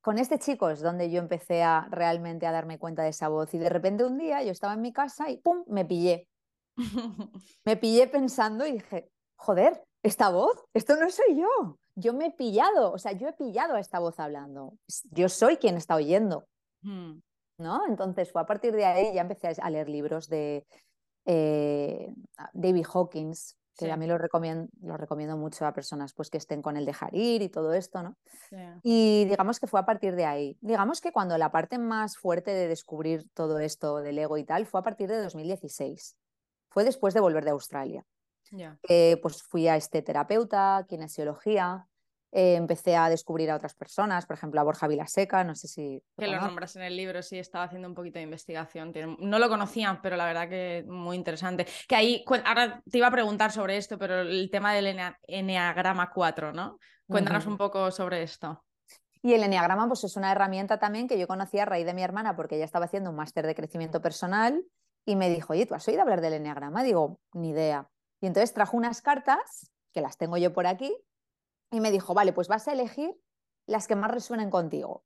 con 0.00 0.18
este 0.18 0.38
chico 0.38 0.68
es 0.68 0.80
donde 0.80 1.10
yo 1.10 1.18
empecé 1.18 1.62
a 1.62 1.88
realmente 1.90 2.46
a 2.46 2.52
darme 2.52 2.78
cuenta 2.78 3.02
de 3.02 3.08
esa 3.08 3.28
voz 3.28 3.52
y 3.54 3.58
de 3.58 3.70
repente 3.70 4.04
un 4.04 4.18
día 4.18 4.42
yo 4.42 4.52
estaba 4.52 4.74
en 4.74 4.82
mi 4.82 4.92
casa 4.92 5.30
y 5.30 5.38
¡pum! 5.38 5.64
me 5.66 5.84
pillé. 5.84 6.28
me 7.64 7.76
pillé 7.76 8.06
pensando 8.06 8.66
y 8.66 8.72
dije, 8.72 9.10
joder, 9.36 9.82
esta 10.02 10.30
voz, 10.30 10.64
esto 10.74 10.96
no 10.96 11.10
soy 11.10 11.36
yo. 11.36 11.78
Yo 11.96 12.12
me 12.12 12.26
he 12.26 12.30
pillado, 12.30 12.92
o 12.92 12.98
sea, 12.98 13.12
yo 13.12 13.28
he 13.28 13.32
pillado 13.32 13.74
a 13.74 13.80
esta 13.80 13.98
voz 13.98 14.18
hablando. 14.20 14.74
Yo 15.12 15.28
soy 15.28 15.56
quien 15.56 15.76
está 15.76 15.94
oyendo. 15.94 16.46
Hmm. 16.82 17.20
¿No? 17.56 17.86
Entonces 17.86 18.32
fue 18.32 18.42
a 18.42 18.46
partir 18.46 18.74
de 18.74 18.84
ahí 18.84 19.14
ya 19.14 19.20
empecé 19.20 19.54
a 19.60 19.70
leer 19.70 19.88
libros 19.88 20.28
de 20.28 20.66
eh, 21.24 22.12
David 22.52 22.86
Hawkins, 22.92 23.56
que 23.76 23.90
a 23.90 23.96
mí 23.96 24.06
lo 24.06 24.18
recomiendo, 24.18 24.68
lo 24.82 24.96
recomiendo 24.96 25.36
mucho 25.36 25.66
a 25.66 25.72
personas 25.72 26.12
pues, 26.12 26.30
que 26.30 26.38
estén 26.38 26.62
con 26.62 26.76
el 26.76 26.84
dejar 26.84 27.14
ir 27.14 27.42
y 27.42 27.48
todo 27.48 27.72
esto, 27.72 28.02
¿no? 28.02 28.16
Y 28.82 29.24
digamos 29.24 29.58
que 29.58 29.66
fue 29.66 29.80
a 29.80 29.86
partir 29.86 30.14
de 30.14 30.26
ahí. 30.26 30.56
Digamos 30.60 31.00
que 31.00 31.12
cuando 31.12 31.36
la 31.38 31.50
parte 31.50 31.78
más 31.78 32.16
fuerte 32.16 32.52
de 32.52 32.68
descubrir 32.68 33.28
todo 33.34 33.58
esto 33.58 33.98
del 33.98 34.18
ego 34.18 34.36
y 34.36 34.44
tal 34.44 34.66
fue 34.66 34.80
a 34.80 34.84
partir 34.84 35.08
de 35.08 35.20
2016. 35.22 36.16
Fue 36.68 36.84
después 36.84 37.14
de 37.14 37.20
volver 37.20 37.44
de 37.44 37.50
Australia. 37.50 38.04
Eh, 38.88 39.18
pues 39.22 39.42
fui 39.42 39.68
a 39.68 39.76
este 39.76 40.02
terapeuta, 40.02 40.84
kinesiología, 40.88 41.86
eh, 42.36 42.56
empecé 42.56 42.96
a 42.96 43.08
descubrir 43.08 43.48
a 43.52 43.54
otras 43.54 43.74
personas, 43.74 44.26
por 44.26 44.34
ejemplo 44.34 44.60
a 44.60 44.64
Borja 44.64 44.88
Vilaseca, 44.88 45.44
no 45.44 45.54
sé 45.54 45.68
si... 45.68 46.02
que 46.18 46.26
lo 46.26 46.40
nombras 46.40 46.74
en 46.74 46.82
el 46.82 46.96
libro, 46.96 47.22
sí, 47.22 47.38
estaba 47.38 47.64
haciendo 47.64 47.86
un 47.86 47.94
poquito 47.94 48.18
de 48.18 48.24
investigación. 48.24 48.92
No 49.20 49.38
lo 49.38 49.48
conocía, 49.48 50.00
pero 50.02 50.16
la 50.16 50.26
verdad 50.26 50.48
que 50.48 50.84
muy 50.88 51.16
interesante. 51.16 51.64
Que 51.86 51.94
ahí, 51.94 52.24
ahora 52.44 52.82
te 52.90 52.98
iba 52.98 53.06
a 53.06 53.12
preguntar 53.12 53.52
sobre 53.52 53.76
esto, 53.76 53.98
pero 53.98 54.22
el 54.22 54.50
tema 54.50 54.74
del 54.74 54.98
Enneagrama 55.28 56.10
4, 56.10 56.52
¿no? 56.52 56.78
Cuéntanos 57.06 57.46
un 57.46 57.56
poco 57.56 57.92
sobre 57.92 58.24
esto. 58.24 58.64
Y 59.22 59.34
el 59.34 59.44
Enneagrama 59.44 59.86
pues, 59.86 60.02
es 60.02 60.16
una 60.16 60.32
herramienta 60.32 60.80
también 60.80 61.06
que 61.06 61.18
yo 61.20 61.28
conocía 61.28 61.62
a 61.62 61.66
raíz 61.66 61.86
de 61.86 61.94
mi 61.94 62.02
hermana 62.02 62.34
porque 62.34 62.56
ella 62.56 62.64
estaba 62.64 62.86
haciendo 62.86 63.10
un 63.10 63.16
máster 63.16 63.46
de 63.46 63.54
crecimiento 63.54 64.02
personal 64.02 64.64
y 65.06 65.14
me 65.14 65.30
dijo, 65.30 65.52
oye, 65.52 65.66
¿tú 65.66 65.74
has 65.74 65.86
oído 65.86 66.02
hablar 66.02 66.20
del 66.20 66.34
Enneagrama? 66.34 66.82
Digo, 66.82 67.20
ni 67.32 67.50
idea. 67.50 67.88
Y 68.24 68.26
entonces 68.26 68.54
trajo 68.54 68.78
unas 68.78 69.02
cartas, 69.02 69.70
que 69.92 70.00
las 70.00 70.16
tengo 70.16 70.38
yo 70.38 70.54
por 70.54 70.66
aquí, 70.66 70.96
y 71.70 71.80
me 71.80 71.90
dijo, 71.90 72.14
vale, 72.14 72.32
pues 72.32 72.48
vas 72.48 72.66
a 72.68 72.72
elegir 72.72 73.14
las 73.66 73.86
que 73.86 73.96
más 73.96 74.10
resuenen 74.10 74.48
contigo. 74.48 75.04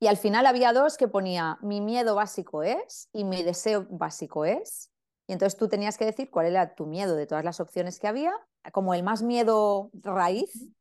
Y 0.00 0.08
al 0.08 0.16
final 0.16 0.44
había 0.46 0.72
dos 0.72 0.96
que 0.96 1.06
ponía, 1.06 1.58
mi 1.62 1.80
miedo 1.80 2.16
básico 2.16 2.64
es 2.64 3.08
y 3.12 3.22
mi 3.22 3.44
deseo 3.44 3.86
básico 3.88 4.44
es. 4.44 4.90
Y 5.28 5.32
entonces 5.32 5.56
tú 5.56 5.68
tenías 5.68 5.96
que 5.96 6.06
decir 6.06 6.28
cuál 6.28 6.46
era 6.46 6.74
tu 6.74 6.86
miedo 6.86 7.14
de 7.14 7.28
todas 7.28 7.44
las 7.44 7.60
opciones 7.60 8.00
que 8.00 8.08
había, 8.08 8.32
como 8.72 8.94
el 8.94 9.04
más 9.04 9.22
miedo 9.22 9.92
raíz 9.92 10.74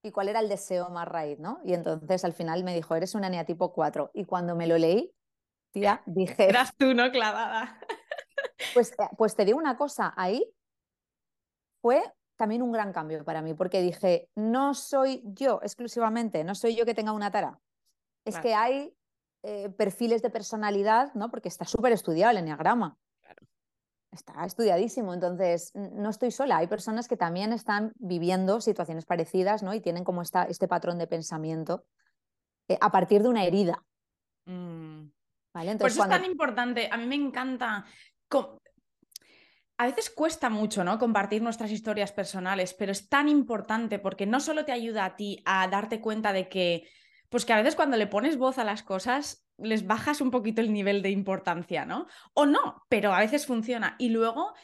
y 0.00 0.12
cuál 0.12 0.28
era 0.28 0.38
el 0.38 0.48
deseo 0.48 0.90
más 0.90 1.08
raíz, 1.08 1.40
¿no? 1.40 1.58
Y 1.64 1.74
entonces 1.74 2.24
al 2.24 2.34
final 2.34 2.62
me 2.62 2.72
dijo, 2.72 2.94
eres 2.94 3.16
una 3.16 3.44
tipo 3.44 3.72
4. 3.72 4.12
Y 4.14 4.26
cuando 4.26 4.54
me 4.54 4.68
lo 4.68 4.78
leí, 4.78 5.12
tía, 5.72 6.04
dije... 6.06 6.48
Eras 6.48 6.72
tú, 6.76 6.94
¿no? 6.94 7.10
Clavada. 7.10 7.80
Pues, 8.72 8.92
eh, 8.92 9.08
pues 9.18 9.34
te 9.34 9.44
digo 9.44 9.58
una 9.58 9.76
cosa, 9.76 10.14
ahí 10.16 10.53
fue 11.84 12.02
también 12.36 12.62
un 12.62 12.72
gran 12.72 12.94
cambio 12.94 13.22
para 13.26 13.42
mí, 13.42 13.52
porque 13.52 13.82
dije, 13.82 14.30
no 14.34 14.72
soy 14.72 15.20
yo 15.26 15.60
exclusivamente, 15.62 16.42
no 16.42 16.54
soy 16.54 16.74
yo 16.74 16.86
que 16.86 16.94
tenga 16.94 17.12
una 17.12 17.30
tara. 17.30 17.60
Es 18.24 18.38
que 18.38 18.54
hay 18.54 18.96
eh, 19.42 19.68
perfiles 19.68 20.22
de 20.22 20.30
personalidad, 20.30 21.12
¿no? 21.12 21.30
Porque 21.30 21.48
está 21.48 21.66
súper 21.66 21.92
estudiado 21.92 22.30
el 22.30 22.38
enneagrama. 22.38 22.96
está 24.10 24.46
estudiadísimo. 24.46 25.12
Entonces, 25.12 25.72
no 25.74 26.08
estoy 26.08 26.30
sola. 26.30 26.56
Hay 26.56 26.68
personas 26.68 27.06
que 27.06 27.18
también 27.18 27.52
están 27.52 27.92
viviendo 27.96 28.62
situaciones 28.62 29.04
parecidas 29.04 29.62
¿no? 29.62 29.74
y 29.74 29.82
tienen 29.82 30.04
como 30.04 30.22
esta, 30.22 30.44
este 30.44 30.68
patrón 30.68 30.96
de 30.96 31.06
pensamiento 31.06 31.84
eh, 32.68 32.78
a 32.80 32.90
partir 32.90 33.22
de 33.22 33.28
una 33.28 33.44
herida. 33.44 33.84
Mm. 34.46 35.10
¿Vale? 35.52 35.70
Entonces, 35.72 35.98
Por 35.98 36.06
eso 36.06 36.14
es 36.14 36.22
tan 36.22 36.30
importante. 36.30 36.88
A 36.90 36.96
mí 36.96 37.04
me 37.04 37.16
encanta. 37.16 37.84
A 39.76 39.86
veces 39.86 40.10
cuesta 40.10 40.50
mucho, 40.50 40.84
¿no? 40.84 40.98
Compartir 40.98 41.42
nuestras 41.42 41.72
historias 41.72 42.12
personales, 42.12 42.74
pero 42.74 42.92
es 42.92 43.08
tan 43.08 43.28
importante 43.28 43.98
porque 43.98 44.26
no 44.26 44.38
solo 44.40 44.64
te 44.64 44.72
ayuda 44.72 45.04
a 45.04 45.16
ti 45.16 45.42
a 45.44 45.66
darte 45.68 46.00
cuenta 46.00 46.32
de 46.32 46.48
que, 46.48 46.88
pues 47.28 47.44
que 47.44 47.52
a 47.52 47.56
veces 47.56 47.74
cuando 47.74 47.96
le 47.96 48.06
pones 48.06 48.36
voz 48.36 48.58
a 48.58 48.64
las 48.64 48.82
cosas, 48.82 49.44
les 49.58 49.86
bajas 49.86 50.20
un 50.20 50.30
poquito 50.30 50.60
el 50.60 50.72
nivel 50.72 51.02
de 51.02 51.10
importancia, 51.10 51.84
¿no? 51.84 52.06
O 52.34 52.46
no, 52.46 52.84
pero 52.88 53.12
a 53.12 53.20
veces 53.20 53.46
funciona. 53.46 53.96
Y 53.98 54.10
luego 54.10 54.54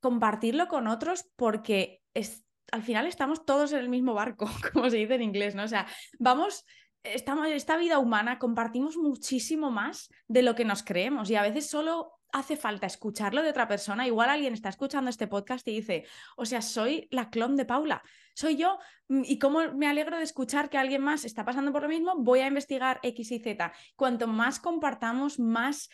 compartirlo 0.00 0.68
con 0.68 0.86
otros 0.86 1.30
porque 1.36 2.02
es, 2.12 2.44
al 2.70 2.82
final 2.82 3.06
estamos 3.06 3.46
todos 3.46 3.72
en 3.72 3.78
el 3.78 3.88
mismo 3.88 4.12
barco, 4.12 4.50
como 4.72 4.90
se 4.90 4.98
dice 4.98 5.14
en 5.14 5.22
inglés, 5.22 5.54
¿no? 5.54 5.64
O 5.64 5.68
sea, 5.68 5.86
vamos 6.18 6.66
estamos, 7.02 7.48
esta 7.48 7.76
vida 7.76 7.98
humana 7.98 8.38
compartimos 8.38 8.96
muchísimo 8.96 9.70
más 9.70 10.10
de 10.26 10.42
lo 10.42 10.54
que 10.54 10.64
nos 10.64 10.82
creemos 10.82 11.30
y 11.30 11.36
a 11.36 11.42
veces 11.42 11.68
solo 11.68 12.17
hace 12.32 12.56
falta 12.56 12.86
escucharlo 12.86 13.42
de 13.42 13.50
otra 13.50 13.68
persona. 13.68 14.06
Igual 14.06 14.30
alguien 14.30 14.54
está 14.54 14.68
escuchando 14.68 15.10
este 15.10 15.26
podcast 15.26 15.66
y 15.68 15.76
dice, 15.76 16.04
o 16.36 16.44
sea, 16.44 16.62
soy 16.62 17.08
la 17.10 17.30
clon 17.30 17.56
de 17.56 17.64
Paula, 17.64 18.02
soy 18.34 18.56
yo 18.56 18.78
mm, 19.08 19.22
y 19.24 19.38
cómo 19.38 19.72
me 19.74 19.86
alegro 19.86 20.18
de 20.18 20.24
escuchar 20.24 20.70
que 20.70 20.78
alguien 20.78 21.02
más 21.02 21.24
está 21.24 21.44
pasando 21.44 21.72
por 21.72 21.82
lo 21.82 21.88
mismo, 21.88 22.16
voy 22.16 22.40
a 22.40 22.46
investigar 22.46 23.00
X 23.02 23.32
y 23.32 23.38
Z. 23.38 23.72
Cuanto 23.96 24.26
más 24.26 24.60
compartamos, 24.60 25.38
más 25.38 25.88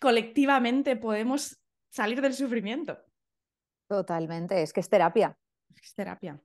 colectivamente 0.00 0.96
podemos 0.96 1.60
salir 1.90 2.20
del 2.20 2.34
sufrimiento. 2.34 2.98
Totalmente, 3.88 4.62
es 4.62 4.72
que 4.72 4.80
es 4.80 4.88
terapia. 4.88 5.36
Es 5.82 5.94
terapia. 5.94 6.40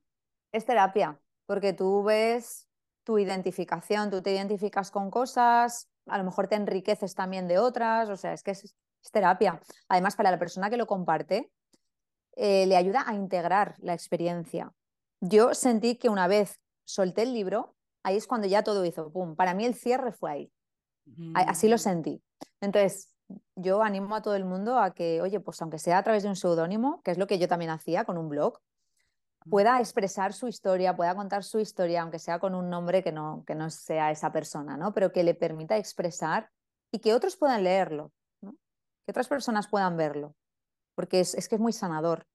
Es 0.52 0.66
terapia, 0.66 1.20
porque 1.46 1.74
tú 1.74 2.04
ves 2.04 2.68
tu 3.04 3.18
identificación, 3.18 4.10
tú 4.10 4.22
te 4.22 4.34
identificas 4.34 4.92
con 4.92 5.10
cosas, 5.10 5.90
a 6.08 6.18
lo 6.18 6.24
mejor 6.24 6.48
te 6.48 6.56
enriqueces 6.56 7.16
también 7.16 7.48
de 7.48 7.58
otras, 7.58 8.10
o 8.10 8.18
sea, 8.18 8.34
es 8.34 8.44
que 8.44 8.52
es, 8.52 8.76
terapia. 9.12 9.62
Además, 9.88 10.16
para 10.16 10.32
la 10.32 10.40
persona 10.40 10.70
que 10.70 10.78
lo 10.78 10.88
comparte, 10.88 11.52
eh, 12.36 12.66
le 12.68 12.76
ayuda 12.76 13.04
a 13.08 13.14
integrar 13.16 13.76
la 13.80 13.94
experiencia. 13.94 14.72
Yo 15.22 15.54
sentí 15.54 15.96
que 15.96 16.10
una 16.10 16.28
vez 16.28 16.60
solté 16.86 17.24
el 17.24 17.34
libro, 17.34 17.76
ahí 18.04 18.16
es 18.16 18.28
cuando 18.28 18.48
ya 18.48 18.64
todo 18.64 18.86
hizo, 18.86 19.12
¡pum! 19.12 19.36
Para 19.36 19.54
mí 19.54 19.66
el 19.66 19.74
cierre 19.74 20.12
fue 20.12 20.32
ahí. 20.32 20.52
Así 21.34 21.68
lo 21.68 21.78
mm. 21.78 21.80
sentí. 21.80 22.24
Entonces, 22.62 23.14
yo 23.56 23.82
animo 23.82 24.16
a 24.16 24.22
todo 24.22 24.36
el 24.36 24.46
mundo 24.46 24.78
a 24.78 24.94
que, 24.94 25.22
oye, 25.22 25.40
pues 25.40 25.62
aunque 25.62 25.80
sea 25.80 25.98
a 25.98 26.04
través 26.04 26.24
de 26.24 26.30
un 26.30 26.36
seudónimo, 26.36 27.02
que 27.04 27.12
es 27.12 27.18
lo 27.18 27.28
que 27.28 27.40
yo 27.40 27.48
también 27.48 27.72
hacía 27.72 28.04
con 28.04 28.18
un 28.18 28.30
blog, 28.30 28.60
pueda 29.50 29.80
expresar 29.80 30.34
su 30.34 30.48
historia, 30.48 30.96
pueda 30.96 31.16
contar 31.16 31.44
su 31.44 31.60
historia, 31.60 32.02
aunque 32.02 32.20
sea 32.20 32.40
con 32.40 32.54
un 32.54 32.70
nombre 32.70 33.04
que 33.04 33.12
no, 33.12 33.44
que 33.48 33.56
no 33.56 33.70
sea 33.70 34.12
esa 34.12 34.32
persona, 34.32 34.78
¿no? 34.78 34.94
Pero 34.94 35.12
que 35.12 35.24
le 35.24 35.34
permita 35.34 35.78
expresar 35.78 36.50
y 36.92 37.00
que 37.00 37.14
otros 37.14 37.38
puedan 37.38 37.64
leerlo, 37.64 38.12
que 39.08 39.12
otras 39.12 39.30
personas 39.30 39.70
puedan 39.70 39.96
verlo, 39.96 40.36
porque 40.94 41.22
es, 41.22 41.48
que 41.48 41.56
es 41.56 41.62
muy 41.62 41.72
sanador. 41.72 42.28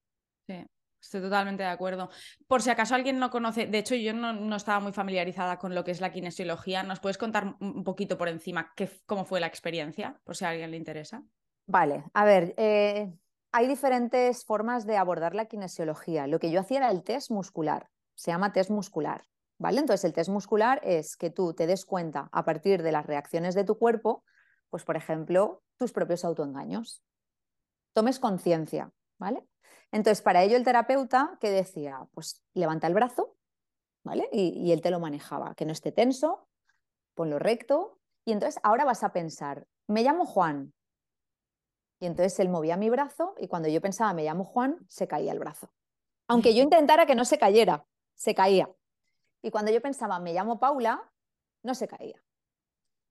Sí. 0.47 0.65
Estoy 0.99 1.21
totalmente 1.21 1.61
de 1.61 1.69
acuerdo. 1.69 2.09
Por 2.47 2.63
si 2.63 2.71
acaso 2.71 2.95
alguien 2.95 3.19
no 3.19 3.29
conoce, 3.29 3.67
de 3.67 3.77
hecho 3.77 3.93
yo 3.93 4.11
no, 4.13 4.55
estaba 4.55 4.79
muy 4.79 4.91
familiarizada 4.91 5.59
con 5.59 5.75
lo 5.75 5.83
que 5.83 5.91
es 5.91 6.01
la 6.01 6.11
kinesiología, 6.11 6.81
¿nos 6.81 6.99
puedes 6.99 7.19
contar 7.19 7.57
un 7.59 7.83
poquito 7.83 8.17
por 8.17 8.27
encima 8.27 8.73
qué, 8.75 8.89
cómo 9.05 9.23
fue 9.23 9.39
la 9.39 9.45
experiencia, 9.45 10.19
por 10.23 10.35
si 10.35 10.45
a 10.45 10.49
alguien 10.49 10.71
le 10.71 10.77
interesa? 10.77 11.21
Vale, 11.67 12.05
a 12.13 12.25
ver, 12.25 12.55
eh, 12.57 13.13
hay 13.51 13.67
diferentes 13.67 14.45
formas 14.45 14.87
de 14.87 14.97
abordar 14.97 15.35
la 15.35 15.45
kinesiología. 15.45 16.25
Lo 16.25 16.39
que 16.39 16.49
yo 16.49 16.61
hacía 16.61 16.77
era 16.77 16.89
el 16.89 17.03
test 17.03 17.29
muscular, 17.29 17.89
se 18.15 18.31
llama 18.31 18.51
test 18.51 18.71
muscular. 18.71 19.21
¿vale? 19.59 19.79
Entonces, 19.79 20.05
el 20.05 20.13
test 20.13 20.29
muscular 20.29 20.81
es 20.83 21.17
que 21.17 21.29
tú 21.29 21.53
te 21.53 21.67
des 21.67 21.85
cuenta 21.85 22.29
a 22.31 22.45
partir 22.45 22.81
de 22.81 22.91
las 22.91 23.05
reacciones 23.05 23.53
de 23.53 23.63
tu 23.63 23.77
cuerpo, 23.77 24.23
pues 24.69 24.83
por 24.85 24.95
ejemplo, 24.95 25.61
tus 25.83 25.91
propios 25.91 26.23
autoengaños. 26.23 27.03
Tomes 27.93 28.19
conciencia, 28.19 28.91
¿vale? 29.19 29.45
Entonces, 29.91 30.21
para 30.21 30.43
ello 30.43 30.55
el 30.55 30.63
terapeuta 30.63 31.37
que 31.39 31.51
decía, 31.51 32.07
pues 32.13 32.41
levanta 32.53 32.87
el 32.87 32.93
brazo, 32.93 33.35
¿vale? 34.03 34.29
Y, 34.31 34.49
y 34.49 34.71
él 34.71 34.81
te 34.81 34.91
lo 34.91 34.99
manejaba, 34.99 35.53
que 35.55 35.65
no 35.65 35.73
esté 35.73 35.91
tenso, 35.91 36.47
ponlo 37.13 37.37
recto, 37.37 37.99
y 38.25 38.31
entonces 38.31 38.59
ahora 38.63 38.85
vas 38.85 39.03
a 39.03 39.11
pensar, 39.11 39.67
me 39.87 40.03
llamo 40.03 40.25
Juan, 40.25 40.73
y 41.99 42.05
entonces 42.05 42.37
él 42.39 42.49
movía 42.49 42.75
mi 42.75 42.89
brazo 42.89 43.35
y 43.37 43.47
cuando 43.47 43.69
yo 43.69 43.79
pensaba 43.79 44.13
me 44.13 44.23
llamo 44.23 44.43
Juan, 44.43 44.77
se 44.89 45.07
caía 45.07 45.31
el 45.31 45.39
brazo. 45.39 45.69
Aunque 46.27 46.53
yo 46.53 46.63
intentara 46.63 47.05
que 47.05 47.15
no 47.15 47.23
se 47.23 47.37
cayera, 47.37 47.85
se 48.15 48.33
caía. 48.33 48.69
Y 49.41 49.51
cuando 49.51 49.71
yo 49.71 49.81
pensaba 49.81 50.19
me 50.19 50.33
llamo 50.33 50.59
Paula, 50.59 51.09
no 51.63 51.75
se 51.75 51.87
caía. 51.87 52.21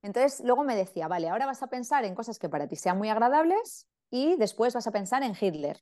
Entonces 0.03 0.41
luego 0.45 0.65
me 0.65 0.77
decía, 0.77 1.09
vale, 1.09 1.29
ahora 1.29 1.47
vas 1.47 1.63
a 1.63 1.69
pensar 1.69 2.05
en 2.05 2.15
cosas 2.15 2.39
que 2.39 2.49
para 2.49 2.67
ti 2.67 2.77
sean 2.77 2.99
muy 2.99 3.09
agradables 3.09 3.89
y 4.11 4.37
después 4.37 4.75
vas 4.75 4.87
a 4.87 4.93
pensar 4.93 5.23
en 5.23 5.35
Hitler. 5.41 5.81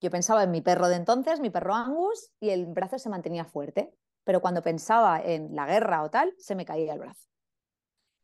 Yo 0.00 0.10
pensaba 0.10 0.42
en 0.42 0.50
mi 0.50 0.60
perro 0.60 0.88
de 0.88 0.96
entonces, 0.96 1.40
mi 1.40 1.50
perro 1.50 1.74
Angus, 1.74 2.30
y 2.40 2.50
el 2.50 2.66
brazo 2.66 2.98
se 2.98 3.08
mantenía 3.08 3.44
fuerte. 3.44 3.94
Pero 4.24 4.40
cuando 4.40 4.62
pensaba 4.62 5.20
en 5.20 5.54
la 5.54 5.66
guerra 5.66 6.02
o 6.02 6.10
tal, 6.10 6.34
se 6.38 6.54
me 6.54 6.64
caía 6.64 6.92
el 6.92 6.98
brazo. 6.98 7.28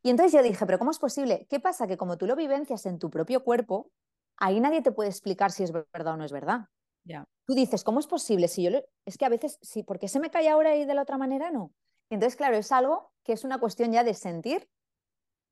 Y 0.02 0.10
entonces 0.10 0.32
yo 0.32 0.42
dije, 0.42 0.64
pero 0.66 0.78
¿cómo 0.78 0.90
es 0.90 0.98
posible? 0.98 1.46
¿Qué 1.48 1.60
pasa? 1.60 1.86
Que 1.86 1.96
como 1.96 2.16
tú 2.16 2.26
lo 2.26 2.36
vivencias 2.36 2.86
en 2.86 2.98
tu 2.98 3.10
propio 3.10 3.44
cuerpo, 3.44 3.90
ahí 4.38 4.60
nadie 4.60 4.82
te 4.82 4.92
puede 4.92 5.10
explicar 5.10 5.52
si 5.52 5.62
es 5.62 5.72
verdad 5.72 6.14
o 6.14 6.16
no 6.16 6.24
es 6.24 6.32
verdad. 6.32 6.66
Ya. 7.04 7.24
Tú 7.46 7.54
dices, 7.54 7.84
¿cómo 7.84 8.00
es 8.00 8.06
posible? 8.06 8.48
Si 8.48 8.62
yo 8.62 8.70
Es 9.04 9.18
que 9.18 9.24
a 9.26 9.28
veces, 9.28 9.58
sí, 9.62 9.82
¿por 9.82 9.98
qué 9.98 10.08
se 10.08 10.20
me 10.20 10.30
cae 10.30 10.48
ahora 10.48 10.76
y 10.76 10.84
de 10.84 10.94
la 10.94 11.02
otra 11.02 11.18
manera 11.18 11.50
no? 11.50 11.72
entonces, 12.10 12.36
claro, 12.36 12.56
es 12.56 12.72
algo 12.72 13.12
que 13.22 13.32
es 13.32 13.44
una 13.44 13.60
cuestión 13.60 13.92
ya 13.92 14.02
de 14.02 14.14
sentir 14.14 14.68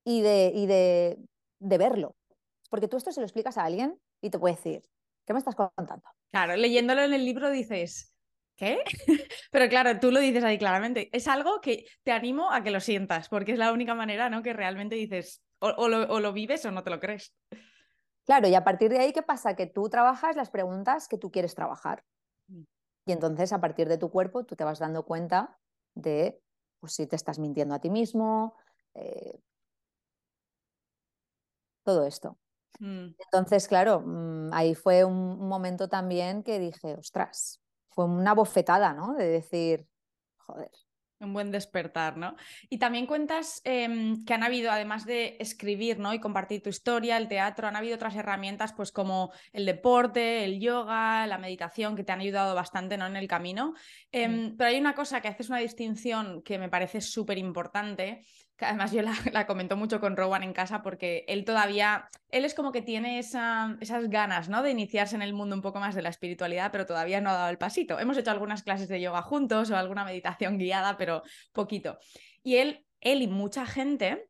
y 0.08 0.22
de, 0.22 0.50
y 0.54 0.66
de, 0.66 1.18
de 1.60 1.78
verlo. 1.78 2.16
Porque 2.70 2.88
tú 2.88 2.96
esto 2.96 3.12
se 3.12 3.20
lo 3.20 3.26
explicas 3.26 3.58
a 3.58 3.64
alguien 3.64 4.00
y 4.22 4.30
te 4.30 4.38
puede 4.38 4.54
decir, 4.54 4.82
¿qué 5.26 5.34
me 5.34 5.38
estás 5.38 5.54
contando? 5.54 6.02
Claro, 6.30 6.56
leyéndolo 6.56 7.02
en 7.02 7.12
el 7.12 7.26
libro 7.26 7.50
dices, 7.50 8.14
¿qué? 8.56 8.82
Pero 9.50 9.68
claro, 9.68 10.00
tú 10.00 10.10
lo 10.10 10.20
dices 10.20 10.44
ahí 10.44 10.56
claramente. 10.56 11.10
Es 11.12 11.28
algo 11.28 11.60
que 11.60 11.84
te 12.04 12.12
animo 12.12 12.50
a 12.50 12.62
que 12.62 12.70
lo 12.70 12.80
sientas, 12.80 13.28
porque 13.28 13.52
es 13.52 13.58
la 13.58 13.70
única 13.70 13.94
manera, 13.94 14.30
¿no? 14.30 14.42
Que 14.42 14.54
realmente 14.54 14.94
dices, 14.94 15.42
o, 15.58 15.88
lo, 15.88 16.32
vives 16.32 16.64
o 16.64 16.70
no 16.70 16.82
te 16.82 16.88
lo 16.88 17.00
crees. 17.00 17.34
Claro, 18.24 18.48
y 18.48 18.54
a 18.54 18.64
partir 18.64 18.90
de 18.90 19.00
ahí, 19.00 19.12
¿qué 19.12 19.22
pasa? 19.22 19.56
Que 19.56 19.66
tú 19.66 19.90
trabajas 19.90 20.36
las 20.36 20.48
preguntas 20.48 21.06
que 21.06 21.18
tú 21.18 21.30
quieres 21.30 21.54
trabajar. 21.54 22.02
Mm. 22.46 22.62
Y 23.04 23.12
entonces, 23.12 23.52
a 23.52 23.60
partir 23.60 23.88
de 23.88 23.98
tu 23.98 24.10
cuerpo, 24.10 24.44
tú 24.44 24.56
te 24.56 24.64
vas 24.64 24.78
dando 24.78 25.04
cuenta 25.04 25.58
de 25.94 26.40
pues, 26.80 26.94
si 26.94 27.06
te 27.06 27.16
estás 27.16 27.38
mintiendo 27.38 27.74
a 27.74 27.80
ti 27.80 27.90
mismo, 27.90 28.54
eh, 28.94 29.38
todo 31.88 32.04
esto. 32.04 32.36
Mm. 32.80 33.14
Entonces, 33.18 33.66
claro, 33.66 34.02
mm, 34.04 34.52
ahí 34.52 34.74
fue 34.74 35.04
un 35.04 35.48
momento 35.48 35.88
también 35.88 36.42
que 36.42 36.58
dije, 36.58 36.96
ostras, 36.98 37.62
fue 37.88 38.04
una 38.04 38.34
bofetada, 38.34 38.92
¿no? 38.92 39.14
De 39.14 39.26
decir, 39.26 39.86
joder. 40.36 40.70
Un 41.20 41.32
buen 41.32 41.50
despertar, 41.50 42.18
¿no? 42.18 42.36
Y 42.68 42.78
también 42.78 43.06
cuentas 43.06 43.62
em, 43.64 44.22
que 44.26 44.34
han 44.34 44.42
habido, 44.42 44.70
además 44.70 45.06
de 45.06 45.38
escribir, 45.40 45.98
¿no? 45.98 46.12
Y 46.12 46.20
compartir 46.20 46.62
tu 46.62 46.68
historia, 46.68 47.16
el 47.16 47.26
teatro, 47.26 47.66
han 47.66 47.74
habido 47.74 47.96
otras 47.96 48.14
herramientas, 48.14 48.74
pues 48.74 48.92
como 48.92 49.32
el 49.52 49.64
deporte, 49.64 50.44
el 50.44 50.60
yoga, 50.60 51.26
la 51.26 51.38
meditación, 51.38 51.96
que 51.96 52.04
te 52.04 52.12
han 52.12 52.20
ayudado 52.20 52.54
bastante, 52.54 52.98
¿no? 52.98 53.06
En 53.06 53.16
el 53.16 53.26
camino. 53.26 53.74
Em, 54.12 54.56
pero 54.58 54.68
hay 54.68 54.78
una 54.78 54.94
cosa 54.94 55.22
que 55.22 55.28
haces 55.28 55.48
una 55.48 55.58
distinción 55.58 56.42
que 56.42 56.58
me 56.58 56.68
parece 56.68 57.00
súper 57.00 57.38
importante, 57.38 58.26
además 58.64 58.92
yo 58.92 59.02
la, 59.32 59.46
comento 59.46 59.76
mucho 59.76 60.00
con 60.00 60.16
Rowan 60.16 60.42
en 60.42 60.52
casa 60.52 60.82
porque 60.82 61.24
él 61.28 61.44
todavía, 61.44 62.08
él 62.30 62.44
es 62.44 62.54
como 62.54 62.72
que 62.72 62.82
tiene 62.82 63.18
esas 63.18 64.08
ganas, 64.08 64.48
¿no? 64.48 64.62
De 64.62 64.70
iniciarse 64.70 65.16
en 65.16 65.22
el 65.22 65.32
mundo 65.32 65.56
un 65.56 65.62
poco 65.62 65.80
más 65.80 65.94
de 65.94 66.02
la 66.02 66.08
espiritualidad, 66.08 66.70
pero 66.72 66.86
todavía 66.86 67.20
no 67.20 67.30
ha 67.30 67.34
dado 67.34 67.50
el 67.50 67.58
pasito. 67.58 67.98
Hemos 67.98 68.16
hecho 68.18 68.30
algunas 68.30 68.62
clases 68.62 68.88
de 68.88 69.00
yoga 69.00 69.22
juntos 69.22 69.70
o 69.70 69.76
alguna 69.76 70.04
meditación 70.04 70.58
guiada, 70.58 70.96
pero 70.96 71.22
poquito. 71.52 71.98
Y 72.42 72.56
él, 72.56 72.84
él 73.00 73.22
y 73.22 73.28
mucha 73.28 73.66
gente 73.66 74.28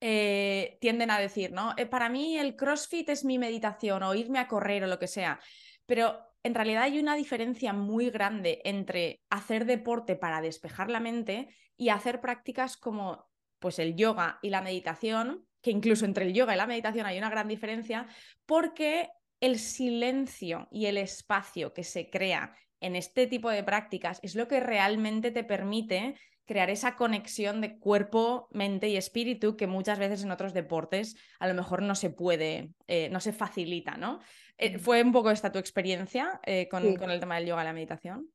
eh, 0.00 0.76
tienden 0.80 1.10
a 1.10 1.18
decir, 1.18 1.52
¿no? 1.52 1.74
Eh, 1.76 1.86
para 1.86 2.08
mí 2.08 2.36
el 2.36 2.56
CrossFit 2.56 3.08
es 3.08 3.24
mi 3.24 3.38
meditación 3.38 4.02
o 4.02 4.14
irme 4.14 4.38
a 4.38 4.48
correr 4.48 4.84
o 4.84 4.86
lo 4.86 4.98
que 4.98 5.06
sea, 5.06 5.40
pero 5.86 6.18
en 6.42 6.54
realidad 6.54 6.82
hay 6.82 6.98
una 6.98 7.16
diferencia 7.16 7.72
muy 7.72 8.10
grande 8.10 8.60
entre 8.64 9.22
hacer 9.30 9.64
deporte 9.64 10.14
para 10.14 10.42
despejar 10.42 10.90
la 10.90 11.00
mente 11.00 11.48
y 11.76 11.88
hacer 11.88 12.20
prácticas 12.20 12.76
como 12.76 13.26
pues 13.64 13.78
el 13.78 13.96
yoga 13.96 14.38
y 14.42 14.50
la 14.50 14.60
meditación, 14.60 15.46
que 15.62 15.70
incluso 15.70 16.04
entre 16.04 16.26
el 16.26 16.34
yoga 16.34 16.52
y 16.52 16.58
la 16.58 16.66
meditación 16.66 17.06
hay 17.06 17.16
una 17.16 17.30
gran 17.30 17.48
diferencia, 17.48 18.06
porque 18.44 19.08
el 19.40 19.58
silencio 19.58 20.68
y 20.70 20.84
el 20.84 20.98
espacio 20.98 21.72
que 21.72 21.82
se 21.82 22.10
crea 22.10 22.54
en 22.80 22.94
este 22.94 23.26
tipo 23.26 23.48
de 23.48 23.64
prácticas 23.64 24.20
es 24.22 24.34
lo 24.34 24.48
que 24.48 24.60
realmente 24.60 25.30
te 25.30 25.44
permite 25.44 26.14
crear 26.44 26.68
esa 26.68 26.94
conexión 26.94 27.62
de 27.62 27.78
cuerpo, 27.78 28.48
mente 28.50 28.90
y 28.90 28.98
espíritu 28.98 29.56
que 29.56 29.66
muchas 29.66 29.98
veces 29.98 30.22
en 30.24 30.30
otros 30.30 30.52
deportes 30.52 31.16
a 31.38 31.48
lo 31.48 31.54
mejor 31.54 31.80
no 31.80 31.94
se 31.94 32.10
puede, 32.10 32.74
eh, 32.86 33.08
no 33.08 33.20
se 33.20 33.32
facilita, 33.32 33.96
¿no? 33.96 34.20
Eh, 34.58 34.78
¿Fue 34.78 35.02
un 35.02 35.12
poco 35.12 35.30
esta 35.30 35.50
tu 35.50 35.58
experiencia 35.58 36.38
eh, 36.44 36.68
con, 36.68 36.96
con, 36.96 37.10
el 37.10 37.18
tema 37.18 37.36
del 37.36 37.46
yoga 37.46 37.62
y 37.62 37.64
la 37.64 37.72
meditación? 37.72 38.28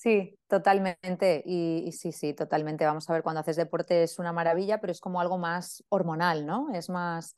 Sí, 0.00 0.38
totalmente. 0.46 1.42
Y, 1.44 1.90
sí, 1.90 2.12
sí, 2.12 2.32
totalmente. 2.32 2.84
Vamos 2.86 3.10
a 3.10 3.12
ver, 3.14 3.22
cuando 3.24 3.40
haces 3.40 3.56
deporte 3.56 4.04
es 4.04 4.20
una 4.20 4.32
maravilla, 4.32 4.80
pero 4.80 4.92
es 4.92 5.00
como 5.00 5.20
algo 5.20 5.38
más 5.38 5.82
hormonal, 5.88 6.46
¿no? 6.46 6.68
Es 6.72 6.88
más, 6.88 7.34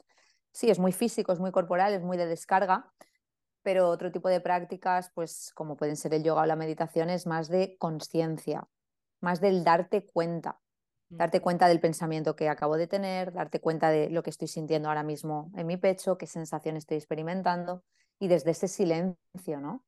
sí, 0.52 0.68
es 0.70 0.78
muy 0.78 0.92
físico, 0.92 1.32
es 1.32 1.40
muy 1.40 1.52
corporal, 1.52 1.94
es 1.94 2.02
muy 2.02 2.18
de 2.18 2.26
descarga, 2.26 2.92
pero 3.62 3.88
otro 3.90 4.12
tipo 4.12 4.28
de 4.28 4.40
prácticas, 4.40 5.10
pues 5.14 5.52
como 5.54 5.76
pueden 5.76 5.96
ser 5.96 6.14
el 6.14 6.24
yoga 6.24 6.42
o 6.42 6.46
la 6.46 6.56
meditación, 6.56 7.10
es 7.10 7.26
más 7.26 7.48
de 7.48 7.76
conciencia, 7.78 8.68
más 9.20 9.40
del 9.40 9.64
darte 9.64 10.06
cuenta, 10.06 10.60
darte 11.10 11.40
cuenta 11.42 11.68
del 11.68 11.80
pensamiento 11.80 12.36
que 12.36 12.48
acabo 12.50 12.76
de 12.76 12.88
tener, 12.88 13.32
darte 13.32 13.60
cuenta 13.60 13.90
de 13.90 14.10
lo 14.10 14.22
que 14.22 14.30
estoy 14.30 14.48
sintiendo 14.48 14.88
ahora 14.88 15.04
mismo 15.04 15.50
en 15.56 15.66
mi 15.66 15.76
pecho, 15.78 16.18
qué 16.18 16.26
sensación 16.26 16.76
estoy 16.76 16.98
experimentando 16.98 17.84
y 18.18 18.28
desde 18.28 18.52
ese 18.52 18.68
silencio, 18.68 19.60
¿no? 19.60 19.84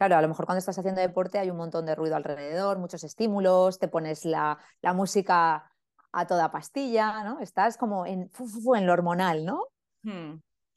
Claro, 0.00 0.16
a 0.16 0.22
lo 0.22 0.28
mejor 0.28 0.46
cuando 0.46 0.60
estás 0.60 0.78
haciendo 0.78 1.02
deporte 1.02 1.38
hay 1.38 1.50
un 1.50 1.58
montón 1.58 1.84
de 1.84 1.94
ruido 1.94 2.16
alrededor, 2.16 2.78
muchos 2.78 3.04
estímulos, 3.04 3.78
te 3.78 3.86
pones 3.86 4.24
la, 4.24 4.58
música 4.94 5.70
a 6.10 6.26
toda 6.26 6.50
pastilla, 6.50 7.22
¿no? 7.22 7.38
Estás 7.40 7.76
como 7.76 8.06
en, 8.06 8.30
en 8.76 8.86
lo 8.86 8.94
hormonal, 8.94 9.44
¿no? 9.44 9.66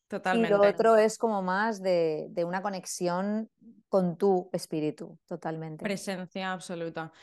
totalmente. 0.09 0.53
Hmm, 0.53 0.59
y 0.59 0.65
lo 0.65 0.69
otro 0.69 0.97
es 0.97 1.17
como 1.17 1.41
más 1.41 1.81
de, 1.81 2.33
una 2.45 2.61
conexión 2.61 3.49
con 3.87 4.17
tu 4.17 4.49
espíritu, 4.51 5.17
totalmente. 5.25 5.85
Presencia 5.85 6.51
absoluta. 6.51 7.13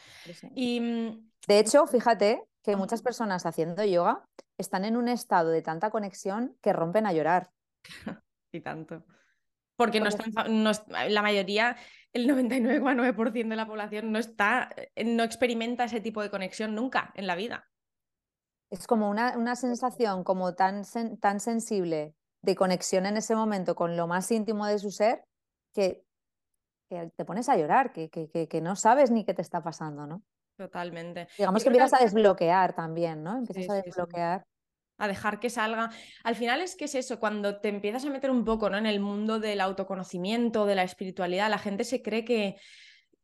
Y 0.55 0.80
mm, 0.80 1.30
de 1.48 1.59
hecho, 1.59 1.86
fíjate 1.86 2.42
que 2.62 2.76
muchas 2.76 3.03
personas 3.03 3.44
haciendo 3.44 3.84
yoga 3.84 4.24
están 4.57 4.86
en 4.86 4.96
un 4.96 5.09
estado 5.09 5.51
de 5.51 5.61
tanta 5.61 5.90
conexión 5.90 6.57
que 6.62 6.72
rompen 6.72 7.07
a 7.07 7.12
llorar. 7.12 7.51
y 8.53 8.62
tanto. 8.62 9.05
Porque 9.81 10.01
no 10.01 10.70
la 11.09 11.22
mayoría, 11.22 11.76
el 12.12 12.28
99,9% 12.28 13.49
de 13.49 13.57
la 13.57 13.66
población 13.66 14.12
no 14.12 14.18
está, 14.18 14.68
eh, 14.95 15.05
no 15.05 15.22
experimenta 15.22 15.85
ese 15.85 16.01
tipo 16.01 16.20
de 16.20 16.31
conexión 16.31 16.74
nunca 16.74 17.12
en 17.14 17.26
la 17.26 17.35
vida. 17.35 17.66
Es 18.70 18.87
como 18.87 19.09
una, 19.09 19.39
una 19.39 19.57
sensación 19.57 20.22
como 20.22 20.55
tan, 20.55 20.83
tan 21.18 21.41
sensible 21.41 22.14
de 22.43 22.55
conexión 22.57 23.07
en 23.07 23.16
ese 23.16 23.35
momento 23.35 23.74
con 23.74 23.97
lo 23.97 24.07
más 24.07 24.31
íntimo 24.31 24.66
de 24.66 24.78
su 24.78 24.91
ser 24.91 25.24
que, 25.74 26.05
te 26.89 27.24
pones 27.24 27.49
a 27.49 27.57
llorar, 27.57 27.93
que, 27.93 28.11
que, 28.11 28.61
no 28.61 28.76
sabes 28.76 29.11
ni 29.11 29.24
qué 29.24 29.33
te 29.33 29.43
está 29.43 29.62
pasando, 29.62 30.07
¿no? 30.07 30.22
Totalmente. 30.57 31.28
Digamos 31.39 31.62
que 31.62 31.68
empiezas 31.68 31.95
a 31.95 32.03
desbloquear 32.03 32.74
también, 32.74 33.22
¿no? 33.22 33.39
Empiezas 33.39 33.70
a 33.70 33.74
desbloquear 33.81 34.45
a 35.01 35.09
dejar 35.09 35.40
que 35.40 35.51
salga. 35.51 35.90
Al 36.22 36.36
final 36.36 36.61
es 36.61 36.76
que 36.76 36.84
es 36.84 36.94
eso, 36.94 37.18
cuando 37.18 37.61
te 37.61 37.68
empiezas 37.68 38.05
a 38.05 38.11
meter 38.11 38.30
un 38.30 38.44
poco 38.44 38.70
¿no? 38.70 38.78
en 38.78 38.86
el 38.86 39.01
mundo 39.01 39.40
del 39.40 39.61
autoconocimiento, 39.61 40.66
de 40.66 40.74
la 40.76 40.84
espiritualidad, 40.84 41.51
la 41.51 41.59
gente 41.59 41.84
se 41.84 42.03
cree 42.03 42.24
que, 42.24 42.57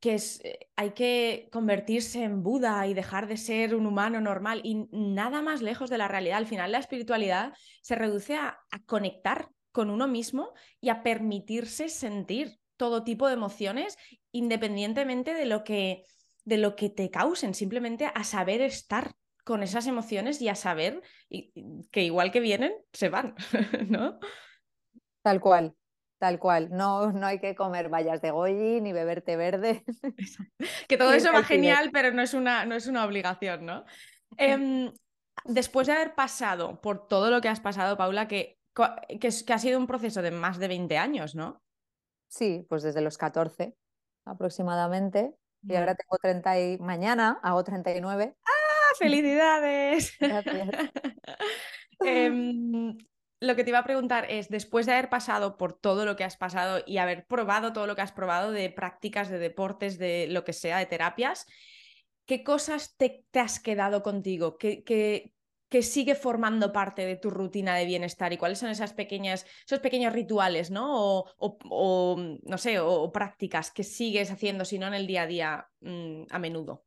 que 0.00 0.14
es, 0.14 0.40
eh, 0.44 0.68
hay 0.76 0.90
que 0.90 1.48
convertirse 1.52 2.22
en 2.22 2.42
Buda 2.42 2.86
y 2.86 2.94
dejar 2.94 3.28
de 3.28 3.36
ser 3.36 3.74
un 3.74 3.86
humano 3.86 4.20
normal 4.20 4.60
y 4.64 4.86
nada 4.90 5.42
más 5.42 5.62
lejos 5.62 5.90
de 5.90 5.98
la 5.98 6.08
realidad. 6.08 6.38
Al 6.38 6.46
final 6.46 6.72
la 6.72 6.78
espiritualidad 6.78 7.52
se 7.82 7.94
reduce 7.94 8.36
a, 8.36 8.58
conectar 8.86 9.50
con 9.72 9.90
uno 9.90 10.08
mismo 10.08 10.52
y 10.80 10.88
a 10.88 11.02
permitirse 11.02 11.90
sentir 11.90 12.58
todo 12.76 13.04
tipo 13.04 13.26
de 13.26 13.34
emociones 13.34 13.98
independientemente 14.32 15.34
de 15.34 15.46
lo 15.46 15.64
que 15.64 16.04
de 16.44 16.58
lo 16.58 16.76
que 16.76 16.88
te 16.88 17.10
causen, 17.10 17.54
simplemente 17.54 18.08
a 18.14 18.22
saber 18.22 18.60
estar 18.60 19.16
con 19.46 19.62
esas 19.62 19.86
emociones 19.86 20.42
y 20.42 20.48
a 20.48 20.56
saber 20.56 21.00
que 21.92 22.02
igual 22.02 22.32
que 22.32 22.40
vienen, 22.40 22.74
se 22.92 23.08
van, 23.08 23.36
¿no? 23.88 24.18
Tal 25.22 25.40
cual, 25.40 25.76
tal 26.18 26.40
cual. 26.40 26.70
No, 26.72 27.12
no 27.12 27.28
hay 27.28 27.38
que 27.38 27.54
comer 27.54 27.88
vallas 27.88 28.20
de 28.20 28.32
goji 28.32 28.80
ni 28.80 28.92
beber 28.92 29.22
té 29.22 29.36
verde. 29.36 29.84
que 30.88 30.96
todo 30.98 31.12
eso 31.12 31.32
va 31.32 31.44
genial, 31.44 31.90
pero 31.92 32.10
no 32.10 32.22
es 32.22 32.34
una, 32.34 32.66
no 32.66 32.74
es 32.74 32.88
una 32.88 33.04
obligación, 33.04 33.64
¿no? 33.64 33.84
Em, 34.36 34.92
después 35.44 35.86
de 35.86 35.92
haber 35.92 36.16
pasado 36.16 36.80
por 36.80 37.06
todo 37.06 37.30
lo 37.30 37.40
que 37.40 37.48
has 37.48 37.60
pasado, 37.60 37.96
Paula, 37.96 38.26
que, 38.26 38.58
que, 38.74 39.30
que, 39.46 39.52
ha 39.52 39.58
sido 39.58 39.78
un 39.78 39.86
proceso 39.86 40.22
de 40.22 40.32
más 40.32 40.58
de 40.58 40.66
20 40.66 40.98
años, 40.98 41.36
¿no? 41.36 41.62
Sí, 42.26 42.66
pues 42.68 42.82
desde 42.82 43.00
los 43.00 43.16
14 43.16 43.76
aproximadamente. 44.24 45.36
Y 45.62 45.76
ahora 45.76 45.94
tengo 45.94 46.18
30 46.20 46.60
y 46.60 46.78
mañana 46.78 47.38
hago 47.44 47.62
39. 47.62 48.36
¡Ah! 48.44 48.55
¡Felicidades! 48.98 50.16
Em, 52.00 52.98
lo 53.40 53.56
que 53.56 53.64
te 53.64 53.70
iba 53.70 53.78
a 53.78 53.84
preguntar 53.84 54.26
es, 54.30 54.48
después 54.48 54.86
de 54.86 54.92
haber 54.92 55.08
pasado 55.08 55.56
por 55.56 55.72
todo 55.72 56.04
lo 56.04 56.14
que 56.14 56.24
has 56.24 56.36
pasado 56.36 56.82
y 56.86 56.98
haber 56.98 57.26
probado 57.26 57.72
todo 57.72 57.86
lo 57.86 57.96
que 57.96 58.02
has 58.02 58.12
probado 58.12 58.52
de 58.52 58.70
prácticas, 58.70 59.30
de 59.30 59.38
deportes, 59.38 59.98
de 59.98 60.26
lo 60.28 60.44
que 60.44 60.52
sea, 60.52 60.78
de 60.78 60.86
terapias, 60.86 61.46
¿qué 62.26 62.42
cosas 62.44 62.96
te, 62.96 63.24
has 63.34 63.60
quedado 63.60 64.02
contigo? 64.02 64.58
¿Qué, 64.58 64.84
qué, 64.84 65.32
sigue 65.82 66.14
formando 66.14 66.72
parte 66.72 67.04
de 67.04 67.16
tu 67.16 67.28
rutina 67.28 67.76
de 67.76 67.84
bienestar 67.84 68.32
y 68.32 68.38
cuáles 68.38 68.58
son 68.58 68.70
esas 68.70 68.94
pequeñas, 68.94 69.46
esos 69.66 69.80
pequeños 69.80 70.14
rituales, 70.14 70.70
¿no? 70.70 71.24
O, 71.36 72.16
no 72.42 72.58
sé, 72.58 72.80
o, 72.80 73.12
prácticas 73.12 73.70
que 73.70 73.84
sigues 73.84 74.30
haciendo, 74.30 74.64
si 74.64 74.78
no 74.78 74.86
en 74.86 74.94
el 74.94 75.06
día 75.06 75.22
a 75.22 75.26
día, 75.26 75.68
mm, 75.80 76.22
a 76.30 76.38
menudo. 76.38 76.86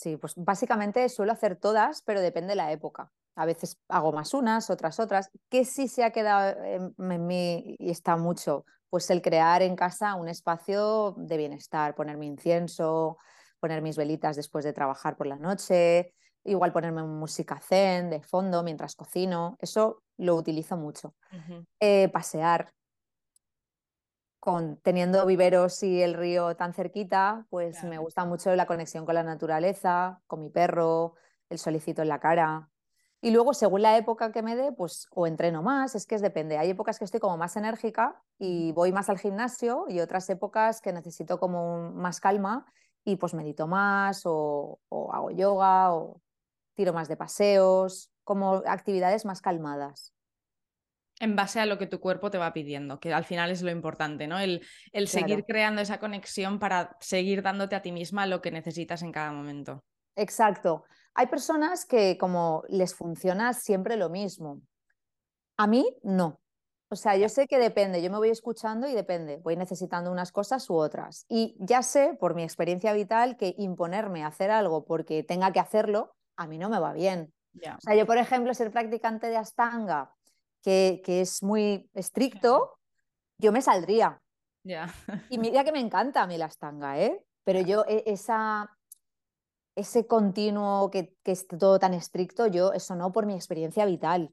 Sí, 0.00 0.16
pues 0.16 0.32
básicamente 0.34 1.06
suelo 1.10 1.32
hacer 1.32 1.56
todas, 1.56 2.00
pero 2.06 2.22
depende 2.22 2.52
de 2.52 2.56
la 2.56 2.72
época. 2.72 3.12
A 3.36 3.44
veces 3.44 3.78
hago 3.86 4.12
más 4.12 4.32
unas, 4.32 4.70
otras 4.70 4.98
otras. 4.98 5.30
¿Qué 5.50 5.66
sí 5.66 5.88
se 5.88 6.04
ha 6.04 6.10
quedado 6.10 6.56
en, 6.64 7.26
mí 7.26 7.76
y 7.78 7.90
está 7.90 8.16
mucho? 8.16 8.64
Pues 8.88 9.10
el 9.10 9.20
crear 9.20 9.60
en 9.60 9.76
casa 9.76 10.14
un 10.14 10.28
espacio 10.28 11.14
de 11.18 11.36
bienestar, 11.36 11.94
poner 11.94 12.16
mi 12.16 12.28
incienso, 12.28 13.18
poner 13.60 13.82
mis 13.82 13.98
velitas 13.98 14.36
después 14.36 14.64
de 14.64 14.72
trabajar 14.72 15.18
por 15.18 15.26
la 15.26 15.36
noche, 15.36 16.14
igual 16.44 16.72
ponerme 16.72 17.02
música 17.02 17.60
zen 17.60 18.08
de 18.08 18.22
fondo 18.22 18.62
mientras 18.62 18.96
cocino, 18.96 19.58
eso 19.60 20.02
lo 20.16 20.34
utilizo 20.34 20.78
mucho. 20.78 21.14
Eh, 21.78 22.08
pasear, 22.08 22.72
con, 24.40 24.78
teniendo 24.78 25.24
viveros 25.26 25.82
y 25.82 26.02
el 26.02 26.14
río 26.14 26.56
tan 26.56 26.72
cerquita, 26.72 27.46
pues 27.50 27.84
me 27.84 27.98
gusta 27.98 28.24
mucho 28.24 28.56
la 28.56 28.66
conexión 28.66 29.04
con 29.04 29.14
la 29.14 29.22
naturaleza, 29.22 30.22
con 30.26 30.40
mi 30.40 30.48
perro, 30.48 31.14
el 31.50 31.58
solicito 31.58 32.02
en 32.02 32.08
la 32.08 32.18
cara. 32.18 32.70
Y 33.20 33.32
luego, 33.32 33.52
según 33.52 33.82
la 33.82 33.98
época 33.98 34.32
que 34.32 34.42
me 34.42 34.56
dé, 34.56 34.72
pues 34.72 35.06
o 35.14 35.26
entreno 35.26 35.62
más, 35.62 35.94
es 35.94 36.06
que 36.06 36.14
es 36.14 36.22
depende. 36.22 36.56
Hay 36.56 36.70
épocas 36.70 36.98
que 36.98 37.04
estoy 37.04 37.20
como 37.20 37.36
más 37.36 37.54
enérgica 37.56 38.22
y 38.38 38.72
voy 38.72 38.92
más 38.92 39.10
al 39.10 39.18
gimnasio 39.18 39.84
y 39.88 40.00
otras 40.00 40.28
épocas 40.30 40.80
que 40.80 40.92
necesito 40.92 41.38
como 41.38 41.92
más 41.92 42.18
calma 42.18 42.64
y 43.04 43.16
pues 43.16 43.34
medito 43.34 43.66
más 43.66 44.22
o, 44.24 44.80
o 44.88 45.12
hago 45.12 45.30
yoga 45.30 45.94
o 45.94 46.22
tiro 46.74 46.94
más 46.94 47.08
de 47.08 47.16
paseos, 47.16 48.10
como 48.24 48.62
actividades 48.64 49.26
más 49.26 49.42
calmadas 49.42 50.14
en 51.20 51.36
base 51.36 51.60
a 51.60 51.66
lo 51.66 51.78
que 51.78 51.86
tu 51.86 52.00
cuerpo 52.00 52.30
te 52.30 52.38
va 52.38 52.52
pidiendo, 52.52 52.98
que 52.98 53.12
al 53.12 53.24
final 53.24 53.50
es 53.50 53.62
lo 53.62 53.70
importante, 53.70 54.26
¿no? 54.26 54.38
El, 54.38 54.66
el 54.92 55.06
seguir 55.06 55.44
creando 55.44 55.82
esa 55.82 56.00
conexión 56.00 56.58
para 56.58 56.96
seguir 56.98 57.42
dándote 57.42 57.76
a 57.76 57.82
ti 57.82 57.92
misma 57.92 58.26
lo 58.26 58.40
que 58.40 58.50
necesitas 58.50 59.02
en 59.02 59.12
cada 59.12 59.30
momento. 59.30 59.84
Exacto. 60.16 60.84
Hay 61.14 61.26
personas 61.26 61.84
que 61.84 62.16
como 62.18 62.64
les 62.68 62.94
funciona 62.94 63.52
siempre 63.52 63.96
lo 63.96 64.08
mismo. 64.08 64.62
A 65.58 65.66
mí 65.66 65.86
no. 66.02 66.40
O 66.88 66.96
sea, 66.96 67.16
yo 67.16 67.28
sé 67.28 67.46
que 67.46 67.58
depende, 67.58 68.02
yo 68.02 68.10
me 68.10 68.16
voy 68.16 68.30
escuchando 68.30 68.88
y 68.88 68.94
depende, 68.94 69.36
voy 69.44 69.56
necesitando 69.56 70.10
unas 70.10 70.32
cosas 70.32 70.68
u 70.70 70.74
otras. 70.74 71.24
Y 71.28 71.54
ya 71.60 71.82
sé 71.82 72.16
por 72.18 72.34
mi 72.34 72.42
experiencia 72.42 72.92
vital 72.94 73.36
que 73.36 73.54
imponerme 73.58 74.24
a 74.24 74.28
hacer 74.28 74.50
algo 74.50 74.84
porque 74.84 75.22
tenga 75.22 75.52
que 75.52 75.60
hacerlo, 75.60 76.16
a 76.36 76.48
mí 76.48 76.58
no 76.58 76.68
me 76.68 76.80
va 76.80 76.92
bien. 76.92 77.32
O 77.54 77.80
sea, 77.80 77.94
yo, 77.94 78.06
por 78.06 78.16
ejemplo, 78.16 78.54
ser 78.54 78.72
practicante 78.72 79.28
de 79.28 79.36
Astanga 79.36 80.14
que, 80.62 81.02
es 81.06 81.42
muy 81.42 81.88
estricto, 81.94 82.78
yo 83.38 83.52
me 83.52 83.62
saldría. 83.62 84.20
Y 85.30 85.38
mira 85.38 85.64
que 85.64 85.72
me 85.72 85.80
encanta 85.80 86.22
a 86.22 86.26
mí 86.26 86.36
la 86.36 86.46
estanga, 86.46 86.98
¿eh? 86.98 87.24
Pero 87.44 87.60
yo 87.60 87.84
e, 87.88 88.02
esa, 88.06 88.76
ese 89.74 90.06
continuo 90.06 90.90
que, 90.90 91.14
que 91.22 91.32
es 91.32 91.46
todo 91.46 91.78
tan 91.78 91.94
estricto, 91.94 92.46
yo 92.46 92.72
eso 92.72 92.94
no 92.94 93.12
por 93.12 93.26
mi 93.26 93.34
experiencia 93.34 93.86
vital. 93.86 94.32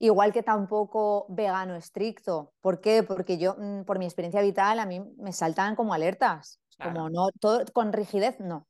Igual 0.00 0.32
que 0.32 0.42
tampoco 0.42 1.26
vegano 1.28 1.74
estricto. 1.74 2.52
¿Por 2.60 2.80
qué? 2.80 3.02
Porque 3.02 3.38
yo, 3.38 3.56
mm, 3.58 3.84
por 3.84 3.98
mi 3.98 4.04
experiencia 4.04 4.40
vital, 4.42 4.78
a 4.78 4.86
mí 4.86 5.00
me 5.16 5.32
saltan 5.32 5.74
como 5.74 5.92
alertas. 5.94 6.60
Como 6.80 7.10
no, 7.10 7.28
todo 7.40 7.64
con 7.72 7.92
rigidez, 7.92 8.38
no. 8.38 8.68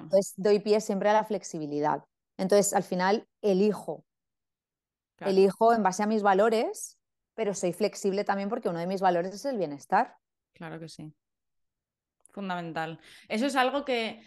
Entonces 0.00 0.32
doy 0.36 0.60
pie 0.60 0.80
siempre 0.80 1.10
a 1.10 1.12
la 1.12 1.24
flexibilidad. 1.24 2.02
Entonces, 2.38 2.72
al 2.72 2.82
final, 2.82 3.28
elijo 3.42 4.04
Elijo 5.26 5.72
en 5.72 5.82
base 5.82 6.02
a 6.02 6.06
mis 6.06 6.22
valores, 6.22 6.98
pero 7.34 7.54
soy 7.54 7.72
flexible 7.72 8.24
también 8.24 8.48
porque 8.48 8.68
uno 8.68 8.78
de 8.78 8.86
mis 8.86 9.00
valores 9.00 9.34
es 9.34 9.44
el 9.44 9.58
bienestar. 9.58 10.16
Claro 10.52 10.78
que 10.78 10.88
sí. 10.88 11.12
Fundamental. 12.32 13.00
Eso 13.28 13.46
es 13.46 13.56
algo 13.56 13.84
que 13.84 14.22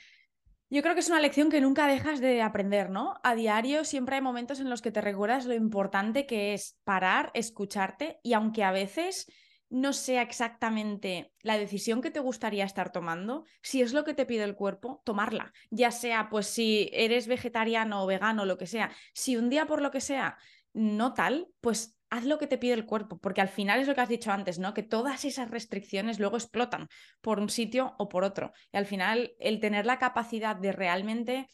yo 0.70 0.82
creo 0.82 0.93
que 0.93 1.00
es 1.00 1.10
una 1.10 1.22
lección 1.22 1.50
que 1.50 1.62
nunca 1.62 1.88
dejas 1.88 2.20
de 2.20 2.41
aprender, 2.41 2.89
¿no? 2.89 3.16
A 3.24 3.36
diario 3.36 3.86
siempre 3.86 4.16
hay 4.16 4.22
momentos 4.22 4.60
en 4.60 4.70
los 4.70 4.82
que 4.82 4.91
te 4.91 5.02
recuerdas 5.02 5.45
lo 5.45 5.54
importante 5.54 6.26
que 6.26 6.54
es 6.54 6.78
parar, 6.84 7.32
escucharte 7.34 8.20
y 8.22 8.34
aunque 8.34 8.64
a 8.64 8.72
veces 8.72 9.32
no 9.70 9.93
sea 9.93 10.22
exactamente 10.22 11.34
la 11.41 11.58
decisión 11.58 12.02
que 12.02 12.12
te 12.12 12.20
gustaría 12.20 12.66
estar 12.66 12.91
tomando, 12.91 13.45
si 13.62 13.82
es 13.82 13.93
lo 13.93 14.04
que 14.04 14.14
te 14.14 14.26
pide 14.26 14.43
el 14.43 14.56
cuerpo, 14.56 15.02
tomarla. 15.06 15.54
Ya 15.70 15.91
sea, 15.91 16.30
pues 16.30 16.48
si 16.48 16.89
eres 16.93 17.28
vegetariano 17.28 18.04
o 18.04 18.08
vegano 18.08 18.43
o 18.43 18.45
lo 18.45 18.58
que 18.58 18.68
sea, 18.68 18.91
si 19.14 19.38
un 19.38 19.50
día 19.50 19.68
por 19.68 19.82
lo 19.82 19.91
que 19.91 20.02
sea 20.02 20.38
no 20.78 21.13
tal, 21.13 21.47
pues 21.59 21.97
haz 22.09 22.23
lo 22.23 22.38
que 22.38 22.47
te 22.47 22.57
pide 22.57 22.73
el 22.73 22.86
cuerpo, 22.86 23.17
porque 23.17 23.41
al 23.41 23.49
final 23.49 23.80
es 23.80 23.88
lo 23.88 23.95
que 23.95 24.01
has 24.01 24.09
dicho 24.09 24.32
antes, 24.32 24.59
¿no? 24.59 24.73
Que 24.73 24.84
todas 24.84 25.25
esas 25.25 25.49
restricciones 25.49 26.19
luego 26.19 26.38
explotan 26.38 26.88
por 27.19 27.39
un 27.39 27.49
sitio 27.49 27.95
o 27.97 28.07
por 28.07 28.23
otro. 28.23 28.53
Y 28.71 28.78
al 28.78 28.86
final 28.86 29.34
el 29.39 29.59
tener 29.59 29.86
la 29.86 29.99
capacidad 29.99 30.55
de 30.55 30.71
realmente 30.71 31.47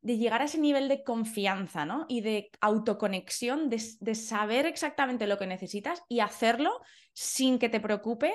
de 0.00 0.18
llegar 0.18 0.42
a 0.42 0.46
ese 0.46 0.58
nivel 0.58 0.88
de 0.88 1.04
confianza 1.04 1.84
¿no? 1.86 2.06
y 2.08 2.22
de 2.22 2.50
autoconexión, 2.60 3.70
de, 3.70 3.78
saber 4.16 4.66
exactamente 4.66 5.28
lo 5.28 5.38
que 5.38 5.46
necesitas 5.46 6.02
y 6.08 6.18
hacerlo 6.18 6.80
sin 7.12 7.60
que 7.60 7.68
te 7.68 7.78
preocupe 7.78 8.32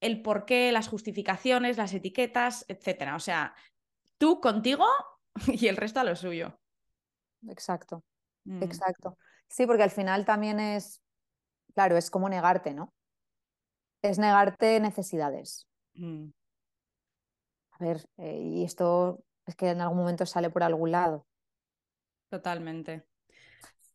el 0.00 0.22
por 0.22 0.46
qué, 0.46 0.72
las 0.72 0.88
justificaciones, 0.88 1.76
las 1.76 1.92
etiquetas, 1.92 2.64
etc. 2.68 3.12
O 3.14 3.20
sea, 3.20 3.54
tú 4.16 4.40
contigo 4.40 4.86
y 5.46 5.66
el 5.66 5.76
resto 5.76 6.00
a 6.00 6.04
lo 6.04 6.16
suyo. 6.16 6.58
Exacto, 7.46 8.02
mm. 8.44 8.62
exacto. 8.62 9.18
Sí, 9.52 9.66
porque 9.66 9.82
al 9.82 9.90
final 9.90 10.24
también 10.24 10.58
es, 10.58 11.02
claro, 11.74 11.98
es 11.98 12.10
como 12.10 12.26
negarte, 12.30 12.72
¿no? 12.72 12.94
Es 14.00 14.18
negarte 14.18 14.80
necesidades. 14.80 15.68
Mm. 15.92 16.30
A 17.72 17.84
ver, 17.84 18.08
eh, 18.16 18.40
y 18.40 18.64
esto 18.64 19.22
es 19.44 19.54
que 19.54 19.68
en 19.68 19.82
algún 19.82 19.98
momento 19.98 20.24
sale 20.24 20.48
por 20.48 20.62
algún 20.62 20.90
lado. 20.90 21.26
Totalmente. 22.30 23.04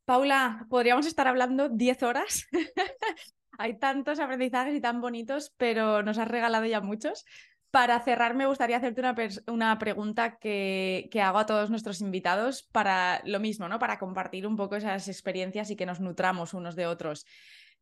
Paula, 0.06 0.68
podríamos 0.70 1.08
estar 1.08 1.28
hablando 1.28 1.70
10 1.70 2.04
horas. 2.04 2.46
Hay 3.58 3.80
tantos 3.80 4.20
aprendizajes 4.20 4.76
y 4.76 4.80
tan 4.80 5.02
bonitos, 5.02 5.56
pero 5.58 6.04
nos 6.04 6.20
has 6.20 6.28
regalado 6.28 6.66
ya 6.66 6.82
muchos. 6.82 7.26
Para 7.78 8.00
cerrar, 8.00 8.34
me 8.34 8.48
gustaría 8.48 8.78
hacerte 8.78 9.02
una, 9.02 9.14
una 9.46 9.78
pregunta 9.78 10.40
que, 10.40 11.10
que, 11.12 11.22
hago 11.22 11.38
a 11.38 11.46
todos 11.46 11.70
nuestros 11.70 12.02
invitados 12.02 12.64
para 12.64 13.22
lo 13.24 13.40
mismo, 13.40 13.70
¿no? 13.70 13.78
Para 13.78 14.00
compartir 14.00 14.48
un 14.48 14.56
poco 14.56 14.78
esas 14.78 15.08
experiencias 15.08 15.70
y 15.70 15.76
que 15.76 15.86
nos 15.86 16.00
nutramos 16.00 16.56
unos 16.56 16.76
de 16.76 16.88
otros. 16.88 17.28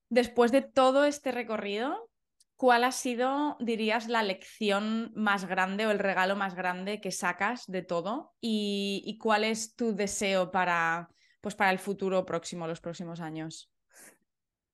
Después 0.09 0.51
de 0.51 0.63
todo 0.63 1.05
este 1.05 1.31
recorrido, 1.31 2.09
¿Cuál 2.57 2.83
ha 2.83 2.91
sido, 2.91 3.55
dirías, 3.61 4.09
la 4.09 4.21
lección 4.21 5.13
más 5.15 5.45
grande 5.45 5.87
o 5.87 5.91
el 5.91 5.99
regalo 5.99 6.35
más 6.35 6.55
grande 6.55 6.99
que 6.99 7.11
sacas 7.11 7.65
de 7.67 7.81
todo? 7.81 8.33
¿Y, 8.41 9.17
cuál 9.21 9.45
es 9.45 9.75
tu 9.75 9.95
deseo 9.95 10.51
para, 10.51 11.09
pues 11.39 11.55
para 11.55 11.71
el 11.71 11.79
futuro 11.79 12.25
próximo, 12.25 12.67
los 12.67 12.81
próximos 12.81 13.21
años? 13.21 13.71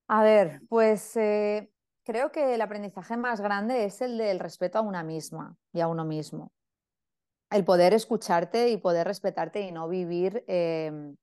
A 0.07 0.23
ver, 0.23 0.61
pues 0.67 1.15
eh, 1.15 1.71
creo 2.03 2.31
que 2.31 2.55
el 2.55 2.61
aprendizaje 2.61 3.17
más 3.17 3.41
grande 3.41 3.85
es 3.85 4.01
el 4.01 4.17
del 4.17 4.39
respeto 4.39 4.79
a 4.79 4.81
una 4.81 5.03
misma 5.03 5.57
y 5.73 5.81
a 5.81 5.87
uno 5.87 6.05
mismo. 6.05 6.51
El 7.49 7.65
poder 7.65 7.93
escucharte 7.93 8.69
y 8.69 8.77
poder 8.77 9.07
respetarte 9.07 9.61
y 9.61 9.71
no 9.71 9.87
vivir 9.89 10.43
em, 10.47 11.15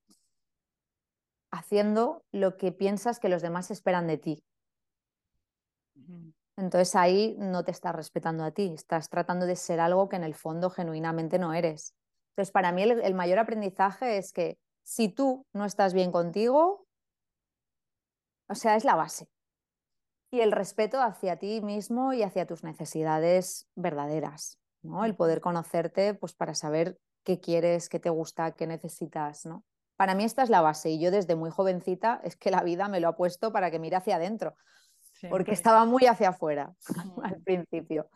haciendo 1.50 2.22
lo 2.32 2.56
que 2.56 2.72
piensas 2.72 3.18
que 3.18 3.28
los 3.28 3.42
demás 3.42 3.70
esperan 3.70 4.06
de 4.06 4.18
ti. 4.18 4.44
Entonces 6.56 6.94
ahí 6.96 7.36
no 7.38 7.64
te 7.64 7.70
estás 7.70 7.94
respetando 7.94 8.44
a 8.44 8.50
ti, 8.50 8.72
estás 8.74 9.08
tratando 9.08 9.46
de 9.46 9.56
ser 9.56 9.80
algo 9.80 10.08
que 10.08 10.16
en 10.16 10.24
el 10.24 10.34
fondo 10.34 10.70
genuinamente 10.70 11.38
no 11.38 11.54
eres. 11.54 11.94
Entonces 12.30 12.52
para 12.52 12.72
mí 12.72 12.82
el, 12.82 13.14
mayor 13.14 13.38
aprendizaje 13.38 14.18
es 14.18 14.32
que 14.32 14.58
si 14.82 15.08
tú 15.08 15.46
no 15.52 15.64
estás 15.64 15.94
bien 15.94 16.10
contigo, 16.10 16.86
o 18.48 18.54
sea, 18.54 18.76
es 18.76 18.84
la 18.84 18.96
base. 18.96 19.28
Y 20.30 20.40
el 20.40 20.52
respeto 20.52 21.00
hacia 21.00 21.36
ti 21.36 21.60
mismo 21.62 22.12
y 22.12 22.22
hacia 22.22 22.46
tus 22.46 22.62
necesidades 22.62 23.66
verdaderas, 23.74 24.58
¿no? 24.82 25.04
El 25.04 25.14
poder 25.14 25.40
conocerte 25.40 26.14
pues 26.14 26.34
para 26.34 26.54
saber 26.54 26.98
qué 27.24 27.40
quieres, 27.40 27.88
qué 27.88 27.98
te 27.98 28.10
gusta, 28.10 28.52
qué 28.52 28.66
necesitas, 28.66 29.46
¿no? 29.46 29.64
Para 29.96 30.14
mí 30.14 30.24
esta 30.24 30.42
es 30.42 30.50
la 30.50 30.60
base 30.60 30.90
y 30.90 31.00
yo 31.00 31.10
desde 31.10 31.34
muy 31.34 31.50
jovencita 31.50 32.20
es 32.22 32.36
que 32.36 32.50
la 32.50 32.62
vida 32.62 32.88
me 32.88 33.00
lo 33.00 33.08
ha 33.08 33.16
puesto 33.16 33.52
para 33.52 33.70
que 33.70 33.78
mire 33.78 33.96
hacia 33.96 34.16
adentro 34.16 34.54
porque 35.28 35.52
estaba 35.52 35.84
muy 35.84 36.06
hacia 36.06 36.30
afuera 36.30 36.74
al 37.22 37.40
principio. 37.42 38.08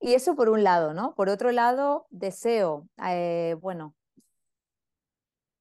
Y 0.00 0.14
eso 0.14 0.34
por 0.34 0.48
un 0.48 0.64
lado, 0.64 0.94
¿no? 0.94 1.14
Por 1.14 1.28
otro 1.28 1.52
lado, 1.52 2.06
deseo, 2.10 2.88
eh, 3.06 3.56
bueno, 3.60 3.94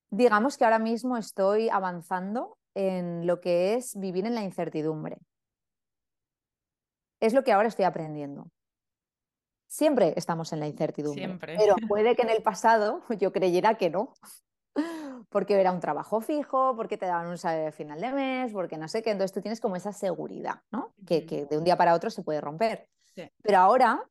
digamos 0.09 0.57
que 0.57 0.63
ahora 0.63 0.79
mismo 0.79 1.17
estoy 1.17 1.69
avanzando 1.69 2.57
en 2.73 3.27
lo 3.27 3.41
que 3.41 3.75
es 3.75 3.97
vivir 3.99 4.25
en 4.25 4.35
la 4.35 4.43
incertidumbre. 4.43 5.17
Es 7.19 7.33
lo 7.33 7.43
que 7.43 7.51
ahora 7.51 7.67
estoy 7.67 7.85
aprendiendo. 7.85 8.51
Siempre 9.67 10.13
estamos 10.15 10.51
en 10.51 10.59
la 10.59 10.67
incertidumbre, 10.67 11.37
pero 11.39 11.75
puede 11.87 12.15
que 12.15 12.23
en 12.23 12.29
el 12.29 12.41
pasado 12.41 13.03
yo 13.19 13.31
creyera 13.31 13.75
que 13.75 13.89
no, 13.89 14.13
porque 15.29 15.59
era 15.59 15.71
un 15.71 15.79
trabajo 15.79 16.21
fijo, 16.21 16.75
porque 16.75 16.97
te 16.97 17.05
daban 17.05 17.27
un 17.27 17.37
salario 17.37 17.71
final 17.71 18.01
de 18.01 18.11
mes, 18.11 18.51
porque 18.51 18.77
no 18.77 18.87
sé 18.87 19.03
qué, 19.03 19.11
entonces 19.11 19.33
tú 19.33 19.41
tienes 19.41 19.61
como 19.61 19.75
esa 19.75 19.93
seguridad, 19.93 20.61
¿no? 20.71 20.93
Que, 21.05 21.21
de 21.21 21.57
un 21.57 21.63
día 21.63 21.77
para 21.77 21.93
otro 21.93 22.09
se 22.09 22.23
puede 22.23 22.41
romper. 22.41 22.89
Pero 23.43 23.57
ahora 23.57 24.09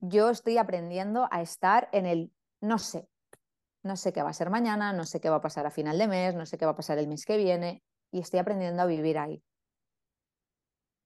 yo 0.00 0.30
estoy 0.30 0.56
aprendiendo 0.56 1.28
a 1.30 1.42
estar 1.42 1.88
en 1.92 2.06
el 2.06 2.32
no 2.60 2.78
sé, 2.78 3.08
no 3.82 3.96
sé 3.96 4.12
qué 4.12 4.22
va 4.22 4.30
a 4.30 4.34
ser 4.34 4.50
mañana, 4.50 4.92
no 4.92 5.04
sé 5.04 5.20
qué 5.20 5.28
va 5.28 5.36
a 5.36 5.40
pasar 5.40 5.66
a 5.66 5.70
final 5.70 5.98
de 5.98 6.08
mes, 6.08 6.34
no 6.34 6.46
sé 6.46 6.56
qué 6.56 6.64
va 6.64 6.72
a 6.72 6.76
pasar 6.76 6.98
el 6.98 7.08
mes 7.08 7.26
que 7.26 7.36
viene, 7.36 7.82
y 8.10 8.20
estoy 8.20 8.40
aprendiendo 8.40 8.82
a 8.82 8.86
vivir 8.86 9.18
ahí. 9.18 9.42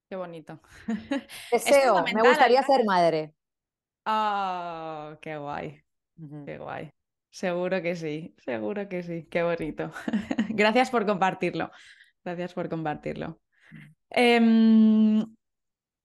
Qué 0.09 0.17
bonito. 0.17 0.61
Deseo, 1.53 2.05
me 2.15 2.23
gustaría 2.23 2.63
ser 2.63 2.85
madre. 2.85 3.35
Oh, 4.05 5.17
qué 5.21 5.37
guay. 5.37 5.83
Qué 6.45 6.59
guay. 6.59 6.91
Seguro 7.31 7.83
que 7.83 7.97
sí, 7.97 8.35
seguro 8.39 8.89
que 8.89 9.03
sí. 9.03 9.27
Qué 9.31 9.43
bonito. 9.43 9.91
Gracias 10.49 10.91
por 10.91 11.05
compartirlo. 11.05 11.71
Gracias 12.25 12.55
por 12.55 12.69
compartirlo. 12.69 13.41
Em, 14.11 15.27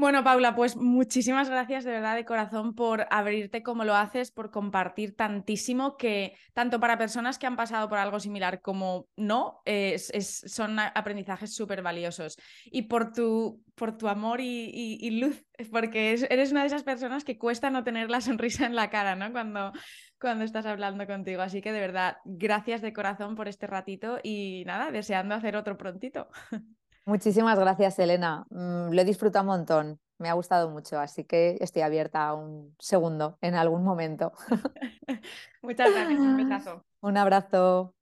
Bueno, 0.00 0.24
Paula, 0.24 0.54
pues 0.54 0.76
muchísimas 0.76 1.50
gracias 1.50 1.84
de 1.84 1.90
verdad 1.90 2.16
de 2.16 2.24
corazón 2.24 2.74
por 2.74 3.06
abrirte 3.10 3.62
como 3.62 3.84
lo 3.84 3.94
haces, 3.94 4.30
por 4.30 4.50
compartir 4.50 5.14
tantísimo 5.14 5.98
que 5.98 6.38
tanto 6.54 6.80
para 6.80 6.96
personas 6.96 7.38
que 7.38 7.46
han 7.46 7.54
pasado 7.54 7.86
por 7.90 7.98
algo 7.98 8.18
similar 8.18 8.62
como 8.62 9.08
no, 9.16 9.60
son 10.22 10.78
aprendizajes 10.78 11.54
súper 11.54 11.82
valiosos. 11.82 12.38
Y 12.64 12.82
por 12.82 13.12
tu, 13.12 13.62
por 13.74 13.98
tu 13.98 14.08
amor 14.08 14.40
y, 14.40 15.20
luz, 15.20 15.44
porque 15.70 16.14
eres 16.30 16.50
una 16.50 16.62
de 16.62 16.68
esas 16.68 16.82
personas 16.82 17.22
que 17.22 17.36
cuesta 17.36 17.68
no 17.68 17.84
tener 17.84 18.08
la 18.08 18.22
sonrisa 18.22 18.64
en 18.64 18.76
la 18.76 18.88
cara, 18.88 19.16
¿no? 19.16 19.30
Cuando, 19.32 19.70
cuando 20.18 20.46
estás 20.46 20.64
hablando 20.64 21.06
contigo. 21.06 21.42
Así 21.42 21.60
que 21.60 21.72
de 21.72 21.80
verdad, 21.80 22.16
gracias 22.24 22.80
de 22.80 22.94
corazón 22.94 23.34
por 23.34 23.48
este 23.48 23.66
ratito 23.66 24.18
y 24.22 24.64
nada, 24.64 24.92
deseando 24.92 25.34
hacer 25.34 25.56
otro 25.56 25.76
prontito. 25.76 26.30
Muchísimas 27.04 27.58
gracias, 27.58 27.98
Elena. 27.98 28.46
Mm, 28.50 28.90
lo 28.92 29.00
he 29.00 29.04
disfrutado 29.04 29.42
un 29.42 29.48
montón. 29.48 30.00
Me 30.18 30.28
ha 30.28 30.34
gustado 30.34 30.68
mucho, 30.68 30.98
así 30.98 31.24
que 31.24 31.56
estoy 31.60 31.82
abierta 31.82 32.28
a 32.28 32.34
un 32.34 32.74
segundo 32.78 33.38
en 33.40 33.54
algún 33.54 33.82
momento. 33.84 34.32
Muchas 35.62 35.90
gracias. 35.92 36.20
Un 36.20 36.36
besazo. 36.36 36.84
Un 37.00 37.16
abrazo. 37.16 37.94